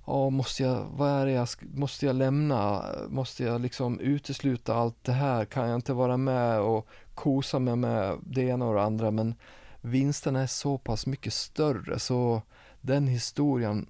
ja, 0.07 0.31
måste 0.31 0.63
jag, 0.63 0.85
vad 0.97 1.11
är 1.11 1.27
det 1.27 1.33
jag, 1.33 1.49
måste 1.75 2.07
jag 2.07 2.17
lämna? 2.17 2.85
Måste 3.09 3.45
jag 3.45 3.61
liksom 3.61 4.01
utesluta 4.01 4.75
allt 4.75 5.05
det 5.05 5.13
här? 5.13 5.45
Kan 5.45 5.69
jag 5.69 5.75
inte 5.75 5.93
vara 5.93 6.17
med 6.17 6.61
och 6.61 6.89
kosa 7.15 7.59
mig 7.59 7.77
med 7.77 8.19
det 8.27 8.43
ena 8.43 8.65
och 8.67 8.75
det 8.75 8.83
andra? 8.83 9.11
Men 9.11 9.35
vinsten 9.81 10.37
är 10.37 10.47
så 10.47 10.79
pass 10.79 11.07
mycket 11.07 11.33
större, 11.33 11.99
så 11.99 12.43
den 12.81 13.07
historien 13.07 13.87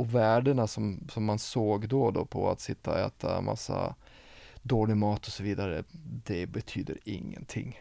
och 0.00 0.14
värdena 0.14 0.66
som, 0.66 1.00
som 1.12 1.24
man 1.24 1.38
såg 1.38 1.88
då 1.88 2.10
då 2.10 2.24
på 2.24 2.50
att 2.50 2.60
sitta 2.60 2.90
och 2.90 2.98
äta 2.98 3.40
massa 3.40 3.94
dålig 4.62 4.96
mat 4.96 5.26
och 5.26 5.32
så 5.32 5.42
vidare, 5.42 5.84
det 6.26 6.46
betyder 6.46 6.98
ingenting. 7.04 7.80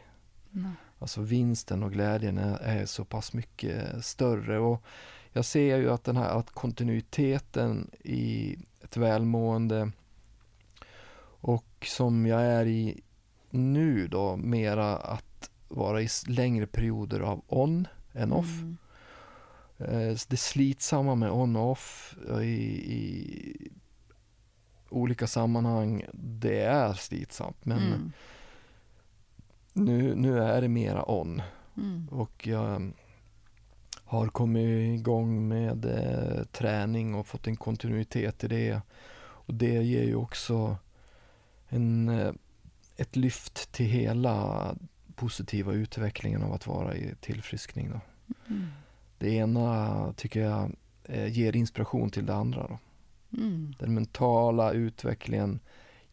Nej. 0.49 0.71
Alltså 0.99 1.21
vinsten 1.21 1.83
och 1.83 1.91
glädjen 1.91 2.37
är, 2.37 2.57
är 2.57 2.85
så 2.85 3.05
pass 3.05 3.33
mycket 3.33 4.05
större 4.05 4.59
och 4.59 4.83
jag 5.31 5.45
ser 5.45 5.77
ju 5.77 5.91
att 5.91 6.03
den 6.03 6.17
här 6.17 6.39
att 6.39 6.51
kontinuiteten 6.51 7.91
i 7.99 8.57
ett 8.83 8.97
välmående 8.97 9.91
och 11.41 11.87
som 11.87 12.25
jag 12.25 12.41
är 12.41 12.65
i 12.65 13.01
nu 13.49 14.07
då, 14.07 14.37
mera 14.37 14.97
att 14.97 15.49
vara 15.67 16.01
i 16.01 16.07
längre 16.27 16.67
perioder 16.67 17.19
av 17.19 17.41
on 17.47 17.87
än 18.13 18.31
off. 18.31 18.59
Mm. 18.59 18.77
Eh, 19.79 20.15
Det 20.27 20.37
slitsamma 20.37 21.15
med 21.15 21.31
on 21.31 21.55
och 21.55 21.71
off 21.71 22.15
i, 22.41 22.45
i 22.93 23.71
olika 24.89 25.27
sammanhang, 25.27 26.05
det 26.13 26.61
är 26.61 26.93
slitsamt. 26.93 27.65
Men 27.65 27.77
Mm. 27.93 28.11
nu, 29.73 30.15
nu 30.15 30.39
är 30.39 30.61
det 30.61 30.67
mera 30.67 31.11
on. 31.11 31.41
Mm. 31.77 32.07
Och 32.11 32.47
jag 32.47 32.91
har 34.03 34.27
kommit 34.27 34.99
igång 34.99 35.47
med 35.47 35.85
eh, 35.85 36.43
träning 36.43 37.15
och 37.15 37.27
fått 37.27 37.47
en 37.47 37.55
kontinuitet 37.57 38.43
i 38.43 38.47
det. 38.47 38.81
Och 39.21 39.53
det 39.53 39.83
ger 39.83 40.03
ju 40.03 40.15
också 40.15 40.77
en, 41.69 42.09
eh, 42.09 42.33
ett 42.97 43.15
lyft 43.15 43.71
till 43.71 43.85
hela 43.85 44.75
positiva 45.15 45.73
utvecklingen 45.73 46.43
av 46.43 46.53
att 46.53 46.67
vara 46.67 46.95
i 46.95 47.15
tillfriskning. 47.21 47.89
Då. 47.91 47.99
Mm. 48.47 48.67
Det 49.19 49.29
ena 49.29 50.13
tycker 50.17 50.39
jag 50.41 50.71
eh, 51.03 51.27
ger 51.37 51.55
inspiration 51.55 52.09
till 52.11 52.25
det 52.25 52.35
andra. 52.35 52.67
Då. 52.67 52.79
Mm. 53.37 53.73
Den 53.79 53.93
mentala 53.93 54.71
utvecklingen 54.71 55.59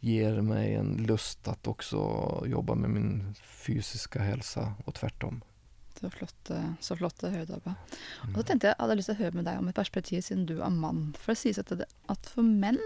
ger 0.00 0.40
mig 0.40 0.74
en 0.74 0.96
lust 0.96 1.48
att 1.48 1.66
också 1.66 1.98
jobba 2.46 2.74
med 2.74 2.90
min 2.90 3.34
fysiska 3.42 4.18
hälsa 4.22 4.72
och 4.84 4.94
tvärtom. 4.94 5.40
Så 6.00 6.10
flott, 6.10 6.50
eh, 6.50 6.70
så 6.80 6.96
flott 6.96 7.22
å 7.24 7.28
høre, 7.32 7.44
Dabbe. 7.48 7.72
Og 8.22 8.28
Mm. 8.28 8.34
så 8.34 8.42
tenkte 8.42 8.66
jeg, 8.66 8.74
jeg 8.78 8.82
hadde 8.84 8.96
lyst 8.96 9.06
til 9.08 9.14
å 9.16 9.18
høre 9.22 9.34
med 9.34 9.44
deg 9.48 9.58
om 9.58 9.68
et 9.68 9.74
perspektiv, 9.74 10.20
siden 10.22 10.46
du 10.46 10.58
er 10.62 10.70
mann. 10.70 11.14
For 11.18 11.32
det 11.32 11.38
sies 11.40 11.58
at, 11.58 11.68
det, 11.72 11.86
at 12.08 12.26
for 12.28 12.42
menn, 12.42 12.78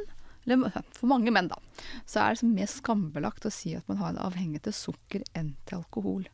eller 0.46 0.70
for 0.94 1.06
mange 1.10 1.32
menn 1.34 1.48
da, 1.48 1.58
så 2.06 2.20
er 2.20 2.28
det 2.28 2.36
liksom 2.38 2.54
mer 2.54 2.66
skambelagt 2.70 3.44
å 3.46 3.50
si 3.50 3.74
at 3.74 3.88
man 3.88 3.96
har 3.96 4.08
en 4.14 4.18
avhengighet 4.18 4.62
til 4.62 4.72
sukker 4.72 5.22
enn 5.34 5.56
til 5.66 5.78
alkohol. 5.82 6.28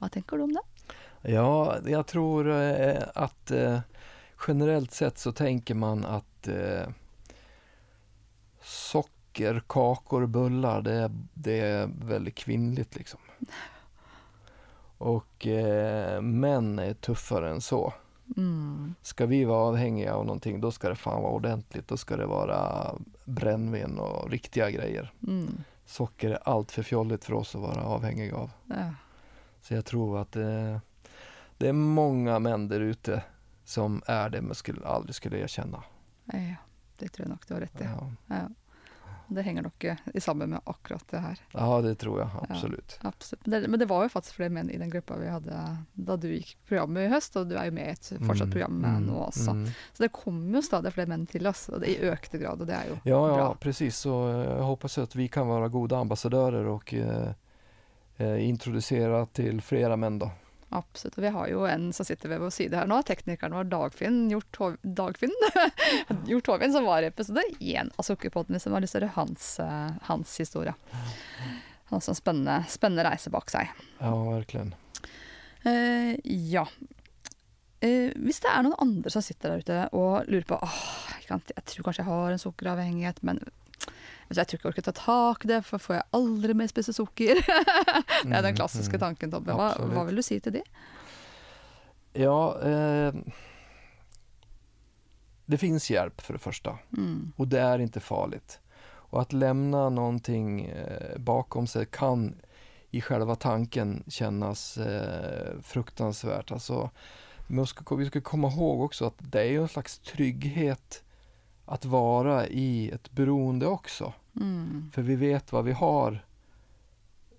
Hva 0.00 0.08
tenker 0.10 0.38
du 0.40 0.44
om 0.44 0.52
det? 0.56 0.64
Ja, 1.26 1.76
jag 1.86 2.06
tror 2.06 2.50
eh, 2.50 3.02
att 3.14 3.50
eh, 3.50 3.78
generellt 4.48 4.92
sett 4.92 5.18
så 5.18 5.32
tänker 5.32 5.74
man 5.74 6.04
att 6.04 6.48
eh, 6.48 6.88
socker, 8.62 9.62
kakor, 9.66 10.26
bullar, 10.26 10.82
det, 10.82 10.92
är- 10.94 11.10
det 11.34 11.60
är 11.60 11.90
väldigt 12.04 12.34
kvinnligt 12.34 12.96
liksom. 12.96 13.20
Och 14.98 15.46
eh, 15.46 16.20
män 16.20 16.78
är 16.78 16.94
tuffare 16.94 17.50
än 17.50 17.60
så. 17.60 17.92
Mm. 18.36 18.94
Ska 19.02 19.26
vi 19.26 19.44
vara 19.44 19.58
avhängiga 19.68 20.14
av 20.14 20.24
någonting, 20.26 20.60
då 20.60 20.70
ska 20.70 20.88
det 20.88 20.96
fan 20.96 21.22
vara 21.22 21.32
ordentligt. 21.32 21.88
Då 21.88 21.96
ska 21.96 22.16
det 22.16 22.26
vara 22.26 22.90
brännvin 23.24 23.98
och 23.98 24.30
riktiga 24.30 24.70
grejer. 24.70 25.12
Mm. 25.26 25.64
Socker 25.86 26.30
är 26.30 26.38
allt 26.48 26.72
för 26.72 26.82
fjolligt 26.82 27.24
för 27.24 27.34
oss 27.34 27.54
att 27.54 27.60
vara 27.60 27.82
avhängiga 27.84 28.36
av. 28.36 28.50
Ja. 28.66 28.94
Så 29.62 29.74
jag 29.74 29.84
tror 29.84 30.18
att 30.18 30.36
eh, 30.36 30.78
det 31.64 31.68
är 31.68 31.72
många 31.72 32.38
män 32.38 32.68
där 32.68 32.80
ute 32.80 33.22
som 33.64 34.02
är 34.06 34.30
det 34.30 34.42
men 34.42 34.54
skulle, 34.54 34.86
aldrig 34.86 35.14
skulle 35.14 35.38
erkänna. 35.38 35.82
ja, 36.32 36.56
det 36.98 37.08
tror 37.08 37.24
jeg 37.26 37.30
nok 37.30 37.48
du 37.48 37.54
har 37.54 37.60
rett 37.60 37.80
i. 37.80 37.84
Ja. 37.84 38.10
Ja. 38.28 38.48
Det 39.28 39.42
henger 39.42 39.62
nok 39.62 39.84
eh, 39.84 39.96
i 40.14 40.20
sammen 40.20 40.50
med 40.50 40.60
akkurat 40.64 41.08
det 41.08 41.18
her. 41.18 41.40
ja, 41.52 41.80
det 41.80 41.94
tror 41.94 42.20
jag 42.20 42.28
absolut. 42.50 42.98
Absolutt. 43.02 43.44
Det, 43.44 43.68
men 43.68 43.80
det 43.80 43.86
var 43.86 44.02
jo 44.02 44.08
faktisk 44.08 44.34
flere 44.36 44.50
menn 44.50 44.70
i 44.70 44.76
den 44.78 44.90
gruppa 44.90 45.16
vi 45.16 45.28
hadde 45.28 45.62
da 45.92 46.16
du 46.16 46.28
gikk 46.34 46.56
programmet 46.68 47.06
i 47.06 47.12
høst, 47.14 47.36
og 47.40 47.48
du 47.48 47.56
er 47.56 47.64
jo 47.70 47.72
med 47.72 47.88
i 47.88 47.90
et 47.96 48.10
fortsatt 48.26 48.50
program 48.52 48.84
Mm, 48.84 49.06
nå 49.06 49.16
også. 49.24 49.50
mm. 49.56 49.64
Så 49.92 50.02
det 50.02 50.12
kommer 50.12 50.58
jo 50.60 50.62
stadig 50.62 50.92
flere 50.92 51.08
menn 51.08 51.24
til 51.26 51.46
oss, 51.48 51.68
og 51.72 51.80
det 51.80 51.88
i 51.94 51.98
økte 52.12 52.38
grad, 52.38 52.60
og 52.60 52.66
det 52.68 52.76
er 52.76 52.88
jo 52.92 52.98
Ja, 53.04 53.22
ja, 53.28 53.34
bra. 53.36 53.54
precis. 53.60 53.96
Så 53.96 54.28
eh, 54.28 54.44
jag 54.58 54.62
hoppas 54.62 54.98
att 54.98 55.14
vi 55.16 55.28
kan 55.28 55.48
vara 55.48 55.68
goda 55.68 55.98
ambassadörer 55.98 56.66
och 56.66 56.94
eh, 56.94 57.30
eh, 58.16 58.48
introducera 58.48 59.26
till 59.26 59.60
flera 59.62 59.96
män 59.96 60.18
då. 60.18 60.30
Absolutt. 60.74 61.18
Og 61.18 61.22
vi 61.22 61.30
har 61.36 61.50
jo 61.52 61.66
en 61.70 61.90
som 61.94 62.06
sitter 62.06 62.32
ved 62.32 62.40
vår 62.42 62.50
side 62.50 62.74
her 62.74 62.88
nå, 62.90 62.96
teknikeren 63.06 63.54
vår 63.54 63.68
Dagfinn 63.70 64.24
Hjort 64.32 64.58
Dagfinn 64.82 65.34
Hjort 66.30 66.50
Hovin, 66.50 66.74
som 66.74 66.88
var 66.88 67.04
i 67.04 67.10
episode 67.12 67.44
én 67.60 67.92
av 67.94 68.08
Sukkerpodden, 68.08 68.58
som 68.60 68.74
har 68.74 68.82
lyst 68.82 68.96
til 68.96 69.04
å 69.04 69.06
høre 69.06 69.18
hans, 69.20 69.46
eh, 69.62 69.92
hans 70.08 70.34
historie. 70.42 70.74
Han 71.92 72.00
har 72.00 72.10
en 72.10 72.18
spennende, 72.18 72.56
spennende 72.72 73.06
reise 73.06 73.30
bak 73.30 73.54
seg. 73.54 73.70
Ja, 74.00 74.10
verkligen. 74.10 74.74
Eh, 75.62 76.18
ja. 76.24 76.66
Hvis 77.84 78.40
det 78.40 78.48
er 78.48 78.64
noen 78.64 78.78
andre 78.80 79.12
som 79.12 79.22
sitter 79.22 79.52
der 79.52 79.62
ute 79.62 79.80
og 79.92 80.30
lurer 80.32 80.46
på 80.48 80.56
åh, 80.56 80.78
jeg, 81.18 81.26
kan, 81.28 81.42
jeg 81.52 81.66
tror 81.68 81.86
kanskje 81.86 82.00
jeg 82.00 82.08
har 82.08 82.32
en 82.32 82.40
sukkeravhengighet, 82.40 83.20
men 83.28 83.42
du, 84.28 84.40
jeg 84.40 84.46
tror 84.46 84.58
ikke 84.58 84.68
jeg 84.68 84.72
orker 84.72 84.86
ta 84.88 84.92
tak 84.98 85.44
i 85.44 85.48
det, 85.52 85.60
for 85.66 85.78
får 85.78 85.94
jeg 85.98 86.08
aldri 86.18 86.54
mer 86.54 86.70
spise 86.72 86.92
sukker? 86.96 87.40
det 87.44 88.32
er 88.32 88.42
den 88.42 88.54
Mm, 88.54 88.56
klassiske 88.56 88.96
mm. 88.96 89.00
tanken, 89.00 89.30
Tobbe. 89.30 89.54
Hva, 89.54 89.72
hva 89.92 90.04
vil 90.08 90.20
du 90.20 90.22
si 90.24 90.40
til 90.40 90.58
de? 90.58 90.62
Ja, 92.14 92.60
eh, 92.62 93.14
det 95.46 95.58
finns 95.58 95.90
hjälp 95.90 96.20
för 96.20 96.32
det 96.32 96.38
första. 96.38 96.78
Mm. 96.96 97.32
Och 97.36 97.48
det 97.48 97.60
är 97.60 97.78
inte 97.78 98.00
farligt. 98.00 98.60
Och 99.14 99.20
att 99.20 99.32
lämna 99.32 99.88
någonting 99.88 100.64
eh, 100.66 101.18
bakom 101.18 101.66
sig 101.66 101.86
kan 101.86 102.34
i 102.90 103.00
själva 103.00 103.34
tanken 103.34 104.04
kännas 104.08 104.76
eh, 104.78 105.60
fruktansvärt. 105.62 106.52
Alltså, 106.52 106.90
men 107.46 107.66
ska, 107.66 107.94
vi 107.94 108.06
ska 108.06 108.20
komma 108.20 108.48
ihåg 108.48 108.80
också 108.80 109.06
att 109.06 109.14
det 109.18 109.42
är 109.42 109.60
en 109.60 109.68
slags 109.68 109.98
trygghet 109.98 111.03
att 111.64 111.84
vara 111.84 112.46
i 112.46 112.90
ett 112.90 113.10
beroende 113.12 113.66
också. 113.66 114.12
Mm. 114.40 114.90
För 114.94 115.02
vi 115.02 115.16
vet 115.16 115.52
vad 115.52 115.64
vi 115.64 115.72
har 115.72 116.24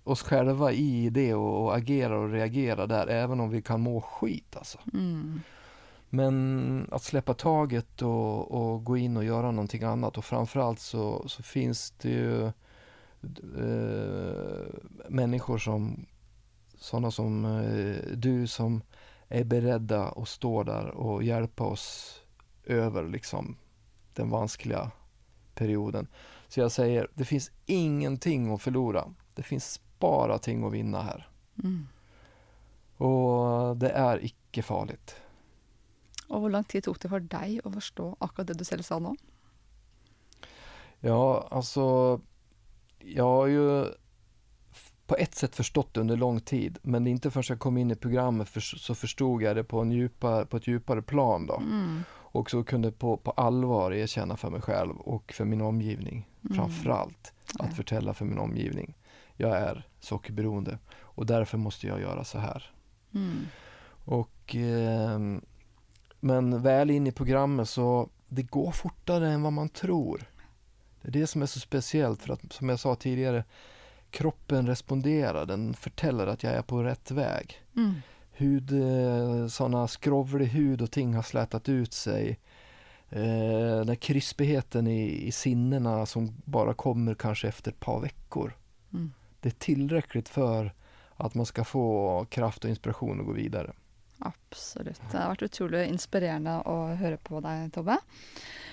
oss 0.04 0.22
själva 0.22 0.72
i 0.72 1.10
det 1.10 1.34
och, 1.34 1.64
och 1.64 1.76
agerar 1.76 2.14
och 2.14 2.30
reagerar 2.30 2.86
där 2.86 3.06
även 3.06 3.40
om 3.40 3.50
vi 3.50 3.62
kan 3.62 3.80
må 3.80 4.00
skit 4.00 4.56
alltså. 4.56 4.78
Mm. 4.92 5.40
Men 6.10 6.88
att 6.92 7.02
släppa 7.02 7.34
taget 7.34 8.02
och, 8.02 8.50
och 8.50 8.84
gå 8.84 8.96
in 8.96 9.16
och 9.16 9.24
göra 9.24 9.50
någonting 9.50 9.82
annat 9.82 10.18
och 10.18 10.24
framförallt 10.24 10.80
så, 10.80 11.28
så 11.28 11.42
finns 11.42 11.90
det 11.90 12.08
ju 12.08 12.46
eh, 12.46 12.52
människor 15.08 15.58
som 15.58 16.06
sådana 16.78 17.10
som 17.10 17.44
eh, 17.44 18.16
du 18.16 18.46
som 18.46 18.82
är 19.28 19.44
beredda 19.44 20.08
att 20.08 20.28
stå 20.28 20.62
där 20.62 20.86
och 20.86 21.22
hjälpa 21.22 21.64
oss 21.64 22.18
över 22.64 23.08
liksom 23.08 23.56
den 24.16 24.30
vanskliga 24.30 24.90
perioden. 25.54 26.06
Så 26.48 26.60
jag 26.60 26.72
säger, 26.72 27.08
det 27.14 27.24
finns 27.24 27.50
ingenting 27.66 28.54
att 28.54 28.62
förlora. 28.62 29.14
Det 29.34 29.42
finns 29.42 29.80
bara 29.98 30.38
ting 30.38 30.64
att 30.64 30.72
vinna 30.72 31.02
här. 31.02 31.28
Mm. 31.64 31.88
Och 32.96 33.76
det 33.76 33.90
är 33.90 34.24
icke 34.24 34.62
farligt. 34.62 35.16
Og 36.28 36.40
hvor 36.40 36.50
lang 36.50 36.64
tid 36.64 36.84
tok 36.84 36.98
det 37.02 37.10
for 37.10 37.22
deg 37.22 37.60
å 37.62 37.70
forstå 37.70 38.16
akkurat 38.20 38.48
det 38.48 38.58
du 38.58 38.64
selv 38.66 38.82
sa 38.82 38.98
nå? 38.98 39.14
Ja, 41.00 41.46
alltså 41.50 42.20
jag 42.98 43.24
har 43.24 43.46
ju 43.46 43.84
på 45.06 45.16
ett 45.16 45.34
sätt 45.34 45.56
förstått 45.56 45.94
det 45.94 46.00
under 46.00 46.16
lång 46.16 46.40
tid, 46.40 46.78
men 46.82 47.06
inte 47.06 47.30
förrän 47.30 47.44
jag 47.48 47.58
kom 47.58 47.76
in 47.78 47.90
i 47.90 47.96
programmet 47.96 48.48
för, 48.48 48.60
så 48.60 48.94
förstod 48.94 49.42
jag 49.42 49.56
det 49.56 49.64
på, 49.64 49.80
en 49.80 49.92
djupare, 49.92 50.46
på 50.46 50.56
ett 50.56 50.66
djupare 50.66 51.02
plan 51.02 51.46
då. 51.46 51.56
Mm. 51.56 52.02
Och 52.36 52.50
så 52.50 52.64
kunde 52.64 52.92
på, 52.92 53.16
på 53.16 53.30
allvar 53.30 53.92
erkänna 53.92 54.36
för 54.36 54.50
mig 54.50 54.60
själv 54.60 54.96
och 54.96 55.32
för 55.32 55.44
min 55.44 55.60
omgivning, 55.60 56.28
Mm. 56.44 56.56
framförallt 56.56 57.32
Ja. 57.58 57.64
att 57.64 57.76
förtälla 57.76 58.14
för 58.14 58.24
min 58.24 58.38
omgivning. 58.38 58.94
Jag 59.36 59.56
är 59.56 59.86
sockerberoende 60.00 60.78
och 60.98 61.26
därför 61.26 61.58
måste 61.58 61.86
jag 61.86 62.00
göra 62.00 62.24
så 62.24 62.38
här. 62.38 62.70
Mm. 63.14 63.46
Och, 64.04 64.54
ehm, 64.58 65.40
men 66.20 66.62
väl 66.62 66.90
in 66.90 67.06
i 67.06 67.12
programmet 67.12 67.68
så 67.68 68.08
det 68.28 68.42
går 68.42 68.70
fortare 68.72 69.28
än 69.30 69.42
vad 69.42 69.52
man 69.52 69.68
tror. 69.68 70.22
Det 71.02 71.08
är 71.08 71.12
det 71.12 71.26
som 71.26 71.42
är 71.42 71.46
så 71.46 71.60
speciellt 71.60 72.22
för 72.22 72.32
att 72.32 72.52
som 72.52 72.68
jag 72.68 72.80
sa 72.80 72.94
tidigare 72.94 73.44
kroppen 74.10 74.66
responderar, 74.66 75.46
den 75.46 75.74
förtäller 75.74 76.26
att 76.26 76.42
jag 76.42 76.52
är 76.52 76.62
på 76.62 76.82
rätt 76.82 77.10
väg. 77.10 77.54
Mm. 77.76 77.94
Hud, 78.36 78.72
eh, 78.72 79.46
sådana 79.46 79.88
skrovlig 79.88 80.46
hud 80.46 80.82
och 80.82 80.90
ting 80.90 81.14
har 81.14 81.22
slätat 81.22 81.68
ut 81.68 81.92
sig. 81.92 82.38
Eh, 83.10 83.80
den 83.86 83.96
krispigheten 83.96 84.86
i, 84.86 85.26
i 85.26 85.32
sinnena 85.32 86.06
som 86.06 86.42
bara 86.44 86.74
kommer 86.74 87.14
kanske 87.14 87.48
efter 87.48 87.70
ett 87.70 87.80
par 87.80 88.00
veckor. 88.00 88.52
Mm. 88.92 89.12
Det 89.40 89.48
är 89.48 89.58
tillräckligt 89.58 90.28
för 90.28 90.74
att 91.16 91.34
man 91.34 91.46
ska 91.46 91.64
få 91.64 92.26
kraft 92.30 92.64
och 92.64 92.70
inspiration 92.70 93.20
att 93.20 93.26
gå 93.26 93.32
vidare. 93.32 93.72
Absolutt. 94.18 95.00
Det 95.12 95.18
har 95.18 95.28
vært 95.34 95.42
utrolig 95.50 95.82
inspirerende 95.90 96.62
å 96.66 96.76
høre 96.96 97.18
på 97.20 97.40
deg, 97.44 97.70
Tobbe. 97.74 97.98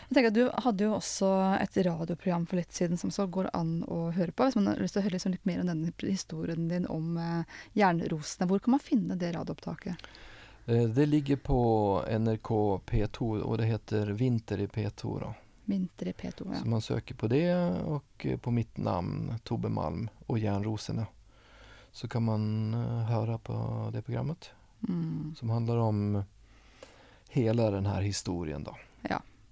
Jeg 0.09 0.15
tenker 0.15 0.27
at 0.27 0.33
Du 0.37 0.63
hadde 0.65 0.83
jo 0.85 0.93
også 0.95 1.29
et 1.61 1.77
radioprogram 1.85 2.45
for 2.47 2.55
litt 2.59 2.71
siden 2.75 2.97
som 2.97 3.11
så 3.11 3.25
går 3.27 3.49
an 3.53 3.83
å 3.87 4.11
høre 4.15 4.31
på. 4.31 4.43
Hvis 4.47 4.55
man 4.55 4.67
har 4.71 4.79
lyst 4.79 4.93
til 4.95 5.01
å 5.01 5.05
høre 5.07 5.17
liksom 5.17 5.31
litt 5.35 5.45
mer 5.49 5.59
om 5.63 5.67
denne 5.67 5.91
historien 6.07 6.67
din 6.69 6.85
om 6.87 7.17
eh, 7.17 7.43
jernrosene, 7.73 8.47
hvor 8.47 8.59
kan 8.63 8.71
man 8.77 8.83
finne 8.83 9.15
det 9.19 9.33
radioopptaket? 9.35 9.95
Eh, 10.65 10.83
Det 10.87 11.05
ligger 11.05 11.35
på 11.35 11.59
NRK 12.07 12.49
P2 12.85 13.41
och 13.41 13.57
det 13.57 13.65
heter 13.65 14.05
Vinter 14.07 14.59
i 14.59 14.67
P2 14.67 15.19
då. 15.19 15.33
Vinter 15.65 16.07
i 16.07 16.11
P2. 16.13 16.37
Så 16.43 16.53
Ja. 16.53 16.65
man 16.65 16.81
söker 16.81 17.15
på 17.15 17.27
det 17.27 17.55
och 17.85 18.25
eh, 18.25 18.37
på 18.37 18.51
mitt 18.51 18.77
namn 18.77 19.33
Tobbe 19.43 19.69
Malm 19.69 20.09
och 20.27 20.39
Järnrosorna. 20.39 21.05
Så 21.91 22.07
kan 22.07 22.23
man 22.23 22.73
eh, 22.73 23.03
höra 23.09 23.37
på 23.37 23.89
det 23.93 24.01
programmet 24.01 24.49
Mm. 24.89 25.35
som 25.39 25.49
handlar 25.49 25.77
om 25.77 26.23
hela 27.29 27.71
den 27.71 27.85
här 27.85 28.01
historien 28.01 28.63
då. 28.63 28.75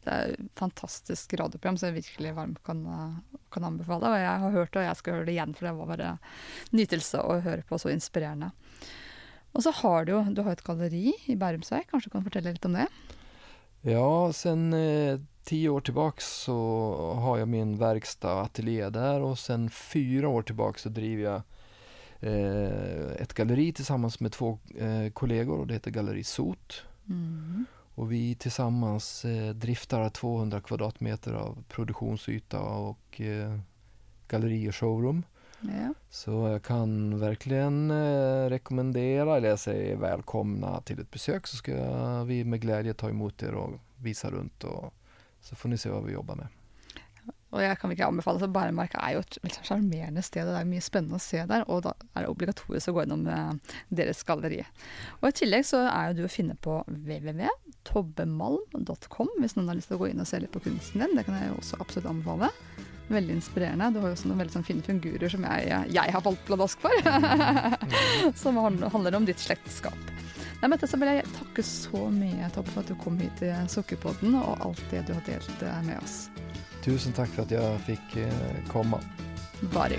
Det 0.01 0.09
er 0.09 0.31
et 0.33 0.57
fantastisk 0.57 1.33
radioprogram 1.37 1.77
som 1.77 1.91
jeg 1.91 1.99
virkelig 1.99 2.33
varmt 2.33 2.61
kan, 2.65 2.81
kan 3.53 3.67
anbefale. 3.67 4.09
Og 4.09 4.17
jeg 4.23 4.43
har 4.43 4.55
hørt 4.55 4.73
det, 4.73 4.81
og 4.81 4.87
jeg 4.87 4.97
skal 4.97 5.17
høre 5.17 5.27
det 5.27 5.35
igjen, 5.35 5.53
for 5.57 5.67
det 5.67 5.73
var 5.77 5.91
bare 5.91 6.11
nytelse 6.73 7.21
å 7.21 7.37
høre 7.45 7.65
på, 7.69 7.77
så 7.77 7.91
inspirerende. 7.93 8.49
Og 9.51 9.65
så 9.65 9.73
har 9.81 10.07
du 10.09 10.15
du 10.33 10.41
har 10.41 10.55
et 10.55 10.63
galleri 10.65 11.11
i 11.29 11.37
Bærumsvei, 11.37 11.83
kanskje 11.89 12.09
du 12.09 12.15
kan 12.15 12.25
fortelle 12.25 12.55
litt 12.55 12.65
om 12.65 12.79
det? 12.79 12.87
Ja, 13.85 14.31
sen 14.33 14.73
eh, 14.73 15.19
tio 15.45 15.69
år 15.69 15.85
tillbaks 15.85 16.27
så 16.45 16.57
har 17.21 17.37
jag 17.37 17.47
min 17.49 17.77
verkstad, 17.77 18.41
ateljé 18.41 18.89
där 18.89 19.21
och 19.21 19.39
sen 19.39 19.69
fyra 19.69 20.29
år 20.29 20.41
tillbaks 20.41 20.81
så 20.81 20.89
driver 20.89 21.23
jag 21.23 21.41
ett 23.19 23.33
galleri 23.33 23.73
tillsammans 23.73 24.19
med 24.19 24.31
två 24.31 24.59
eh, 24.77 25.11
kollegor 25.13 25.59
och 25.59 25.67
det 25.67 25.73
heter 25.73 25.91
Galleri 25.91 26.23
Sot. 26.23 26.83
Mm. 27.09 27.65
Och 27.95 28.11
vi 28.11 28.35
tillsammans 28.35 29.25
eh, 29.25 29.53
driftar 29.53 30.09
200 30.09 30.61
kvadratmeter 30.61 31.33
av 31.33 31.63
produktionsyta 31.67 32.61
och 32.61 33.21
eh, 33.21 33.59
galleri 34.27 34.69
och 34.69 34.75
showroom. 34.75 35.23
Ja. 35.61 35.93
Så 36.09 36.31
jag 36.31 36.63
kan 36.63 37.19
verkligen 37.19 37.91
eh, 37.91 38.49
rekommendera, 38.49 39.37
eller 39.37 39.55
säga 39.55 39.97
välkomna 39.97 40.81
till 40.81 40.99
ett 40.99 41.11
besök 41.11 41.47
så 41.47 41.55
ska 41.55 41.73
vi 42.23 42.43
med 42.43 42.61
glädje 42.61 42.93
ta 42.93 43.09
emot 43.09 43.43
er 43.43 43.53
och 43.53 43.73
visa 43.97 44.31
runt 44.31 44.63
och 44.63 44.93
så 45.41 45.55
får 45.55 45.69
ni 45.69 45.77
se 45.77 45.89
vad 45.89 46.03
vi 46.03 46.13
jobbar 46.13 46.35
med. 46.35 46.47
Og 47.51 47.59
jeg 47.63 47.77
kan 47.81 47.91
ikke 47.91 48.07
anbefale 48.07 48.39
så 48.39 48.47
Bæremark 48.51 48.93
er 48.95 49.11
jo 49.15 49.21
et 49.25 49.37
veldig 49.43 49.63
sjarmerende 49.67 50.21
sted, 50.23 50.47
og 50.47 50.53
det 50.55 50.61
er 50.61 50.69
mye 50.69 50.85
spennende 50.85 51.17
å 51.17 51.23
se 51.23 51.39
der. 51.49 51.61
Og 51.67 51.77
da 51.85 51.91
er 52.15 52.21
det 52.23 52.31
obligatorisk 52.31 52.87
å 52.91 52.93
gå 52.95 53.01
gjennom 53.03 53.23
eh, 53.27 53.53
deres 54.01 54.19
galleri. 54.27 54.61
Og 55.19 55.25
i 55.27 55.37
tillegg 55.41 55.63
så 55.67 55.79
er 55.89 56.03
jo 56.09 56.17
du 56.21 56.23
å 56.27 56.31
finne 56.31 56.55
på 56.55 56.73
www.tobbemalm.com 56.87 59.29
hvis 59.41 59.55
noen 59.57 59.69
har 59.71 59.77
lyst 59.79 59.89
til 59.91 59.97
å 59.99 60.03
gå 60.03 60.07
inn 60.11 60.23
og 60.23 60.29
se 60.29 60.37
litt 60.39 60.55
på 60.55 60.63
kunsten 60.63 60.99
din. 61.03 61.15
Det 61.17 61.25
kan 61.27 61.37
jeg 61.39 61.47
jo 61.51 61.59
også 61.59 61.75
absolutt 61.83 62.11
anbefale. 62.13 62.47
Veldig 63.11 63.33
inspirerende. 63.35 63.91
Du 63.91 63.99
har 63.99 64.07
jo 64.07 64.15
også 64.15 64.27
noen 64.31 64.41
veldig 64.45 64.55
sånn 64.55 64.69
fine 64.69 64.83
figurer 64.85 65.29
som 65.33 65.43
jeg, 65.43 65.61
jeg 65.91 66.07
har 66.15 66.23
falt 66.23 66.47
pladask 66.47 66.77
for. 66.79 66.95
som 68.41 68.53
handler 68.63 69.11
om 69.19 69.27
ditt 69.27 69.43
slektskap. 69.43 69.99
Nei, 70.61 70.69
dette 70.75 70.87
så 70.87 70.97
vil 71.01 71.09
jeg 71.09 71.25
takke 71.33 71.63
så 71.65 72.05
mye 72.13 72.45
Tobbe, 72.53 72.69
for 72.69 72.83
at 72.83 72.89
du 72.91 72.95
kom 73.01 73.15
hit 73.17 73.33
til 73.41 73.49
Sukkerpodden 73.73 74.35
og 74.37 74.61
alt 74.61 74.83
det 74.93 75.01
du 75.07 75.11
har 75.17 75.25
delt 75.25 75.57
eh, 75.65 75.81
med 75.87 75.97
oss. 75.97 76.29
Tusen 76.83 77.13
tack 77.13 77.29
för 77.29 77.41
att 77.41 77.51
jag 77.51 77.79
fick 77.81 78.17
eh, 78.17 78.33
komma. 78.71 78.99
Bara 79.73 79.89
du. 79.89 79.95